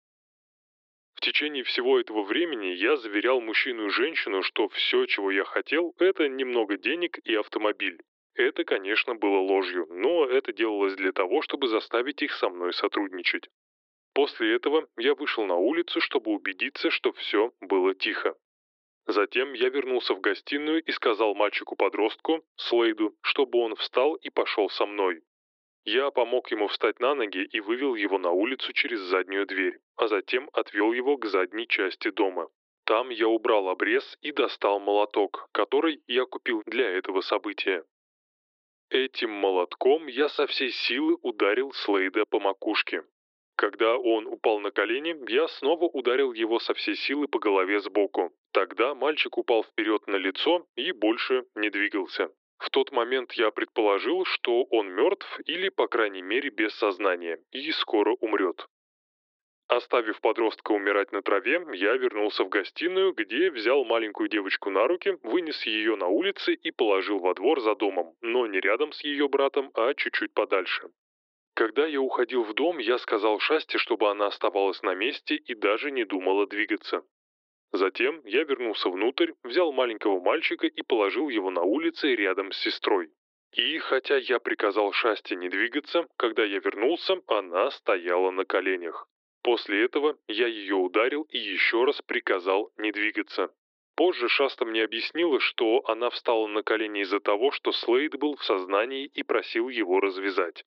В 1.14 1.20
течение 1.20 1.62
всего 1.62 2.00
этого 2.00 2.22
времени 2.22 2.66
я 2.66 2.96
заверял 2.96 3.40
мужчину 3.40 3.86
и 3.86 3.90
женщину, 3.90 4.42
что 4.42 4.68
все, 4.68 5.06
чего 5.06 5.30
я 5.30 5.44
хотел, 5.44 5.94
это 5.98 6.28
немного 6.28 6.76
денег 6.76 7.18
и 7.24 7.34
автомобиль. 7.34 7.98
Это, 8.34 8.64
конечно, 8.64 9.14
было 9.14 9.38
ложью, 9.38 9.86
но 9.90 10.26
это 10.26 10.52
делалось 10.52 10.96
для 10.96 11.12
того, 11.12 11.40
чтобы 11.42 11.68
заставить 11.68 12.20
их 12.20 12.32
со 12.32 12.48
мной 12.48 12.72
сотрудничать. 12.72 13.48
После 14.12 14.54
этого 14.54 14.88
я 14.96 15.14
вышел 15.14 15.46
на 15.46 15.56
улицу, 15.56 16.00
чтобы 16.00 16.32
убедиться, 16.32 16.90
что 16.90 17.12
все 17.12 17.52
было 17.60 17.94
тихо. 17.94 18.36
Затем 19.06 19.52
я 19.52 19.68
вернулся 19.68 20.14
в 20.14 20.20
гостиную 20.20 20.82
и 20.82 20.90
сказал 20.90 21.34
мальчику-подростку, 21.34 22.44
Слейду, 22.56 23.14
чтобы 23.22 23.58
он 23.58 23.76
встал 23.76 24.14
и 24.14 24.30
пошел 24.30 24.68
со 24.70 24.86
мной. 24.86 25.22
Я 25.84 26.10
помог 26.10 26.50
ему 26.50 26.68
встать 26.68 26.98
на 27.00 27.14
ноги 27.14 27.44
и 27.44 27.60
вывел 27.60 27.94
его 27.94 28.18
на 28.18 28.30
улицу 28.30 28.72
через 28.72 29.00
заднюю 29.00 29.46
дверь, 29.46 29.78
а 29.96 30.08
затем 30.08 30.48
отвел 30.54 30.92
его 30.92 31.18
к 31.18 31.26
задней 31.26 31.68
части 31.68 32.10
дома. 32.10 32.48
Там 32.84 33.10
я 33.10 33.28
убрал 33.28 33.68
обрез 33.68 34.16
и 34.22 34.32
достал 34.32 34.80
молоток, 34.80 35.48
который 35.52 36.02
я 36.06 36.24
купил 36.24 36.62
для 36.66 36.88
этого 36.88 37.20
события. 37.20 37.84
Этим 38.90 39.30
молотком 39.30 40.06
я 40.06 40.28
со 40.28 40.46
всей 40.46 40.70
силы 40.70 41.16
ударил 41.22 41.72
Слейда 41.72 42.24
по 42.26 42.40
макушке. 42.40 43.02
Когда 43.56 43.96
он 43.96 44.26
упал 44.26 44.60
на 44.60 44.70
колени, 44.70 45.16
я 45.30 45.48
снова 45.48 45.84
ударил 45.84 46.32
его 46.32 46.58
со 46.58 46.74
всей 46.74 46.96
силы 46.96 47.28
по 47.28 47.38
голове 47.38 47.80
сбоку. 47.80 48.32
Тогда 48.52 48.94
мальчик 48.94 49.38
упал 49.38 49.64
вперед 49.64 50.06
на 50.06 50.16
лицо 50.16 50.66
и 50.76 50.92
больше 50.92 51.44
не 51.54 51.70
двигался. 51.70 52.30
В 52.64 52.70
тот 52.70 52.92
момент 52.92 53.34
я 53.34 53.50
предположил, 53.50 54.24
что 54.24 54.62
он 54.70 54.88
мертв 54.88 55.28
или, 55.44 55.68
по 55.68 55.86
крайней 55.86 56.22
мере, 56.22 56.48
без 56.48 56.74
сознания 56.76 57.38
и 57.52 57.70
скоро 57.72 58.16
умрет. 58.20 58.66
Оставив 59.68 60.18
подростка 60.22 60.72
умирать 60.72 61.12
на 61.12 61.20
траве, 61.20 61.62
я 61.74 61.94
вернулся 61.96 62.42
в 62.42 62.48
гостиную, 62.48 63.12
где 63.12 63.50
взял 63.50 63.84
маленькую 63.84 64.30
девочку 64.30 64.70
на 64.70 64.88
руки, 64.88 65.18
вынес 65.22 65.66
ее 65.66 65.96
на 65.96 66.06
улице 66.08 66.54
и 66.54 66.70
положил 66.70 67.18
во 67.18 67.34
двор 67.34 67.60
за 67.60 67.74
домом, 67.74 68.14
но 68.22 68.46
не 68.46 68.60
рядом 68.60 68.92
с 68.92 69.04
ее 69.04 69.28
братом, 69.28 69.70
а 69.74 69.92
чуть-чуть 69.92 70.32
подальше. 70.32 70.88
Когда 71.52 71.86
я 71.86 72.00
уходил 72.00 72.44
в 72.44 72.54
дом, 72.54 72.78
я 72.78 72.96
сказал 72.96 73.40
Шасте, 73.40 73.76
чтобы 73.76 74.10
она 74.10 74.28
оставалась 74.28 74.82
на 74.82 74.94
месте 74.94 75.36
и 75.36 75.54
даже 75.54 75.90
не 75.90 76.04
думала 76.04 76.46
двигаться. 76.46 77.04
Затем 77.74 78.20
я 78.24 78.44
вернулся 78.44 78.88
внутрь, 78.88 79.32
взял 79.42 79.72
маленького 79.72 80.20
мальчика 80.20 80.68
и 80.68 80.82
положил 80.82 81.28
его 81.28 81.50
на 81.50 81.62
улице 81.62 82.14
рядом 82.14 82.52
с 82.52 82.58
сестрой. 82.58 83.10
И 83.50 83.78
хотя 83.78 84.16
я 84.16 84.38
приказал 84.38 84.92
Шасте 84.92 85.34
не 85.34 85.48
двигаться, 85.48 86.06
когда 86.16 86.44
я 86.44 86.60
вернулся, 86.60 87.20
она 87.26 87.72
стояла 87.72 88.30
на 88.30 88.44
коленях. 88.44 89.08
После 89.42 89.84
этого 89.84 90.16
я 90.28 90.46
ее 90.46 90.76
ударил 90.76 91.22
и 91.22 91.36
еще 91.36 91.82
раз 91.82 92.00
приказал 92.00 92.70
не 92.76 92.92
двигаться. 92.92 93.50
Позже 93.96 94.28
Шаста 94.28 94.64
мне 94.64 94.84
объяснила, 94.84 95.40
что 95.40 95.82
она 95.86 96.10
встала 96.10 96.46
на 96.46 96.62
колени 96.62 97.00
из-за 97.00 97.18
того, 97.18 97.50
что 97.50 97.72
Слейд 97.72 98.16
был 98.16 98.36
в 98.36 98.44
сознании 98.44 99.06
и 99.06 99.24
просил 99.24 99.68
его 99.68 99.98
развязать. 99.98 100.64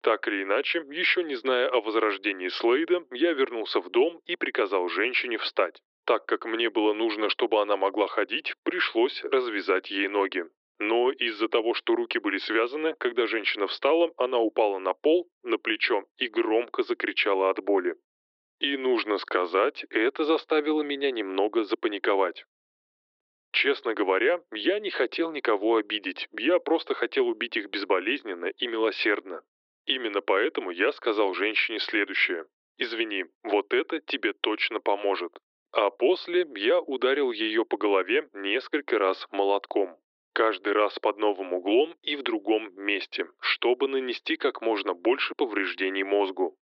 Так 0.00 0.28
или 0.28 0.44
иначе, 0.44 0.84
еще 0.92 1.24
не 1.24 1.34
зная 1.34 1.68
о 1.68 1.80
возрождении 1.80 2.46
Слейда, 2.46 3.04
я 3.10 3.32
вернулся 3.32 3.80
в 3.80 3.90
дом 3.90 4.20
и 4.26 4.36
приказал 4.36 4.88
женщине 4.88 5.38
встать. 5.38 5.82
Так 6.06 6.24
как 6.24 6.44
мне 6.44 6.70
было 6.70 6.92
нужно, 6.92 7.28
чтобы 7.28 7.60
она 7.60 7.76
могла 7.76 8.06
ходить, 8.06 8.54
пришлось 8.62 9.24
развязать 9.24 9.90
ей 9.90 10.06
ноги. 10.06 10.44
Но 10.78 11.10
из-за 11.10 11.48
того, 11.48 11.74
что 11.74 11.96
руки 11.96 12.18
были 12.18 12.38
связаны, 12.38 12.94
когда 12.94 13.26
женщина 13.26 13.66
встала, 13.66 14.12
она 14.16 14.38
упала 14.38 14.78
на 14.78 14.94
пол, 14.94 15.28
на 15.42 15.58
плечо 15.58 16.04
и 16.18 16.28
громко 16.28 16.84
закричала 16.84 17.50
от 17.50 17.64
боли. 17.64 17.96
И 18.60 18.76
нужно 18.76 19.18
сказать, 19.18 19.84
это 19.90 20.24
заставило 20.24 20.82
меня 20.82 21.10
немного 21.10 21.64
запаниковать. 21.64 22.44
Честно 23.50 23.92
говоря, 23.94 24.40
я 24.52 24.78
не 24.78 24.90
хотел 24.90 25.32
никого 25.32 25.76
обидеть, 25.76 26.28
я 26.38 26.60
просто 26.60 26.94
хотел 26.94 27.26
убить 27.26 27.56
их 27.56 27.68
безболезненно 27.70 28.46
и 28.46 28.68
милосердно. 28.68 29.42
Именно 29.86 30.20
поэтому 30.20 30.70
я 30.70 30.92
сказал 30.92 31.34
женщине 31.34 31.80
следующее. 31.80 32.46
«Извини, 32.78 33.24
вот 33.42 33.72
это 33.72 34.00
тебе 34.00 34.34
точно 34.34 34.78
поможет». 34.78 35.32
А 35.76 35.90
после 35.90 36.46
я 36.56 36.80
ударил 36.80 37.32
ее 37.32 37.66
по 37.66 37.76
голове 37.76 38.30
несколько 38.32 38.98
раз 38.98 39.28
молотком. 39.30 39.94
Каждый 40.32 40.72
раз 40.72 40.98
под 40.98 41.18
новым 41.18 41.52
углом 41.52 41.94
и 42.02 42.16
в 42.16 42.22
другом 42.22 42.72
месте, 42.76 43.26
чтобы 43.40 43.86
нанести 43.86 44.36
как 44.36 44.62
можно 44.62 44.94
больше 44.94 45.34
повреждений 45.34 46.02
мозгу. 46.02 46.56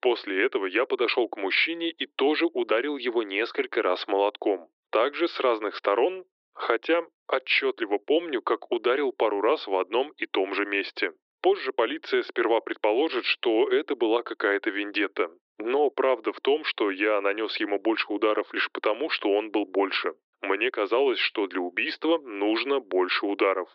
После 0.00 0.42
этого 0.42 0.66
я 0.66 0.84
подошел 0.84 1.28
к 1.28 1.36
мужчине 1.36 1.90
и 1.90 2.06
тоже 2.06 2.46
ударил 2.46 2.96
его 2.96 3.22
несколько 3.22 3.82
раз 3.82 4.04
молотком. 4.08 4.68
Также 4.90 5.28
с 5.28 5.38
разных 5.38 5.76
сторон, 5.76 6.24
хотя 6.54 7.06
отчетливо 7.28 7.98
помню, 7.98 8.42
как 8.42 8.72
ударил 8.72 9.12
пару 9.12 9.40
раз 9.40 9.64
в 9.68 9.76
одном 9.76 10.10
и 10.16 10.26
том 10.26 10.54
же 10.54 10.66
месте. 10.66 11.12
Позже 11.40 11.72
полиция 11.72 12.24
сперва 12.24 12.62
предположит, 12.62 13.24
что 13.26 13.68
это 13.68 13.94
была 13.94 14.24
какая-то 14.24 14.70
вендетта. 14.70 15.30
Но 15.58 15.90
правда 15.90 16.32
в 16.32 16.40
том, 16.40 16.64
что 16.64 16.90
я 16.90 17.20
нанес 17.20 17.56
ему 17.56 17.78
больше 17.78 18.06
ударов 18.12 18.52
лишь 18.54 18.70
потому, 18.70 19.10
что 19.10 19.30
он 19.30 19.50
был 19.50 19.66
больше. 19.66 20.14
Мне 20.40 20.70
казалось, 20.70 21.18
что 21.18 21.46
для 21.48 21.60
убийства 21.60 22.18
нужно 22.18 22.78
больше 22.80 23.26
ударов. 23.26 23.68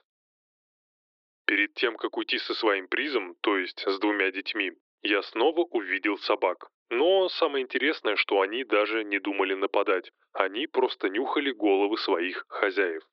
Перед 1.46 1.74
тем, 1.74 1.98
как 1.98 2.18
уйти 2.18 2.38
со 2.40 2.54
своим 2.54 2.88
призом, 2.88 3.36
то 3.42 3.58
есть 3.58 3.84
с 3.86 4.00
двумя 4.00 4.32
детьми, 4.32 4.72
я 5.02 5.22
снова 5.24 5.62
увидел 5.62 6.18
собак. 6.20 6.70
Но 6.90 7.28
самое 7.28 7.64
интересное, 7.64 8.16
что 8.16 8.40
они 8.40 8.64
даже 8.64 9.04
не 9.04 9.20
думали 9.20 9.54
нападать. 9.54 10.12
Они 10.32 10.68
просто 10.68 11.10
нюхали 11.10 11.52
головы 11.52 11.98
своих 11.98 12.46
хозяев. 12.48 13.04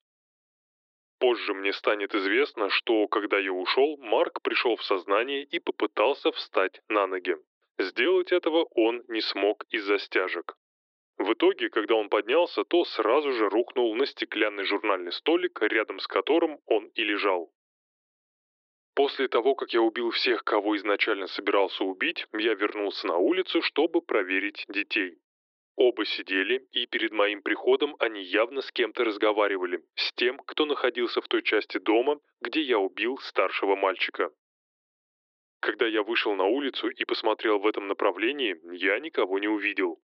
Позже 1.18 1.55
мне 1.55 1.73
станет 1.73 2.14
известно, 2.14 2.71
что 2.71 3.09
когда 3.09 3.39
я 3.39 3.53
ушел, 3.53 3.97
Марк 3.99 4.41
пришел 4.43 4.77
в 4.77 4.85
сознание 4.85 5.43
и 5.43 5.59
попытался 5.59 6.31
встать 6.33 6.81
на 6.89 7.07
ноги. 7.07 7.37
Сделать 7.81 8.31
этого 8.31 8.64
он 8.72 9.03
не 9.09 9.22
смог 9.22 9.64
из-за 9.70 9.99
стяжек. 9.99 10.55
В 11.16 11.33
итоге, 11.33 11.70
когда 11.70 11.95
он 11.95 12.11
поднялся, 12.11 12.62
то 12.64 12.85
сразу 12.85 13.33
же 13.33 13.49
рухнул 13.49 13.95
на 13.95 14.05
стеклянный 14.05 14.64
журнальный 14.64 15.12
столик, 15.12 15.62
рядом 15.62 15.99
с 15.99 16.07
которым 16.07 16.59
он 16.66 16.89
и 16.89 17.03
лежал. 17.03 17.51
После 18.95 19.28
того, 19.28 19.55
как 19.55 19.72
я 19.72 19.81
убил 19.81 20.11
всех, 20.11 20.45
кого 20.45 20.76
изначально 20.76 21.26
собирался 21.26 21.85
убить, 21.85 22.26
я 22.35 22.53
вернулся 22.53 23.07
на 23.07 23.16
улицу, 23.16 23.62
чтобы 23.62 24.03
проверить 24.03 24.66
детей. 24.68 25.16
Оба 25.76 26.05
сидели, 26.05 26.66
и 26.72 26.87
перед 26.87 27.12
моим 27.12 27.41
приходом 27.41 27.97
они 27.99 28.22
явно 28.22 28.61
с 28.61 28.70
кем-то 28.72 29.05
разговаривали, 29.05 29.83
с 29.95 30.12
тем, 30.16 30.37
кто 30.37 30.66
находился 30.66 31.22
в 31.22 31.28
той 31.28 31.43
части 31.43 31.78
дома, 31.78 32.20
где 32.43 32.61
я 32.61 32.78
убил 32.78 33.16
старшего 33.20 33.74
мальчика. 33.74 34.31
Когда 35.61 35.87
я 35.87 36.03
вышел 36.03 36.35
на 36.35 36.45
улицу 36.45 36.89
и 36.89 37.05
посмотрел 37.05 37.59
в 37.59 37.67
этом 37.67 37.87
направлении, 37.87 38.59
я 38.73 38.99
никого 38.99 39.39
не 39.39 39.49
увидел. 39.49 40.01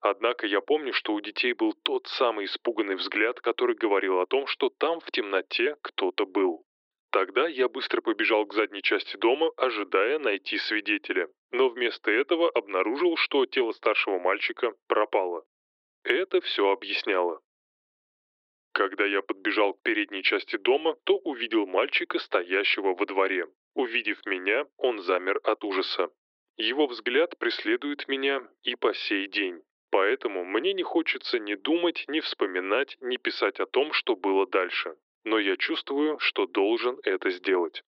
Однако 0.00 0.46
я 0.46 0.60
помню, 0.60 0.92
что 0.92 1.14
у 1.14 1.20
детей 1.20 1.52
был 1.52 1.72
тот 1.72 2.06
самый 2.06 2.46
испуганный 2.46 2.96
взгляд, 2.96 3.40
который 3.40 3.76
говорил 3.76 4.20
о 4.20 4.26
том, 4.26 4.46
что 4.46 4.68
там 4.68 5.00
в 5.00 5.10
темноте 5.10 5.76
кто-то 5.82 6.26
был. 6.26 6.64
Тогда 7.10 7.48
я 7.48 7.68
быстро 7.68 8.02
побежал 8.02 8.46
к 8.46 8.54
задней 8.54 8.82
части 8.82 9.16
дома, 9.16 9.50
ожидая 9.56 10.18
найти 10.18 10.58
свидетеля, 10.58 11.28
но 11.50 11.68
вместо 11.68 12.10
этого 12.10 12.48
обнаружил, 12.50 13.16
что 13.16 13.44
тело 13.46 13.72
старшего 13.72 14.18
мальчика 14.18 14.72
пропало. 14.86 15.44
Это 16.04 16.40
все 16.40 16.70
объясняло. 16.70 17.40
Когда 18.72 19.04
я 19.04 19.22
подбежал 19.22 19.74
к 19.74 19.82
передней 19.82 20.22
части 20.22 20.56
дома, 20.56 20.94
то 21.04 21.18
увидел 21.18 21.66
мальчика, 21.66 22.18
стоящего 22.18 22.94
во 22.94 23.06
дворе. 23.06 23.46
Увидев 23.80 24.24
меня, 24.26 24.66
он 24.76 25.00
замер 25.00 25.40
от 25.44 25.64
ужаса. 25.64 26.10
Его 26.56 26.86
взгляд 26.86 27.38
преследует 27.38 28.08
меня 28.08 28.46
и 28.62 28.74
по 28.76 28.94
сей 28.94 29.26
день. 29.28 29.62
Поэтому 29.90 30.44
мне 30.44 30.72
не 30.72 30.82
хочется 30.82 31.38
ни 31.38 31.54
думать, 31.54 32.04
ни 32.08 32.20
вспоминать, 32.20 32.96
ни 33.00 33.16
писать 33.16 33.58
о 33.60 33.66
том, 33.66 33.92
что 33.92 34.16
было 34.16 34.46
дальше 34.46 34.96
но 35.24 35.38
я 35.38 35.56
чувствую, 35.56 36.18
что 36.18 36.46
должен 36.46 36.98
это 37.02 37.30
сделать. 37.30 37.82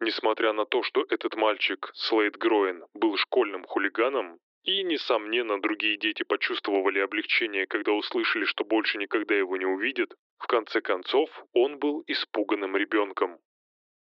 Несмотря 0.00 0.52
на 0.52 0.66
то, 0.66 0.82
что 0.82 1.06
этот 1.08 1.36
мальчик, 1.36 1.90
Слейд 1.94 2.36
Гроен, 2.36 2.84
был 2.92 3.16
школьным 3.16 3.64
хулиганом, 3.64 4.38
и, 4.62 4.82
несомненно, 4.82 5.60
другие 5.60 5.96
дети 5.96 6.22
почувствовали 6.24 6.98
облегчение, 6.98 7.66
когда 7.66 7.92
услышали, 7.92 8.44
что 8.44 8.64
больше 8.64 8.98
никогда 8.98 9.34
его 9.34 9.56
не 9.56 9.64
увидят, 9.64 10.12
в 10.38 10.46
конце 10.48 10.80
концов 10.80 11.30
он 11.52 11.78
был 11.78 12.02
испуганным 12.06 12.76
ребенком. 12.76 13.38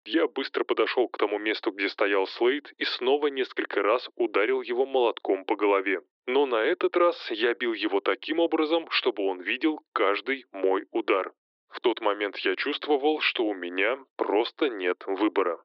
Я 0.06 0.28
быстро 0.28 0.64
подошел 0.64 1.08
к 1.08 1.18
тому 1.18 1.38
месту, 1.40 1.72
где 1.72 1.90
стоял 1.90 2.26
Слейд, 2.28 2.72
и 2.78 2.86
снова 2.86 3.28
несколько 3.28 3.82
раз 3.82 4.10
ударил 4.16 4.62
его 4.62 4.86
молотком 4.86 5.46
по 5.46 5.56
голове. 5.56 6.02
Но 6.26 6.46
на 6.46 6.64
этот 6.64 6.96
раз 6.96 7.32
я 7.32 7.54
бил 7.54 7.74
его 7.74 8.00
таким 8.00 8.40
образом, 8.40 8.90
чтобы 8.92 9.24
он 9.24 9.42
видел 9.42 9.80
каждый 9.94 10.46
мой 10.52 10.86
удар. 10.92 11.34
В 11.70 11.82
тот 11.82 12.02
момент 12.02 12.38
я 12.38 12.56
чувствовал, 12.56 13.20
что 13.20 13.46
у 13.46 13.54
меня 13.54 13.98
просто 14.16 14.70
нет 14.70 15.04
выбора. 15.06 15.62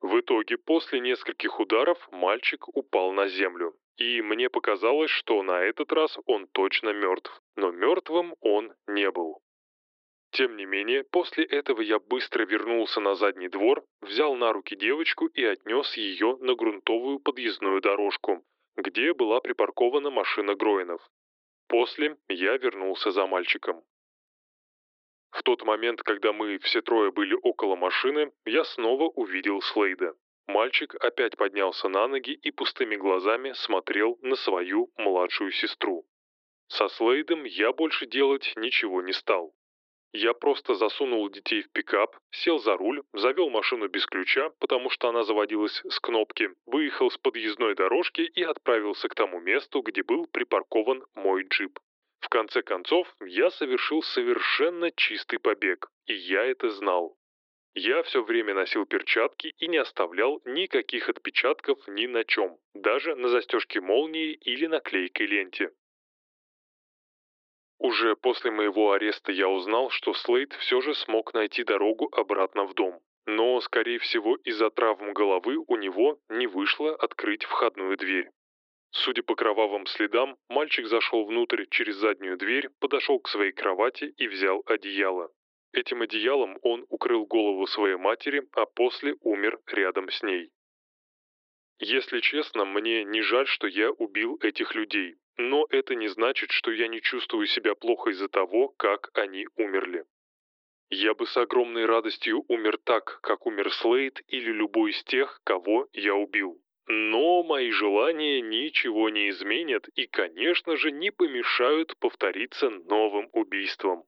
В 0.00 0.20
итоге, 0.20 0.58
после 0.58 1.00
нескольких 1.00 1.60
ударов, 1.60 1.98
мальчик 2.12 2.68
упал 2.68 3.12
на 3.12 3.28
землю. 3.28 3.74
И 3.96 4.20
мне 4.22 4.50
показалось, 4.50 5.10
что 5.10 5.42
на 5.42 5.62
этот 5.62 5.92
раз 5.92 6.18
он 6.26 6.46
точно 6.48 6.92
мертв. 6.92 7.40
Но 7.56 7.70
мертвым 7.70 8.34
он 8.40 8.74
не 8.86 9.10
был. 9.10 9.40
Тем 10.34 10.56
не 10.56 10.64
менее, 10.66 11.04
после 11.04 11.44
этого 11.44 11.80
я 11.80 12.00
быстро 12.00 12.44
вернулся 12.44 12.98
на 12.98 13.14
задний 13.14 13.46
двор, 13.46 13.84
взял 14.00 14.34
на 14.34 14.52
руки 14.52 14.74
девочку 14.74 15.26
и 15.26 15.44
отнес 15.44 15.96
ее 15.96 16.36
на 16.40 16.56
грунтовую 16.56 17.20
подъездную 17.20 17.80
дорожку, 17.80 18.44
где 18.74 19.14
была 19.14 19.40
припаркована 19.40 20.10
машина 20.10 20.56
Гроинов. 20.56 21.00
После 21.68 22.16
я 22.28 22.56
вернулся 22.56 23.12
за 23.12 23.28
мальчиком. 23.28 23.84
В 25.30 25.44
тот 25.44 25.62
момент, 25.62 26.02
когда 26.02 26.32
мы 26.32 26.58
все 26.58 26.82
трое 26.82 27.12
были 27.12 27.38
около 27.40 27.76
машины, 27.76 28.32
я 28.44 28.64
снова 28.64 29.04
увидел 29.04 29.62
Слейда. 29.62 30.16
Мальчик 30.48 30.96
опять 30.96 31.36
поднялся 31.36 31.88
на 31.88 32.08
ноги 32.08 32.32
и 32.32 32.50
пустыми 32.50 32.96
глазами 32.96 33.52
смотрел 33.52 34.18
на 34.20 34.34
свою 34.34 34.90
младшую 34.96 35.52
сестру. 35.52 36.04
Со 36.66 36.88
Слейдом 36.88 37.44
я 37.44 37.72
больше 37.72 38.06
делать 38.06 38.52
ничего 38.56 39.00
не 39.00 39.12
стал. 39.12 39.54
Я 40.16 40.32
просто 40.32 40.74
засунул 40.74 41.28
детей 41.28 41.62
в 41.62 41.72
пикап, 41.72 42.16
сел 42.30 42.60
за 42.60 42.76
руль, 42.76 43.02
завел 43.12 43.50
машину 43.50 43.88
без 43.88 44.06
ключа, 44.06 44.50
потому 44.60 44.88
что 44.88 45.08
она 45.08 45.24
заводилась 45.24 45.82
с 45.88 45.98
кнопки, 45.98 46.50
выехал 46.66 47.10
с 47.10 47.18
подъездной 47.18 47.74
дорожки 47.74 48.20
и 48.20 48.44
отправился 48.44 49.08
к 49.08 49.16
тому 49.16 49.40
месту, 49.40 49.82
где 49.82 50.04
был 50.04 50.28
припаркован 50.28 51.04
мой 51.16 51.42
джип. 51.42 51.80
В 52.20 52.28
конце 52.28 52.62
концов, 52.62 53.12
я 53.26 53.50
совершил 53.50 54.02
совершенно 54.02 54.92
чистый 54.92 55.38
побег, 55.38 55.90
и 56.06 56.14
я 56.14 56.44
это 56.44 56.70
знал. 56.70 57.16
Я 57.74 58.04
все 58.04 58.22
время 58.22 58.54
носил 58.54 58.86
перчатки 58.86 59.52
и 59.58 59.66
не 59.66 59.78
оставлял 59.78 60.40
никаких 60.44 61.08
отпечатков 61.08 61.78
ни 61.88 62.06
на 62.06 62.22
чем, 62.22 62.56
даже 62.72 63.16
на 63.16 63.28
застежке 63.28 63.80
молнии 63.80 64.32
или 64.32 64.66
на 64.66 64.78
клейкой 64.78 65.26
ленте. 65.26 65.72
Уже 67.84 68.16
после 68.16 68.50
моего 68.50 68.92
ареста 68.92 69.30
я 69.30 69.46
узнал, 69.46 69.90
что 69.90 70.14
Слейд 70.14 70.54
все 70.54 70.80
же 70.80 70.94
смог 70.94 71.34
найти 71.34 71.64
дорогу 71.64 72.08
обратно 72.12 72.64
в 72.64 72.72
дом. 72.72 72.98
Но, 73.26 73.60
скорее 73.60 73.98
всего, 73.98 74.36
из-за 74.36 74.70
травм 74.70 75.12
головы 75.12 75.58
у 75.58 75.76
него 75.76 76.18
не 76.30 76.46
вышло 76.46 76.94
открыть 76.94 77.44
входную 77.44 77.98
дверь. 77.98 78.30
Судя 78.90 79.22
по 79.22 79.34
кровавым 79.34 79.84
следам, 79.84 80.38
мальчик 80.48 80.86
зашел 80.86 81.26
внутрь 81.26 81.66
через 81.68 81.96
заднюю 81.96 82.38
дверь, 82.38 82.70
подошел 82.80 83.20
к 83.20 83.28
своей 83.28 83.52
кровати 83.52 84.14
и 84.16 84.28
взял 84.28 84.62
одеяло. 84.64 85.28
Этим 85.72 86.00
одеялом 86.00 86.58
он 86.62 86.86
укрыл 86.88 87.26
голову 87.26 87.66
своей 87.66 87.96
матери, 87.96 88.48
а 88.52 88.64
после 88.64 89.14
умер 89.20 89.60
рядом 89.66 90.08
с 90.08 90.22
ней. 90.22 90.48
Если 91.80 92.20
честно, 92.20 92.64
мне 92.64 93.04
не 93.04 93.20
жаль, 93.20 93.46
что 93.46 93.66
я 93.66 93.90
убил 93.90 94.38
этих 94.40 94.74
людей, 94.74 95.16
но 95.36 95.66
это 95.70 95.94
не 95.94 96.08
значит, 96.08 96.50
что 96.50 96.70
я 96.70 96.88
не 96.88 97.00
чувствую 97.00 97.46
себя 97.46 97.74
плохо 97.74 98.10
из-за 98.10 98.28
того, 98.28 98.68
как 98.68 99.10
они 99.14 99.46
умерли. 99.56 100.04
Я 100.90 101.14
бы 101.14 101.26
с 101.26 101.36
огромной 101.36 101.86
радостью 101.86 102.44
умер 102.48 102.78
так, 102.84 103.18
как 103.22 103.46
умер 103.46 103.72
Слейд 103.72 104.22
или 104.28 104.52
любой 104.52 104.92
из 104.92 105.02
тех, 105.04 105.40
кого 105.44 105.88
я 105.92 106.14
убил. 106.14 106.60
Но 106.86 107.42
мои 107.42 107.70
желания 107.70 108.42
ничего 108.42 109.08
не 109.08 109.30
изменят 109.30 109.88
и, 109.94 110.06
конечно 110.06 110.76
же, 110.76 110.92
не 110.92 111.10
помешают 111.10 111.96
повториться 111.98 112.68
новым 112.68 113.28
убийствам. 113.32 114.04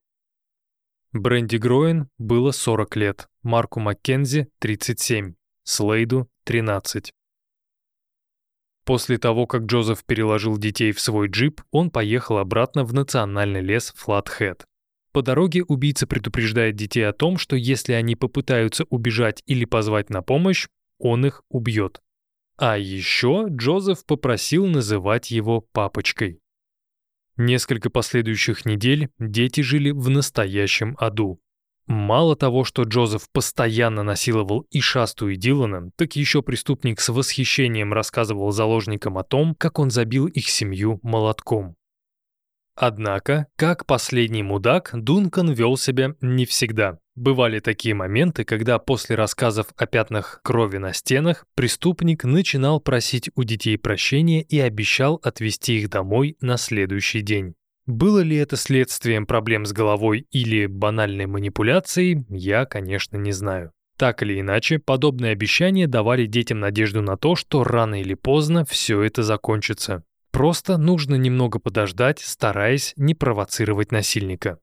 Бренди 1.12 1.56
Гроин 1.56 2.10
было 2.18 2.50
40 2.50 2.96
лет, 2.96 3.28
Марку 3.42 3.80
Маккензи– 3.80 4.48
37, 4.60 5.34
Слейду– 5.62 6.28
13. 6.44 7.12
После 8.86 9.18
того, 9.18 9.48
как 9.48 9.62
Джозеф 9.62 10.04
переложил 10.04 10.56
детей 10.58 10.92
в 10.92 11.00
свой 11.00 11.26
джип, 11.26 11.60
он 11.72 11.90
поехал 11.90 12.38
обратно 12.38 12.84
в 12.84 12.94
национальный 12.94 13.60
лес 13.60 13.92
Флатхед. 13.96 14.64
По 15.10 15.22
дороге 15.22 15.64
убийца 15.64 16.06
предупреждает 16.06 16.76
детей 16.76 17.02
о 17.02 17.12
том, 17.12 17.36
что 17.36 17.56
если 17.56 17.94
они 17.94 18.14
попытаются 18.14 18.84
убежать 18.84 19.42
или 19.46 19.64
позвать 19.64 20.08
на 20.08 20.22
помощь, 20.22 20.68
он 20.98 21.26
их 21.26 21.42
убьет. 21.48 22.00
А 22.58 22.78
еще 22.78 23.46
Джозеф 23.50 24.06
попросил 24.06 24.66
называть 24.66 25.32
его 25.32 25.62
папочкой. 25.72 26.38
Несколько 27.36 27.90
последующих 27.90 28.64
недель 28.64 29.08
дети 29.18 29.62
жили 29.62 29.90
в 29.90 30.08
настоящем 30.10 30.96
аду. 31.00 31.40
Мало 31.86 32.34
того, 32.34 32.64
что 32.64 32.82
Джозеф 32.82 33.28
постоянно 33.32 34.02
насиловал 34.02 34.66
и 34.70 34.80
Шасту, 34.80 35.28
и 35.28 35.36
Дилана, 35.36 35.90
так 35.96 36.16
еще 36.16 36.42
преступник 36.42 37.00
с 37.00 37.08
восхищением 37.10 37.92
рассказывал 37.92 38.50
заложникам 38.50 39.18
о 39.18 39.24
том, 39.24 39.54
как 39.54 39.78
он 39.78 39.90
забил 39.90 40.26
их 40.26 40.48
семью 40.48 40.98
молотком. 41.02 41.76
Однако, 42.74 43.46
как 43.56 43.86
последний 43.86 44.42
мудак, 44.42 44.90
Дункан 44.92 45.50
вел 45.50 45.78
себя 45.78 46.14
не 46.20 46.44
всегда. 46.44 46.98
Бывали 47.14 47.60
такие 47.60 47.94
моменты, 47.94 48.44
когда 48.44 48.78
после 48.78 49.16
рассказов 49.16 49.68
о 49.76 49.86
пятнах 49.86 50.40
крови 50.42 50.76
на 50.76 50.92
стенах 50.92 51.46
преступник 51.54 52.24
начинал 52.24 52.78
просить 52.78 53.30
у 53.34 53.44
детей 53.44 53.78
прощения 53.78 54.42
и 54.42 54.60
обещал 54.60 55.18
отвезти 55.22 55.78
их 55.78 55.88
домой 55.88 56.36
на 56.42 56.58
следующий 56.58 57.22
день. 57.22 57.54
Было 57.86 58.20
ли 58.20 58.36
это 58.36 58.56
следствием 58.56 59.26
проблем 59.26 59.64
с 59.64 59.72
головой 59.72 60.26
или 60.32 60.66
банальной 60.66 61.26
манипуляцией, 61.26 62.26
я, 62.28 62.64
конечно, 62.64 63.16
не 63.16 63.30
знаю. 63.30 63.72
Так 63.96 64.22
или 64.22 64.40
иначе, 64.40 64.78
подобные 64.78 65.32
обещания 65.32 65.86
давали 65.86 66.26
детям 66.26 66.60
надежду 66.60 67.00
на 67.00 67.16
то, 67.16 67.36
что 67.36 67.64
рано 67.64 68.00
или 68.00 68.14
поздно 68.14 68.64
все 68.64 69.02
это 69.02 69.22
закончится. 69.22 70.04
Просто 70.32 70.76
нужно 70.76 71.14
немного 71.14 71.58
подождать, 71.60 72.18
стараясь 72.18 72.92
не 72.96 73.14
провоцировать 73.14 73.92
насильника. 73.92 74.58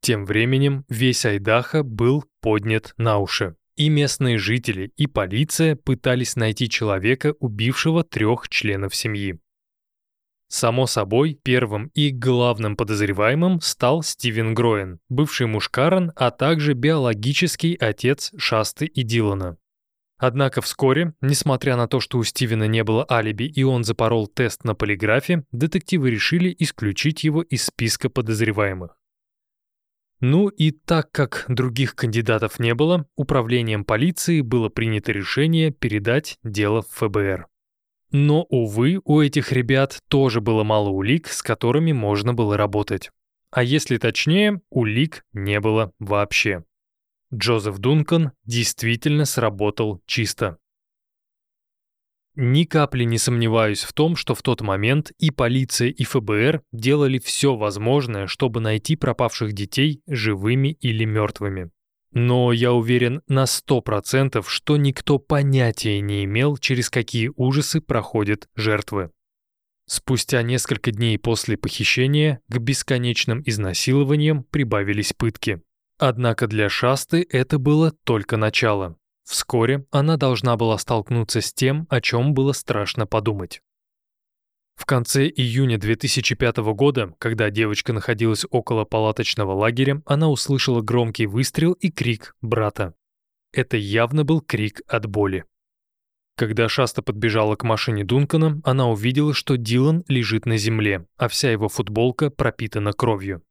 Тем 0.00 0.24
временем 0.24 0.84
весь 0.88 1.26
Айдаха 1.26 1.82
был 1.82 2.24
поднят 2.40 2.94
на 2.96 3.18
уши. 3.18 3.56
И 3.76 3.88
местные 3.88 4.38
жители, 4.38 4.92
и 4.96 5.06
полиция 5.06 5.76
пытались 5.76 6.36
найти 6.36 6.68
человека, 6.68 7.34
убившего 7.40 8.04
трех 8.04 8.48
членов 8.48 8.94
семьи. 8.94 9.38
Само 10.52 10.88
собой, 10.88 11.38
первым 11.40 11.92
и 11.94 12.10
главным 12.10 12.74
подозреваемым 12.74 13.60
стал 13.60 14.02
Стивен 14.02 14.52
Гроен, 14.52 14.98
бывший 15.08 15.46
муж 15.46 15.68
Карен, 15.68 16.10
а 16.16 16.32
также 16.32 16.72
биологический 16.72 17.76
отец 17.76 18.32
Шасты 18.36 18.86
и 18.86 19.04
Дилана. 19.04 19.58
Однако 20.18 20.60
вскоре, 20.60 21.14
несмотря 21.20 21.76
на 21.76 21.86
то, 21.86 22.00
что 22.00 22.18
у 22.18 22.24
Стивена 22.24 22.66
не 22.66 22.82
было 22.82 23.06
алиби 23.08 23.44
и 23.44 23.62
он 23.62 23.84
запорол 23.84 24.26
тест 24.26 24.64
на 24.64 24.74
полиграфе, 24.74 25.44
детективы 25.52 26.10
решили 26.10 26.54
исключить 26.58 27.22
его 27.22 27.42
из 27.42 27.66
списка 27.66 28.10
подозреваемых. 28.10 28.98
Ну 30.18 30.48
и 30.48 30.72
так 30.72 31.12
как 31.12 31.44
других 31.46 31.94
кандидатов 31.94 32.58
не 32.58 32.74
было, 32.74 33.06
управлением 33.14 33.84
полиции 33.84 34.40
было 34.40 34.68
принято 34.68 35.12
решение 35.12 35.70
передать 35.70 36.38
дело 36.42 36.82
в 36.82 36.88
ФБР. 36.88 37.49
Но, 38.12 38.42
увы, 38.48 39.00
у 39.04 39.20
этих 39.20 39.52
ребят 39.52 40.00
тоже 40.08 40.40
было 40.40 40.64
мало 40.64 40.88
улик, 40.88 41.28
с 41.28 41.42
которыми 41.42 41.92
можно 41.92 42.34
было 42.34 42.56
работать. 42.56 43.10
А 43.50 43.62
если 43.62 43.98
точнее, 43.98 44.60
улик 44.70 45.24
не 45.32 45.60
было 45.60 45.92
вообще. 45.98 46.64
Джозеф 47.32 47.78
Дункан 47.78 48.32
действительно 48.44 49.24
сработал 49.24 50.00
чисто. 50.06 50.58
Ни 52.36 52.64
капли 52.64 53.04
не 53.04 53.18
сомневаюсь 53.18 53.82
в 53.82 53.92
том, 53.92 54.16
что 54.16 54.34
в 54.34 54.42
тот 54.42 54.60
момент 54.60 55.12
и 55.18 55.30
полиция, 55.30 55.88
и 55.88 56.04
ФБР 56.04 56.62
делали 56.72 57.18
все 57.18 57.54
возможное, 57.54 58.26
чтобы 58.26 58.60
найти 58.60 58.96
пропавших 58.96 59.52
детей 59.52 60.02
живыми 60.06 60.72
или 60.80 61.04
мертвыми. 61.04 61.70
Но 62.12 62.52
я 62.52 62.72
уверен 62.72 63.22
на 63.28 63.44
100%, 63.44 64.44
что 64.46 64.76
никто 64.76 65.18
понятия 65.18 66.00
не 66.00 66.24
имел, 66.24 66.56
через 66.56 66.90
какие 66.90 67.30
ужасы 67.36 67.80
проходят 67.80 68.48
жертвы. 68.56 69.10
Спустя 69.86 70.42
несколько 70.42 70.92
дней 70.92 71.18
после 71.18 71.56
похищения 71.56 72.40
к 72.48 72.58
бесконечным 72.58 73.42
изнасилованиям 73.44 74.44
прибавились 74.44 75.12
пытки. 75.12 75.62
Однако 75.98 76.46
для 76.46 76.68
Шасты 76.68 77.26
это 77.28 77.58
было 77.58 77.92
только 78.04 78.36
начало. 78.36 78.96
Вскоре 79.24 79.86
она 79.90 80.16
должна 80.16 80.56
была 80.56 80.78
столкнуться 80.78 81.40
с 81.40 81.52
тем, 81.52 81.86
о 81.90 82.00
чем 82.00 82.34
было 82.34 82.52
страшно 82.52 83.06
подумать. 83.06 83.62
В 84.80 84.86
конце 84.86 85.28
июня 85.28 85.76
2005 85.76 86.56
года, 86.72 87.14
когда 87.18 87.50
девочка 87.50 87.92
находилась 87.92 88.46
около 88.48 88.86
палаточного 88.86 89.52
лагеря, 89.52 90.00
она 90.06 90.30
услышала 90.30 90.80
громкий 90.80 91.26
выстрел 91.26 91.72
и 91.74 91.90
крик 91.90 92.34
брата. 92.40 92.94
Это 93.52 93.76
явно 93.76 94.24
был 94.24 94.40
крик 94.40 94.80
от 94.88 95.04
боли. 95.04 95.44
Когда 96.34 96.66
Шаста 96.70 97.02
подбежала 97.02 97.56
к 97.56 97.62
машине 97.62 98.04
Дункана, 98.04 98.62
она 98.64 98.88
увидела, 98.88 99.34
что 99.34 99.58
Дилан 99.58 100.02
лежит 100.08 100.46
на 100.46 100.56
земле, 100.56 101.06
а 101.18 101.28
вся 101.28 101.52
его 101.52 101.68
футболка 101.68 102.30
пропитана 102.30 102.94
кровью. 102.94 103.42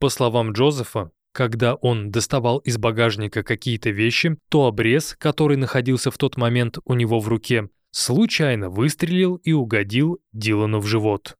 По 0.00 0.08
словам 0.08 0.50
Джозефа, 0.50 1.12
когда 1.32 1.76
он 1.76 2.10
доставал 2.10 2.58
из 2.58 2.76
багажника 2.76 3.44
какие-то 3.44 3.90
вещи, 3.90 4.36
то 4.50 4.66
обрез, 4.66 5.14
который 5.16 5.56
находился 5.56 6.10
в 6.10 6.18
тот 6.18 6.36
момент 6.36 6.78
у 6.84 6.94
него 6.94 7.20
в 7.20 7.28
руке, 7.28 7.68
случайно 7.92 8.68
выстрелил 8.68 9.36
и 9.36 9.52
угодил 9.52 10.20
Дилану 10.32 10.80
в 10.80 10.86
живот. 10.86 11.36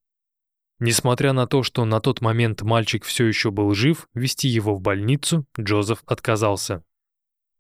Несмотря 0.79 1.33
на 1.33 1.47
то, 1.47 1.63
что 1.63 1.85
на 1.85 2.01
тот 2.01 2.21
момент 2.21 2.63
мальчик 2.63 3.05
все 3.05 3.27
еще 3.27 3.51
был 3.51 3.75
жив, 3.75 4.09
вести 4.15 4.49
его 4.49 4.75
в 4.75 4.81
больницу 4.81 5.47
Джозеф 5.59 6.03
отказался. 6.07 6.85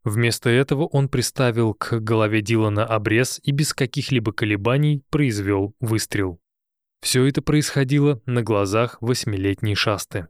Вместо 0.04 0.50
этого 0.50 0.86
он 0.86 1.08
приставил 1.08 1.74
к 1.74 2.00
голове 2.00 2.42
Дилана 2.42 2.84
обрез 2.84 3.40
и 3.44 3.52
без 3.52 3.72
каких-либо 3.72 4.32
колебаний 4.32 5.04
произвел 5.10 5.74
выстрел. 5.78 6.40
Все 7.00 7.24
это 7.24 7.42
происходило 7.42 8.20
на 8.26 8.42
глазах 8.42 8.98
восьмилетней 9.00 9.74
Шасты. 9.74 10.28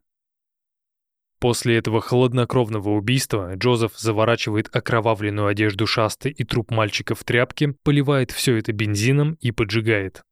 После 1.43 1.77
этого 1.77 2.01
хладнокровного 2.01 2.91
убийства 2.91 3.57
Джозеф 3.57 3.99
заворачивает 3.99 4.69
окровавленную 4.73 5.49
одежду 5.49 5.89
Шасты 5.89 6.31
и 6.31 6.45
труп 6.45 6.71
мальчика 6.71 7.17
в 7.17 7.25
тряпки, 7.25 7.75
поливает 7.83 8.31
все 8.31 8.59
это 8.59 8.73
бензином 8.73 9.37
и 9.41 9.51
поджигает. 9.51 10.23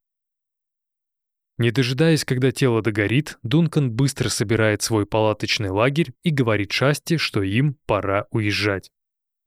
Не 1.59 1.73
дожидаясь, 1.73 2.25
когда 2.25 2.53
тело 2.53 2.81
догорит, 2.81 3.41
Дункан 3.43 3.91
быстро 3.91 4.29
собирает 4.29 4.83
свой 4.83 5.05
палаточный 5.05 5.71
лагерь 5.71 6.13
и 6.23 6.31
говорит 6.31 6.71
Шасте, 6.71 7.19
что 7.19 7.43
им 7.43 7.77
пора 7.87 8.27
уезжать. 8.31 8.93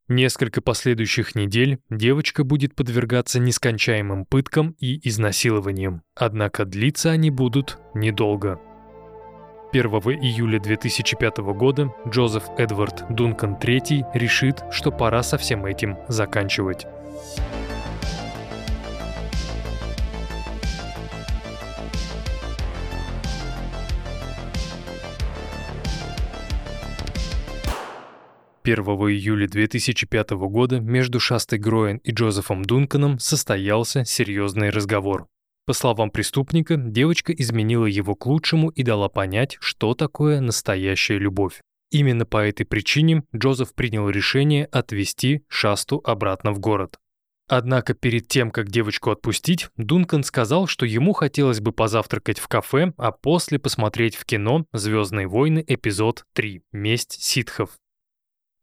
Несколько 0.10 0.62
последующих 0.62 1.34
недель 1.34 1.80
девочка 1.90 2.44
будет 2.44 2.76
подвергаться 2.76 3.40
нескончаемым 3.40 4.26
пыткам 4.26 4.76
и 4.80 5.00
изнасилованиям, 5.08 6.02
однако 6.14 6.66
длиться 6.66 7.12
они 7.12 7.32
будут 7.32 7.80
недолго. 7.94 8.60
1 9.74 9.86
июля 10.22 10.60
2005 10.60 11.38
года 11.56 11.92
Джозеф 12.08 12.44
Эдвард 12.60 13.06
Дункан 13.10 13.56
III 13.56 14.06
решит, 14.14 14.64
что 14.70 14.92
пора 14.92 15.24
со 15.24 15.40
всем 15.40 15.66
этим 15.66 15.98
заканчивать. 16.08 16.86
Первого 28.62 29.12
июля 29.12 29.48
2005 29.48 30.30
года 30.34 30.80
между 30.82 31.20
Шастой 31.20 31.58
Гроен 31.58 31.98
и 31.98 32.12
Джозефом 32.12 32.64
Дунканом 32.64 33.18
состоялся 33.18 34.06
серьезный 34.06 34.70
разговор. 34.70 35.26
По 35.66 35.74
словам 35.74 36.12
преступника, 36.12 36.76
девочка 36.76 37.32
изменила 37.32 37.86
его 37.86 38.16
к 38.16 38.26
лучшему 38.26 38.70
и 38.70 38.84
дала 38.84 39.08
понять, 39.08 39.58
что 39.62 39.94
такое 39.94 40.42
настоящая 40.42 41.18
любовь. 41.18 41.62
Именно 41.90 42.26
по 42.26 42.38
этой 42.38 42.66
причине 42.66 43.24
Джозеф 43.36 43.74
принял 43.74 44.10
решение 44.10 44.66
отвезти 44.66 45.44
Шасту 45.48 46.02
обратно 46.04 46.52
в 46.52 46.60
город. 46.60 46.98
Однако 47.48 47.94
перед 47.94 48.28
тем, 48.28 48.52
как 48.52 48.70
девочку 48.70 49.12
отпустить, 49.12 49.68
Дункан 49.78 50.24
сказал, 50.24 50.66
что 50.68 50.86
ему 50.86 51.14
хотелось 51.14 51.60
бы 51.60 51.72
позавтракать 51.72 52.40
в 52.40 52.48
кафе, 52.48 52.94
а 52.98 53.12
после 53.12 53.60
посмотреть 53.60 54.16
в 54.16 54.26
кино 54.26 54.66
«Звездные 54.74 55.28
войны. 55.28 55.64
Эпизод 55.66 56.26
3. 56.34 56.64
Месть 56.72 57.22
ситхов». 57.22 57.70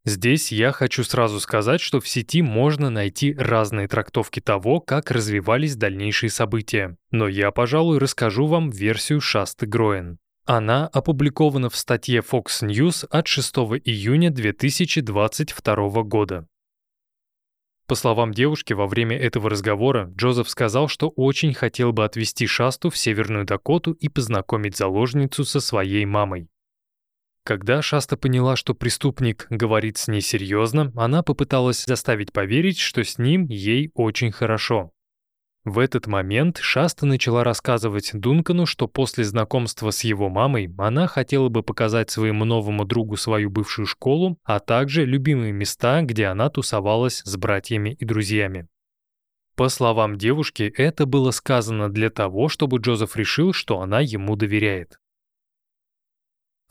Здесь 0.03 0.51
я 0.51 0.71
хочу 0.71 1.03
сразу 1.03 1.39
сказать, 1.39 1.79
что 1.79 1.99
в 1.99 2.07
сети 2.07 2.41
можно 2.41 2.89
найти 2.89 3.35
разные 3.35 3.87
трактовки 3.87 4.39
того, 4.39 4.79
как 4.79 5.11
развивались 5.11 5.75
дальнейшие 5.75 6.31
события. 6.31 6.97
Но 7.11 7.27
я, 7.27 7.51
пожалуй, 7.51 7.99
расскажу 7.99 8.47
вам 8.47 8.71
версию 8.71 9.21
Шасты 9.21 9.67
Гроен. 9.67 10.17
Она 10.45 10.87
опубликована 10.87 11.69
в 11.69 11.75
статье 11.75 12.21
Fox 12.21 12.63
News 12.63 13.05
от 13.11 13.27
6 13.27 13.55
июня 13.85 14.31
2022 14.31 16.03
года. 16.03 16.47
По 17.85 17.95
словам 17.95 18.33
девушки, 18.33 18.73
во 18.73 18.87
время 18.87 19.17
этого 19.17 19.49
разговора 19.49 20.11
Джозеф 20.15 20.49
сказал, 20.49 20.87
что 20.87 21.09
очень 21.09 21.53
хотел 21.53 21.91
бы 21.91 22.05
отвезти 22.05 22.47
Шасту 22.47 22.89
в 22.89 22.97
Северную 22.97 23.45
Дакоту 23.45 23.91
и 23.91 24.09
познакомить 24.09 24.77
заложницу 24.77 25.43
со 25.43 25.59
своей 25.59 26.05
мамой. 26.05 26.50
Когда 27.43 27.81
Шаста 27.81 28.17
поняла, 28.17 28.55
что 28.55 28.75
преступник 28.75 29.47
говорит 29.49 29.97
с 29.97 30.07
ней 30.07 30.21
серьезно, 30.21 30.91
она 30.95 31.23
попыталась 31.23 31.85
заставить 31.85 32.31
поверить, 32.31 32.77
что 32.77 33.03
с 33.03 33.17
ним 33.17 33.47
ей 33.47 33.91
очень 33.95 34.31
хорошо. 34.31 34.91
В 35.63 35.77
этот 35.77 36.07
момент 36.07 36.57
Шаста 36.57 37.05
начала 37.05 37.43
рассказывать 37.43 38.11
Дункану, 38.13 38.65
что 38.65 38.87
после 38.87 39.23
знакомства 39.23 39.91
с 39.91 40.03
его 40.03 40.27
мамой 40.27 40.73
она 40.77 41.07
хотела 41.07 41.49
бы 41.49 41.61
показать 41.61 42.09
своему 42.09 42.45
новому 42.45 42.83
другу 42.83 43.15
свою 43.15 43.51
бывшую 43.51 43.85
школу, 43.85 44.39
а 44.43 44.59
также 44.59 45.05
любимые 45.05 45.51
места, 45.51 46.01
где 46.01 46.27
она 46.27 46.49
тусовалась 46.49 47.21
с 47.25 47.37
братьями 47.37 47.91
и 47.99 48.05
друзьями. 48.05 48.67
По 49.55 49.69
словам 49.69 50.17
девушки, 50.17 50.73
это 50.75 51.05
было 51.05 51.29
сказано 51.29 51.89
для 51.89 52.09
того, 52.09 52.49
чтобы 52.49 52.79
Джозеф 52.79 53.15
решил, 53.15 53.53
что 53.53 53.81
она 53.81 53.99
ему 53.99 54.35
доверяет. 54.35 54.97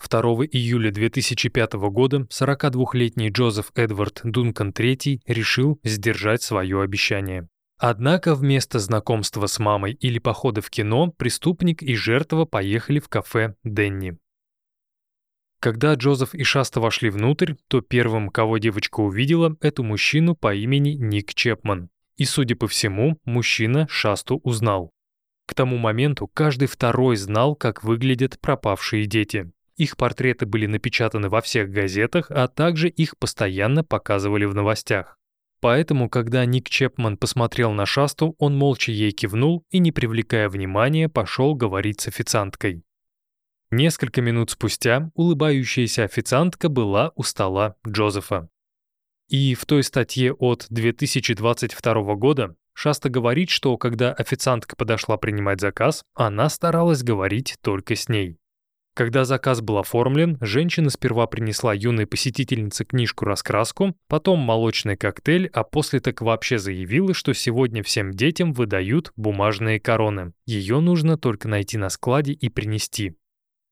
2 0.08 0.20
июля 0.46 0.90
2005 0.90 1.72
года 1.74 2.26
42-летний 2.30 3.30
Джозеф 3.30 3.70
Эдвард 3.74 4.20
Дункан 4.24 4.70
III 4.70 5.20
решил 5.26 5.78
сдержать 5.84 6.42
свое 6.42 6.82
обещание. 6.82 7.48
Однако 7.78 8.34
вместо 8.34 8.78
знакомства 8.78 9.46
с 9.46 9.58
мамой 9.58 9.92
или 9.94 10.18
похода 10.18 10.60
в 10.60 10.68
кино 10.68 11.12
преступник 11.12 11.82
и 11.82 11.94
жертва 11.94 12.44
поехали 12.44 12.98
в 12.98 13.08
кафе 13.08 13.54
«Денни». 13.64 14.18
Когда 15.60 15.94
Джозеф 15.94 16.34
и 16.34 16.42
Шаста 16.42 16.80
вошли 16.80 17.10
внутрь, 17.10 17.54
то 17.68 17.82
первым, 17.82 18.30
кого 18.30 18.58
девочка 18.58 19.00
увидела, 19.00 19.56
это 19.60 19.82
мужчину 19.82 20.34
по 20.34 20.54
имени 20.54 20.90
Ник 20.90 21.34
Чепман. 21.34 21.90
И, 22.16 22.24
судя 22.24 22.56
по 22.56 22.66
всему, 22.66 23.18
мужчина 23.24 23.86
Шасту 23.88 24.40
узнал. 24.44 24.90
К 25.46 25.54
тому 25.54 25.76
моменту 25.76 26.28
каждый 26.28 26.68
второй 26.68 27.16
знал, 27.16 27.56
как 27.56 27.82
выглядят 27.82 28.38
пропавшие 28.40 29.06
дети. 29.06 29.50
Их 29.80 29.96
портреты 29.96 30.44
были 30.44 30.66
напечатаны 30.66 31.30
во 31.30 31.40
всех 31.40 31.70
газетах, 31.70 32.30
а 32.30 32.48
также 32.48 32.90
их 32.90 33.16
постоянно 33.16 33.82
показывали 33.82 34.44
в 34.44 34.54
новостях. 34.54 35.16
Поэтому, 35.62 36.10
когда 36.10 36.44
Ник 36.44 36.68
Чепман 36.68 37.16
посмотрел 37.16 37.72
на 37.72 37.86
Шасту, 37.86 38.34
он 38.38 38.54
молча 38.58 38.92
ей 38.92 39.10
кивнул 39.10 39.64
и, 39.70 39.78
не 39.78 39.90
привлекая 39.90 40.50
внимания, 40.50 41.08
пошел 41.08 41.54
говорить 41.54 42.02
с 42.02 42.08
официанткой. 42.08 42.82
Несколько 43.70 44.20
минут 44.20 44.50
спустя 44.50 45.10
улыбающаяся 45.14 46.04
официантка 46.04 46.68
была 46.68 47.12
у 47.14 47.22
стола 47.22 47.76
Джозефа. 47.88 48.50
И 49.28 49.54
в 49.54 49.64
той 49.64 49.82
статье 49.82 50.34
от 50.34 50.66
2022 50.68 52.16
года 52.16 52.54
Шаста 52.74 53.08
говорит, 53.08 53.48
что 53.48 53.78
когда 53.78 54.12
официантка 54.12 54.76
подошла 54.76 55.16
принимать 55.16 55.62
заказ, 55.62 56.04
она 56.12 56.50
старалась 56.50 57.02
говорить 57.02 57.56
только 57.62 57.96
с 57.96 58.10
ней. 58.10 58.39
Когда 59.00 59.24
заказ 59.24 59.62
был 59.62 59.78
оформлен, 59.78 60.36
женщина 60.42 60.90
сперва 60.90 61.26
принесла 61.26 61.72
юной 61.72 62.06
посетительнице 62.06 62.84
книжку-раскраску, 62.84 63.96
потом 64.08 64.40
молочный 64.40 64.94
коктейль, 64.94 65.48
а 65.54 65.64
после 65.64 66.00
так 66.00 66.20
вообще 66.20 66.58
заявила, 66.58 67.14
что 67.14 67.32
сегодня 67.32 67.82
всем 67.82 68.10
детям 68.10 68.52
выдают 68.52 69.14
бумажные 69.16 69.80
короны. 69.80 70.34
Ее 70.44 70.80
нужно 70.80 71.16
только 71.16 71.48
найти 71.48 71.78
на 71.78 71.88
складе 71.88 72.34
и 72.34 72.50
принести. 72.50 73.16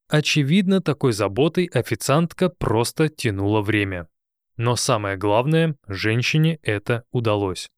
Очевидно, 0.08 0.80
такой 0.80 1.12
заботой 1.12 1.66
официантка 1.66 2.48
просто 2.48 3.10
тянула 3.10 3.60
время. 3.60 4.08
Но 4.56 4.76
самое 4.76 5.18
главное, 5.18 5.76
женщине 5.88 6.58
это 6.62 7.04
удалось. 7.12 7.68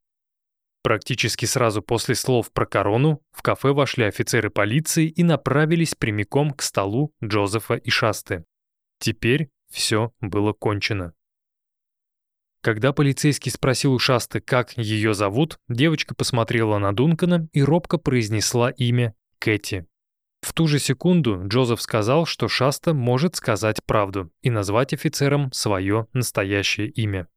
Практически 0.82 1.44
сразу 1.44 1.82
после 1.82 2.14
слов 2.14 2.50
про 2.52 2.64
корону 2.64 3.20
в 3.32 3.42
кафе 3.42 3.72
вошли 3.72 4.04
офицеры 4.04 4.48
полиции 4.48 5.08
и 5.08 5.22
направились 5.22 5.94
прямиком 5.94 6.52
к 6.52 6.62
столу 6.62 7.12
Джозефа 7.22 7.74
и 7.74 7.90
Шасты. 7.90 8.44
Теперь 8.98 9.50
все 9.70 10.12
было 10.20 10.52
кончено. 10.52 11.12
Когда 12.62 12.92
полицейский 12.92 13.50
спросил 13.50 13.94
у 13.94 13.98
Шасты, 13.98 14.40
как 14.40 14.76
ее 14.76 15.14
зовут, 15.14 15.58
девочка 15.68 16.14
посмотрела 16.14 16.78
на 16.78 16.94
Дункана 16.94 17.48
и 17.52 17.62
робко 17.62 17.96
произнесла 17.96 18.70
имя 18.70 19.14
Кэти. 19.38 19.86
В 20.42 20.52
ту 20.52 20.66
же 20.66 20.78
секунду 20.78 21.42
Джозеф 21.46 21.80
сказал, 21.80 22.26
что 22.26 22.48
Шаста 22.48 22.94
может 22.94 23.36
сказать 23.36 23.84
правду 23.84 24.30
и 24.42 24.50
назвать 24.50 24.92
офицером 24.92 25.52
свое 25.52 26.06
настоящее 26.12 26.88
имя. 26.88 27.28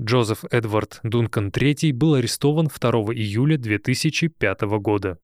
Джозеф 0.00 0.44
Эдвард 0.50 1.00
Дункан 1.02 1.48
III 1.48 1.92
был 1.94 2.14
арестован 2.14 2.66
2 2.66 2.90
июля 3.14 3.56
2005 3.56 4.60
года. 4.78 5.18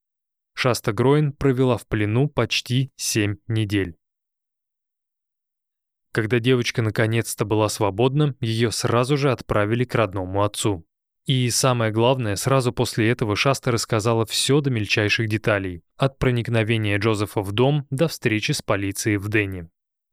Шаста 0.55 0.93
Гроин 0.93 1.33
провела 1.33 1.77
в 1.77 1.87
плену 1.87 2.29
почти 2.29 2.91
7 2.97 3.37
недель. 3.49 3.97
Когда 6.11 6.39
девочка 6.39 6.81
наконец-то 6.81 7.45
была 7.45 7.69
свободна, 7.69 8.35
ее 8.41 8.71
сразу 8.71 9.17
же 9.17 9.31
отправили 9.31 9.85
к 9.85 9.95
родному 9.95 10.43
отцу. 10.43 10.87
И 11.27 11.49
самое 11.51 11.93
главное, 11.93 12.37
сразу 12.37 12.73
после 12.73 13.11
этого 13.11 13.37
Шаста 13.37 13.71
рассказала 13.71 14.27
все 14.27 14.61
до 14.61 14.71
мельчайших 14.71 15.29
деталей, 15.29 15.83
от 15.97 16.19
проникновения 16.19 16.99
Джозефа 16.99 17.43
в 17.43 17.53
дом 17.53 17.87
до 17.91 18.09
встречи 18.09 18.53
с 18.53 18.63
полицией 18.63 19.19
в 19.19 19.29
Дэнни. 19.29 19.69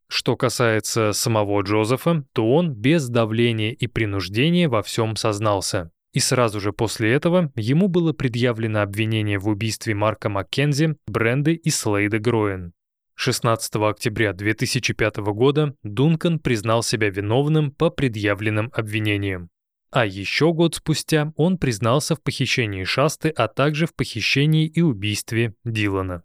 Что 0.09 0.35
касается 0.35 1.13
самого 1.13 1.61
Джозефа, 1.61 2.25
то 2.33 2.51
он 2.51 2.73
без 2.73 3.07
давления 3.09 3.71
и 3.71 3.87
принуждения 3.87 4.67
во 4.67 4.81
всем 4.81 5.15
сознался. 5.15 5.91
И 6.13 6.19
сразу 6.19 6.59
же 6.59 6.73
после 6.73 7.13
этого 7.13 7.51
ему 7.55 7.87
было 7.87 8.11
предъявлено 8.11 8.81
обвинение 8.81 9.37
в 9.37 9.47
убийстве 9.47 9.93
Марка 9.93 10.27
Маккензи, 10.29 10.95
Бренды 11.07 11.53
и 11.53 11.69
Слейда 11.69 12.17
Гроен. 12.17 12.73
16 13.13 13.75
октября 13.75 14.33
2005 14.33 15.17
года 15.17 15.75
Дункан 15.83 16.39
признал 16.39 16.81
себя 16.81 17.09
виновным 17.09 17.71
по 17.71 17.91
предъявленным 17.91 18.71
обвинениям. 18.73 19.49
А 19.91 20.05
еще 20.05 20.53
год 20.53 20.75
спустя 20.75 21.33
он 21.35 21.57
признался 21.57 22.15
в 22.15 22.21
похищении 22.21 22.83
Шасты, 22.83 23.29
а 23.29 23.47
также 23.47 23.87
в 23.87 23.93
похищении 23.93 24.67
и 24.67 24.81
убийстве 24.81 25.53
Дилана. 25.63 26.23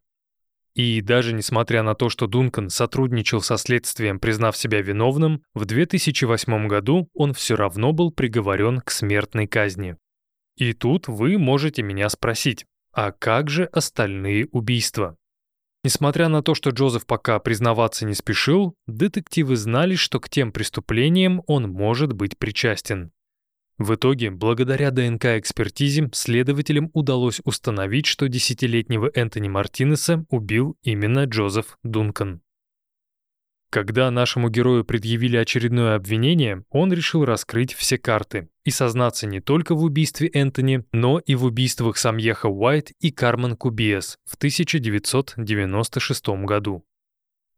И 0.75 1.01
даже 1.01 1.33
несмотря 1.33 1.83
на 1.83 1.95
то, 1.95 2.09
что 2.09 2.27
Дункан 2.27 2.69
сотрудничал 2.69 3.41
со 3.41 3.57
следствием, 3.57 4.19
признав 4.19 4.57
себя 4.57 4.83
виновным, 4.83 5.43
в 5.55 5.67
2008 5.67 6.67
году 6.67 7.09
он 7.15 7.33
все 7.33 7.55
равно 7.55 7.93
был 7.93 8.11
приговорен 8.11 8.81
к 8.81 8.91
смертной 8.91 9.47
казни. 9.47 9.97
И 10.57 10.73
тут 10.73 11.07
вы 11.07 11.39
можете 11.39 11.83
меня 11.83 12.09
спросить, 12.09 12.67
а 12.93 13.13
как 13.13 13.51
же 13.51 13.65
остальные 13.67 14.47
убийства? 14.53 15.17
Несмотря 15.85 16.29
на 16.29 16.43
то, 16.43 16.55
что 16.55 16.71
Джозеф 16.71 17.07
пока 17.07 17.39
признаваться 17.39 18.07
не 18.07 18.15
спешил, 18.15 18.75
детективы 18.87 19.57
знали, 19.57 19.97
что 19.97 20.19
к 20.19 20.29
тем 20.29 20.51
преступлениям 20.51 21.43
он 21.47 21.71
может 21.71 22.15
быть 22.15 22.39
причастен. 22.39 23.13
В 23.79 23.95
итоге, 23.95 24.31
благодаря 24.31 24.93
ДНК-экспертизе, 24.93 26.09
следователям 26.13 26.91
удалось 26.93 27.41
установить, 27.45 28.07
что 28.07 28.29
десятилетнего 28.29 29.11
Энтони 29.13 29.49
Мартинеса 29.49 30.25
убил 30.31 30.77
именно 30.83 31.25
Джозеф 31.25 31.77
Дункан. 31.83 32.41
Когда 33.71 34.09
нашему 34.13 34.51
герою 34.51 34.85
предъявили 34.85 35.37
очередное 35.37 35.97
обвинение, 35.97 36.65
он 36.71 36.93
решил 36.93 37.25
раскрыть 37.25 37.75
все 37.75 37.99
карты 37.99 38.49
и 38.65 38.71
сознаться 38.71 39.27
не 39.27 39.41
только 39.41 39.75
в 39.75 39.83
убийстве 39.83 40.29
Энтони, 40.29 40.85
но 40.93 41.19
и 41.19 41.35
в 41.35 41.45
убийствах 41.45 41.97
Самьеха 41.97 42.47
Уайт 42.47 42.93
и 43.01 43.11
Кармен 43.11 43.57
Кубиес 43.57 44.19
в 44.25 44.37
1996 44.37 46.29
году. 46.45 46.85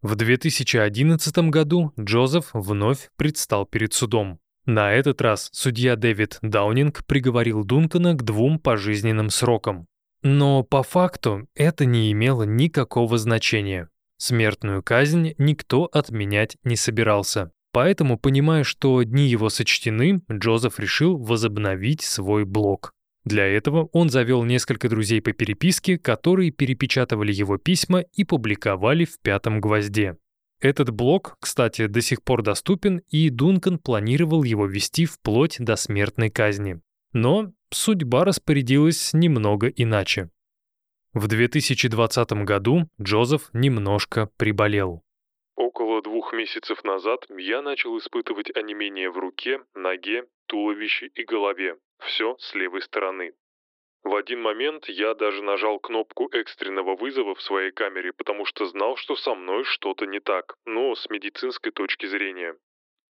В 0.00 0.14
2011 0.14 1.36
году 1.50 1.92
Джозеф 2.00 2.48
вновь 2.54 3.10
предстал 3.16 3.66
перед 3.66 3.92
судом. 3.92 4.40
На 4.66 4.92
этот 4.92 5.22
раз 5.22 5.48
судья 5.52 5.94
Дэвид 5.94 6.38
Даунинг 6.42 7.04
приговорил 7.06 7.64
Дункана 7.64 8.14
к 8.14 8.24
двум 8.24 8.58
пожизненным 8.58 9.30
срокам. 9.30 9.86
Но 10.22 10.64
по 10.64 10.82
факту 10.82 11.48
это 11.54 11.84
не 11.84 12.10
имело 12.10 12.42
никакого 12.42 13.16
значения. 13.16 13.88
Смертную 14.18 14.82
казнь 14.82 15.34
никто 15.38 15.84
отменять 15.84 16.56
не 16.64 16.74
собирался. 16.74 17.52
Поэтому, 17.72 18.18
понимая, 18.18 18.64
что 18.64 19.02
дни 19.04 19.28
его 19.28 19.50
сочтены, 19.50 20.22
Джозеф 20.32 20.80
решил 20.80 21.16
возобновить 21.16 22.02
свой 22.02 22.44
блог. 22.44 22.92
Для 23.24 23.46
этого 23.46 23.88
он 23.92 24.08
завел 24.08 24.42
несколько 24.44 24.88
друзей 24.88 25.20
по 25.20 25.32
переписке, 25.32 25.98
которые 25.98 26.50
перепечатывали 26.50 27.32
его 27.32 27.58
письма 27.58 28.00
и 28.00 28.24
публиковали 28.24 29.04
в 29.04 29.20
«Пятом 29.20 29.60
гвозде». 29.60 30.16
Этот 30.60 30.90
блок, 30.90 31.36
кстати, 31.40 31.86
до 31.86 32.00
сих 32.00 32.22
пор 32.22 32.42
доступен, 32.42 33.02
и 33.10 33.28
Дункан 33.28 33.78
планировал 33.78 34.42
его 34.42 34.66
вести 34.66 35.04
вплоть 35.04 35.56
до 35.58 35.76
смертной 35.76 36.30
казни. 36.30 36.80
Но 37.12 37.52
судьба 37.70 38.24
распорядилась 38.24 39.12
немного 39.12 39.68
иначе. 39.68 40.30
В 41.12 41.28
2020 41.28 42.32
году 42.44 42.88
Джозеф 43.00 43.48
немножко 43.52 44.30
приболел. 44.36 45.02
Около 45.56 46.02
двух 46.02 46.32
месяцев 46.32 46.84
назад 46.84 47.26
я 47.36 47.62
начал 47.62 47.96
испытывать 47.98 48.54
онемение 48.54 49.10
в 49.10 49.18
руке, 49.18 49.60
ноге, 49.74 50.24
туловище 50.46 51.06
и 51.14 51.24
голове. 51.24 51.76
Все 52.00 52.36
с 52.38 52.54
левой 52.54 52.82
стороны. 52.82 53.32
В 54.02 54.14
один 54.14 54.40
момент 54.40 54.88
я 54.88 55.14
даже 55.14 55.42
нажал 55.42 55.78
кнопку 55.78 56.28
экстренного 56.32 56.96
вызова 56.96 57.34
в 57.34 57.42
своей 57.42 57.72
камере, 57.72 58.12
потому 58.12 58.44
что 58.44 58.66
знал, 58.66 58.96
что 58.96 59.16
со 59.16 59.34
мной 59.34 59.64
что-то 59.64 60.06
не 60.06 60.20
так, 60.20 60.56
но 60.64 60.94
с 60.94 61.08
медицинской 61.10 61.72
точки 61.72 62.06
зрения. 62.06 62.56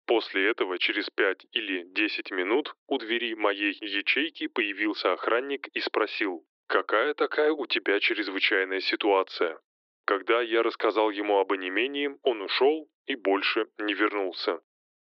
После 0.07 0.49
этого 0.49 0.79
через 0.79 1.11
5 1.11 1.47
или 1.53 1.85
10 1.85 2.31
минут 2.31 2.75
у 2.87 2.97
двери 2.97 3.35
моей 3.35 3.77
ячейки 3.81 4.47
появился 4.47 5.13
охранник 5.13 5.69
и 5.69 5.81
спросил, 5.81 6.47
«Какая 6.67 7.13
такая 7.13 7.53
у 7.53 7.67
тебя 7.67 8.01
чрезвычайная 8.01 8.81
ситуация?» 8.81 9.61
Когда 10.07 10.41
я 10.41 10.63
рассказал 10.63 11.11
ему 11.11 11.39
об 11.39 11.53
онемении, 11.53 12.17
он 12.23 12.41
ушел 12.41 12.89
и 13.05 13.15
больше 13.15 13.67
не 13.77 13.93
вернулся. 13.93 14.63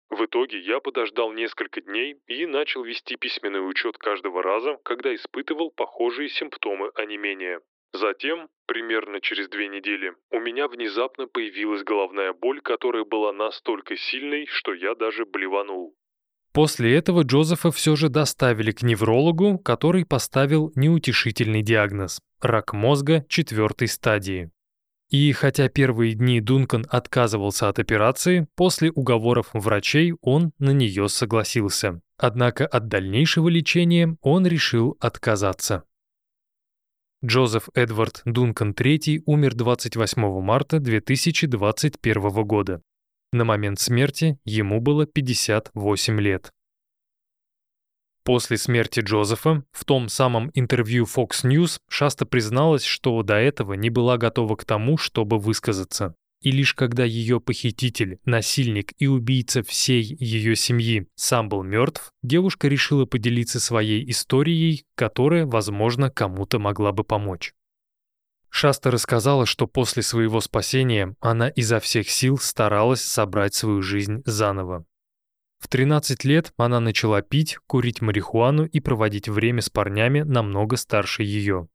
В 0.10 0.24
итоге 0.24 0.60
я 0.60 0.80
подождал 0.80 1.34
несколько 1.34 1.82
дней 1.82 2.16
и 2.28 2.45
начал 2.45 2.84
вести 2.84 3.18
письменный 3.18 3.68
учет 3.68 3.97
каждого 3.97 4.41
раза, 4.41 4.78
когда 4.84 5.14
испытывал 5.14 5.72
похожие 5.72 6.30
симптомы 6.30 6.91
онемения. 6.95 7.60
Затем, 7.93 8.49
примерно 8.68 9.22
через 9.22 9.49
две 9.49 9.68
недели, 9.68 10.14
у 10.32 10.39
меня 10.39 10.68
внезапно 10.68 11.28
появилась 11.28 11.84
головная 11.84 12.34
боль, 12.34 12.62
которая 12.62 13.03
была 13.03 13.34
настолько 13.34 13.97
сильной, 13.97 14.45
что 14.47 14.74
я 14.74 14.95
даже 14.95 15.26
блеванул. 15.26 15.95
После 16.53 16.95
этого 16.95 17.22
Джозефа 17.22 17.72
все 17.72 17.95
же 17.95 18.10
доставили 18.10 18.72
к 18.72 18.82
неврологу, 18.82 19.60
который 19.60 20.05
поставил 20.05 20.72
неутешительный 20.76 21.62
диагноз– 21.62 22.20
рак 22.41 22.74
мозга 22.74 23.26
четвертой 23.30 23.88
стадии. 23.88 24.49
И 25.10 25.32
хотя 25.32 25.70
первые 25.70 26.16
дни 26.16 26.41
Дункан 26.41 26.86
отказывался 26.89 27.70
от 27.70 27.80
операции, 27.80 28.47
после 28.55 28.91
уговоров 28.91 29.49
врачей 29.53 30.14
он 30.22 30.51
на 30.60 30.72
нее 30.72 31.08
согласился. 31.08 32.01
Однако 32.18 32.66
от 32.66 32.88
дальнейшего 32.89 33.47
лечения 33.47 34.18
он 34.22 34.45
решил 34.45 34.97
отказаться. 34.99 35.84
Джозеф 37.24 37.70
Эдвард 37.74 38.22
Дункан 38.26 38.72
III 38.72 39.22
умер 39.26 39.55
28 39.55 40.41
марта 40.41 40.80
2021 40.80 42.45
года. 42.45 42.82
На 43.32 43.43
момент 43.43 43.80
смерти 43.80 44.39
ему 44.45 44.82
было 44.82 45.05
58 45.05 46.20
лет. 46.20 46.51
После 48.28 48.58
смерти 48.58 49.00
Джозефа 49.00 49.64
в 49.72 49.86
том 49.86 50.10
самом 50.10 50.52
интервью 50.54 51.06
Fox 51.06 51.46
News 51.46 51.80
Шаста 51.88 52.26
призналась, 52.26 52.84
что 52.84 53.24
до 53.24 53.36
этого 53.36 53.72
не 53.72 53.90
была 53.90 54.18
готова 54.18 54.58
к 54.58 54.66
тому, 54.66 54.98
чтобы 54.98 55.40
высказаться. 55.40 56.14
И 56.42 56.52
лишь 56.52 56.74
когда 56.74 57.06
ее 57.06 57.40
похититель, 57.40 58.20
насильник 58.26 58.92
и 58.98 59.08
убийца 59.08 59.64
всей 59.64 60.04
ее 60.04 60.58
семьи 60.58 61.08
сам 61.16 61.48
был 61.48 61.64
мертв, 61.64 62.12
девушка 62.22 62.68
решила 62.68 63.06
поделиться 63.06 63.62
своей 63.62 64.04
историей, 64.12 64.84
которая, 64.96 65.46
возможно, 65.46 66.12
кому-то 66.12 66.60
могла 66.60 66.92
бы 66.92 67.06
помочь. 67.06 67.54
Шаста 68.50 68.92
рассказала, 68.92 69.46
что 69.46 69.68
после 69.68 70.04
своего 70.04 70.42
спасения 70.42 71.16
она 71.22 71.48
изо 71.48 71.80
всех 71.80 72.10
сил 72.10 72.38
старалась 72.40 73.04
собрать 73.04 73.54
свою 73.54 73.82
жизнь 73.82 74.22
заново. 74.26 74.86
В 75.60 75.68
13 75.68 76.24
лет 76.24 76.53
она 76.58 76.80
начала 76.80 77.22
пить, 77.22 77.58
курить 77.68 78.01
марихуану 78.01 78.66
и 78.66 78.80
проводить 78.80 79.28
время 79.28 79.62
с 79.62 79.70
парнями 79.70 80.22
намного 80.22 80.78
старше 80.78 81.24
ее. 81.24 81.68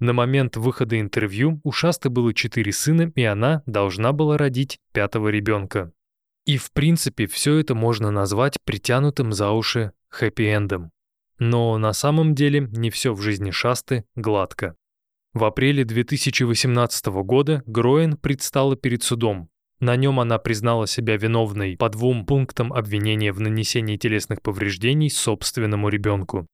На 0.00 0.12
момент 0.12 0.56
выхода 0.56 1.00
интервью 1.00 1.60
у 1.64 1.72
Шасты 1.72 2.08
было 2.08 2.34
четыре 2.34 2.72
сына, 2.72 3.12
и 3.14 3.22
она 3.22 3.62
должна 3.66 4.12
была 4.12 4.36
родить 4.36 4.78
пятого 4.92 5.28
ребенка. 5.28 5.92
И 6.44 6.58
в 6.58 6.72
принципе 6.72 7.26
все 7.26 7.56
это 7.56 7.74
можно 7.74 8.10
назвать 8.10 8.58
притянутым 8.64 9.32
за 9.32 9.50
уши 9.50 9.92
хэппи-эндом. 10.10 10.90
Но 11.38 11.78
на 11.78 11.92
самом 11.92 12.34
деле 12.34 12.68
не 12.72 12.90
все 12.90 13.14
в 13.14 13.20
жизни 13.20 13.50
Шасты 13.50 14.04
гладко. 14.14 14.76
В 15.32 15.44
апреле 15.44 15.84
2018 15.84 17.06
года 17.06 17.62
Гроен 17.66 18.16
предстала 18.16 18.76
перед 18.76 19.02
судом, 19.02 19.48
на 19.80 19.96
нем 19.96 20.20
она 20.20 20.38
признала 20.38 20.86
себя 20.86 21.16
виновной 21.16 21.76
по 21.76 21.88
двум 21.88 22.24
пунктам 22.26 22.72
обвинения 22.72 23.32
в 23.32 23.40
нанесении 23.40 23.96
телесных 23.96 24.42
повреждений 24.42 25.10
собственному 25.10 25.88
ребенку. 25.88 26.46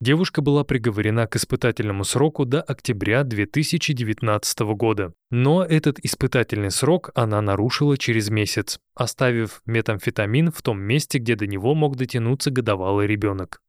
Девушка 0.00 0.40
была 0.40 0.64
приговорена 0.64 1.26
к 1.26 1.36
испытательному 1.36 2.04
сроку 2.04 2.46
до 2.46 2.62
октября 2.62 3.22
2019 3.22 4.60
года. 4.74 5.12
Но 5.30 5.62
этот 5.62 5.98
испытательный 5.98 6.70
срок 6.70 7.10
она 7.14 7.42
нарушила 7.42 7.98
через 7.98 8.30
месяц, 8.30 8.78
оставив 8.94 9.60
метамфетамин 9.66 10.52
в 10.52 10.62
том 10.62 10.80
месте, 10.80 11.18
где 11.18 11.36
до 11.36 11.46
него 11.46 11.74
мог 11.74 11.96
дотянуться 11.96 12.50
годовалый 12.50 13.06
ребенок. 13.06 13.60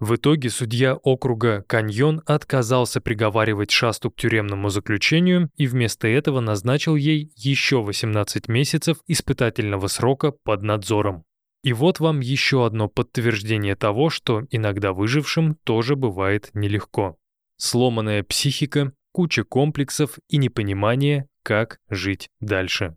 В 0.00 0.14
итоге 0.14 0.48
судья 0.48 0.94
округа 0.94 1.64
Каньон 1.66 2.22
отказался 2.24 3.00
приговаривать 3.00 3.72
Шасту 3.72 4.12
к 4.12 4.16
тюремному 4.16 4.68
заключению 4.68 5.50
и 5.56 5.66
вместо 5.66 6.06
этого 6.06 6.38
назначил 6.38 6.94
ей 6.94 7.32
еще 7.34 7.82
18 7.82 8.46
месяцев 8.46 8.98
испытательного 9.08 9.88
срока 9.88 10.30
под 10.30 10.62
надзором. 10.62 11.24
И 11.64 11.72
вот 11.72 11.98
вам 11.98 12.20
еще 12.20 12.64
одно 12.64 12.88
подтверждение 12.88 13.74
того, 13.74 14.08
что 14.08 14.44
иногда 14.50 14.92
выжившим 14.92 15.56
тоже 15.64 15.96
бывает 15.96 16.50
нелегко. 16.54 17.16
Сломанная 17.56 18.22
психика, 18.22 18.92
куча 19.10 19.42
комплексов 19.42 20.18
и 20.28 20.36
непонимание, 20.36 21.26
как 21.42 21.80
жить 21.90 22.28
дальше. 22.38 22.96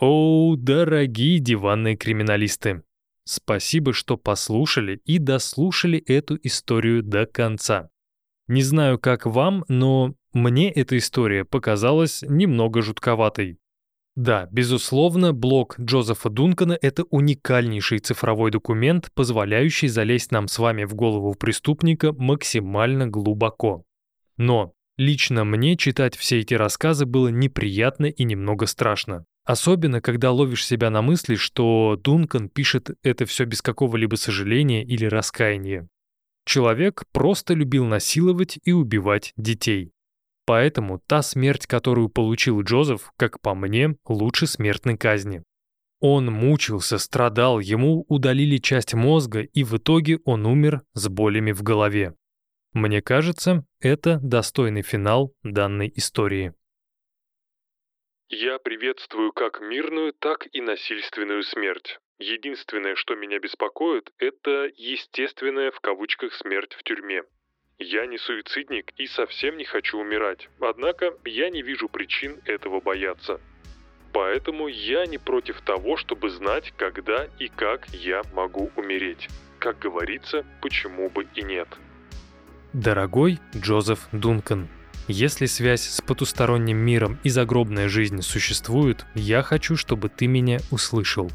О, 0.00 0.56
дорогие 0.56 1.38
диванные 1.38 1.96
криминалисты! 1.96 2.82
Спасибо, 3.24 3.92
что 3.92 4.16
послушали 4.16 5.00
и 5.04 5.18
дослушали 5.18 5.98
эту 5.98 6.38
историю 6.42 7.02
до 7.02 7.26
конца. 7.26 7.90
Не 8.48 8.62
знаю, 8.62 8.98
как 8.98 9.24
вам, 9.24 9.64
но 9.68 10.14
мне 10.34 10.70
эта 10.70 10.98
история 10.98 11.44
показалась 11.44 12.22
немного 12.22 12.82
жутковатой. 12.82 13.58
Да, 14.16 14.46
безусловно, 14.52 15.32
блог 15.32 15.78
Джозефа 15.80 16.28
Дункана— 16.28 16.78
это 16.82 17.04
уникальнейший 17.04 17.98
цифровой 17.98 18.52
документ, 18.52 19.10
позволяющий 19.14 19.88
залезть 19.88 20.30
нам 20.30 20.46
с 20.46 20.58
вами 20.58 20.84
в 20.84 20.94
голову 20.94 21.34
преступника 21.34 22.12
максимально 22.12 23.08
глубоко. 23.08 23.84
Но 24.36 24.72
лично 24.96 25.44
мне 25.44 25.76
читать 25.76 26.16
все 26.16 26.40
эти 26.40 26.54
рассказы 26.54 27.06
было 27.06 27.28
неприятно 27.28 28.06
и 28.06 28.22
немного 28.22 28.66
страшно. 28.66 29.24
Особенно, 29.44 30.00
когда 30.00 30.32
ловишь 30.32 30.64
себя 30.64 30.88
на 30.90 31.02
мысли, 31.02 31.34
что 31.34 31.98
Дункан 32.02 32.48
пишет 32.48 32.90
это 33.02 33.26
все 33.26 33.44
без 33.44 33.60
какого-либо 33.60 34.16
сожаления 34.16 34.82
или 34.82 35.04
раскаяния. 35.04 35.86
Человек 36.46 37.04
просто 37.12 37.54
любил 37.54 37.84
насиловать 37.84 38.58
и 38.64 38.72
убивать 38.72 39.32
детей. 39.36 39.92
Поэтому 40.46 40.98
та 41.06 41.22
смерть, 41.22 41.66
которую 41.66 42.08
получил 42.08 42.62
Джозеф, 42.62 43.12
как 43.16 43.40
по 43.40 43.54
мне, 43.54 43.96
лучше 44.06 44.46
смертной 44.46 44.96
казни. 44.96 45.42
Он 46.00 46.26
мучился, 46.26 46.98
страдал, 46.98 47.60
ему 47.60 48.04
удалили 48.08 48.58
часть 48.58 48.92
мозга, 48.92 49.40
и 49.40 49.64
в 49.64 49.76
итоге 49.76 50.18
он 50.24 50.44
умер 50.44 50.82
с 50.92 51.08
болями 51.08 51.52
в 51.52 51.62
голове. 51.62 52.14
Мне 52.74 53.00
кажется, 53.00 53.64
это 53.80 54.18
достойный 54.22 54.82
финал 54.82 55.32
данной 55.42 55.90
истории. 55.94 56.52
Я 58.30 58.58
приветствую 58.58 59.32
как 59.32 59.60
мирную, 59.60 60.14
так 60.14 60.48
и 60.52 60.62
насильственную 60.62 61.42
смерть. 61.42 62.00
Единственное, 62.18 62.94
что 62.96 63.14
меня 63.16 63.38
беспокоит, 63.38 64.10
это 64.18 64.70
естественная 64.76 65.70
в 65.70 65.80
кавычках 65.80 66.32
смерть 66.32 66.72
в 66.72 66.82
тюрьме. 66.84 67.24
Я 67.78 68.06
не 68.06 68.16
суицидник 68.16 68.92
и 68.96 69.06
совсем 69.06 69.58
не 69.58 69.64
хочу 69.64 69.98
умирать, 69.98 70.48
однако 70.58 71.14
я 71.24 71.50
не 71.50 71.60
вижу 71.60 71.88
причин 71.88 72.40
этого 72.46 72.80
бояться. 72.80 73.40
Поэтому 74.12 74.68
я 74.68 75.04
не 75.06 75.18
против 75.18 75.60
того, 75.60 75.96
чтобы 75.96 76.30
знать, 76.30 76.72
когда 76.76 77.28
и 77.38 77.48
как 77.48 77.88
я 77.88 78.22
могу 78.32 78.70
умереть. 78.76 79.28
Как 79.58 79.78
говорится, 79.80 80.46
почему 80.62 81.10
бы 81.10 81.26
и 81.34 81.42
нет. 81.42 81.68
Дорогой 82.72 83.38
Джозеф 83.54 84.08
Дункан, 84.12 84.68
если 85.08 85.46
связь 85.46 85.82
с 85.82 86.00
потусторонним 86.00 86.78
миром 86.78 87.18
и 87.24 87.28
загробная 87.28 87.88
жизнь 87.88 88.22
существуют, 88.22 89.04
я 89.14 89.42
хочу, 89.42 89.76
чтобы 89.76 90.08
ты 90.08 90.26
меня 90.26 90.60
услышал. 90.70 91.30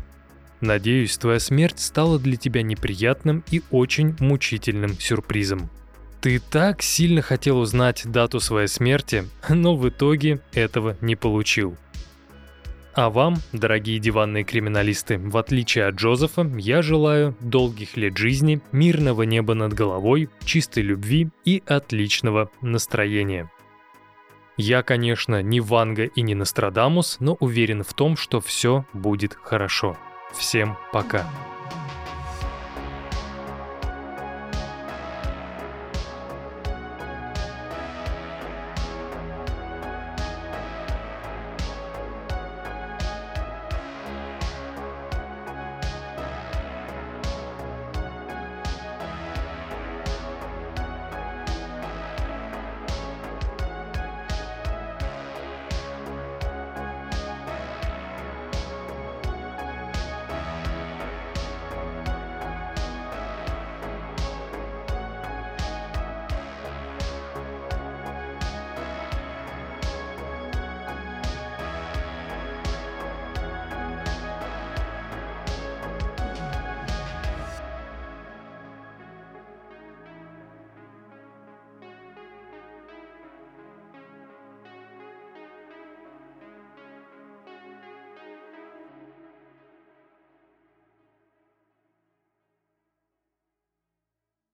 Надеюсь, 0.62 1.18
твоя 1.18 1.40
смерть 1.40 1.80
стала 1.80 2.20
для 2.20 2.36
тебя 2.36 2.64
неприятным 2.64 3.44
и 3.52 3.62
очень 3.72 4.16
мучительным 4.20 5.00
сюрпризом. 5.00 5.70
Ты 6.22 6.40
так 6.40 6.82
сильно 6.82 7.22
хотел 7.22 7.60
узнать 7.60 8.04
дату 8.06 8.42
своей 8.42 8.68
смерти, 8.68 9.26
но 9.48 9.78
в 9.78 9.88
итоге 9.88 10.42
этого 10.54 10.98
не 11.00 11.16
получил. 11.16 11.78
А 12.94 13.10
вам, 13.10 13.38
дорогие 13.54 14.00
диванные 14.00 14.44
криминалисты, 14.44 15.18
в 15.18 15.38
отличие 15.38 15.86
от 15.86 15.96
Джозефа, 15.96 16.42
я 16.58 16.82
желаю 16.82 17.38
долгих 17.40 17.96
лет 17.96 18.18
жизни, 18.18 18.60
мирного 18.74 19.24
неба 19.24 19.54
над 19.54 19.74
головой, 19.74 20.30
чистой 20.44 20.84
любви 20.84 21.30
и 21.46 21.64
отличного 21.66 22.52
настроения. 22.62 23.50
Я, 24.62 24.84
конечно, 24.84 25.42
не 25.42 25.62
Ванга 25.62 26.04
и 26.04 26.22
не 26.22 26.36
Нострадамус, 26.36 27.22
но 27.22 27.38
уверен 27.40 27.82
в 27.82 27.94
том, 27.94 28.18
что 28.18 28.42
все 28.42 28.84
будет 28.92 29.38
хорошо. 29.42 29.96
Всем 30.34 30.78
пока. 30.92 31.26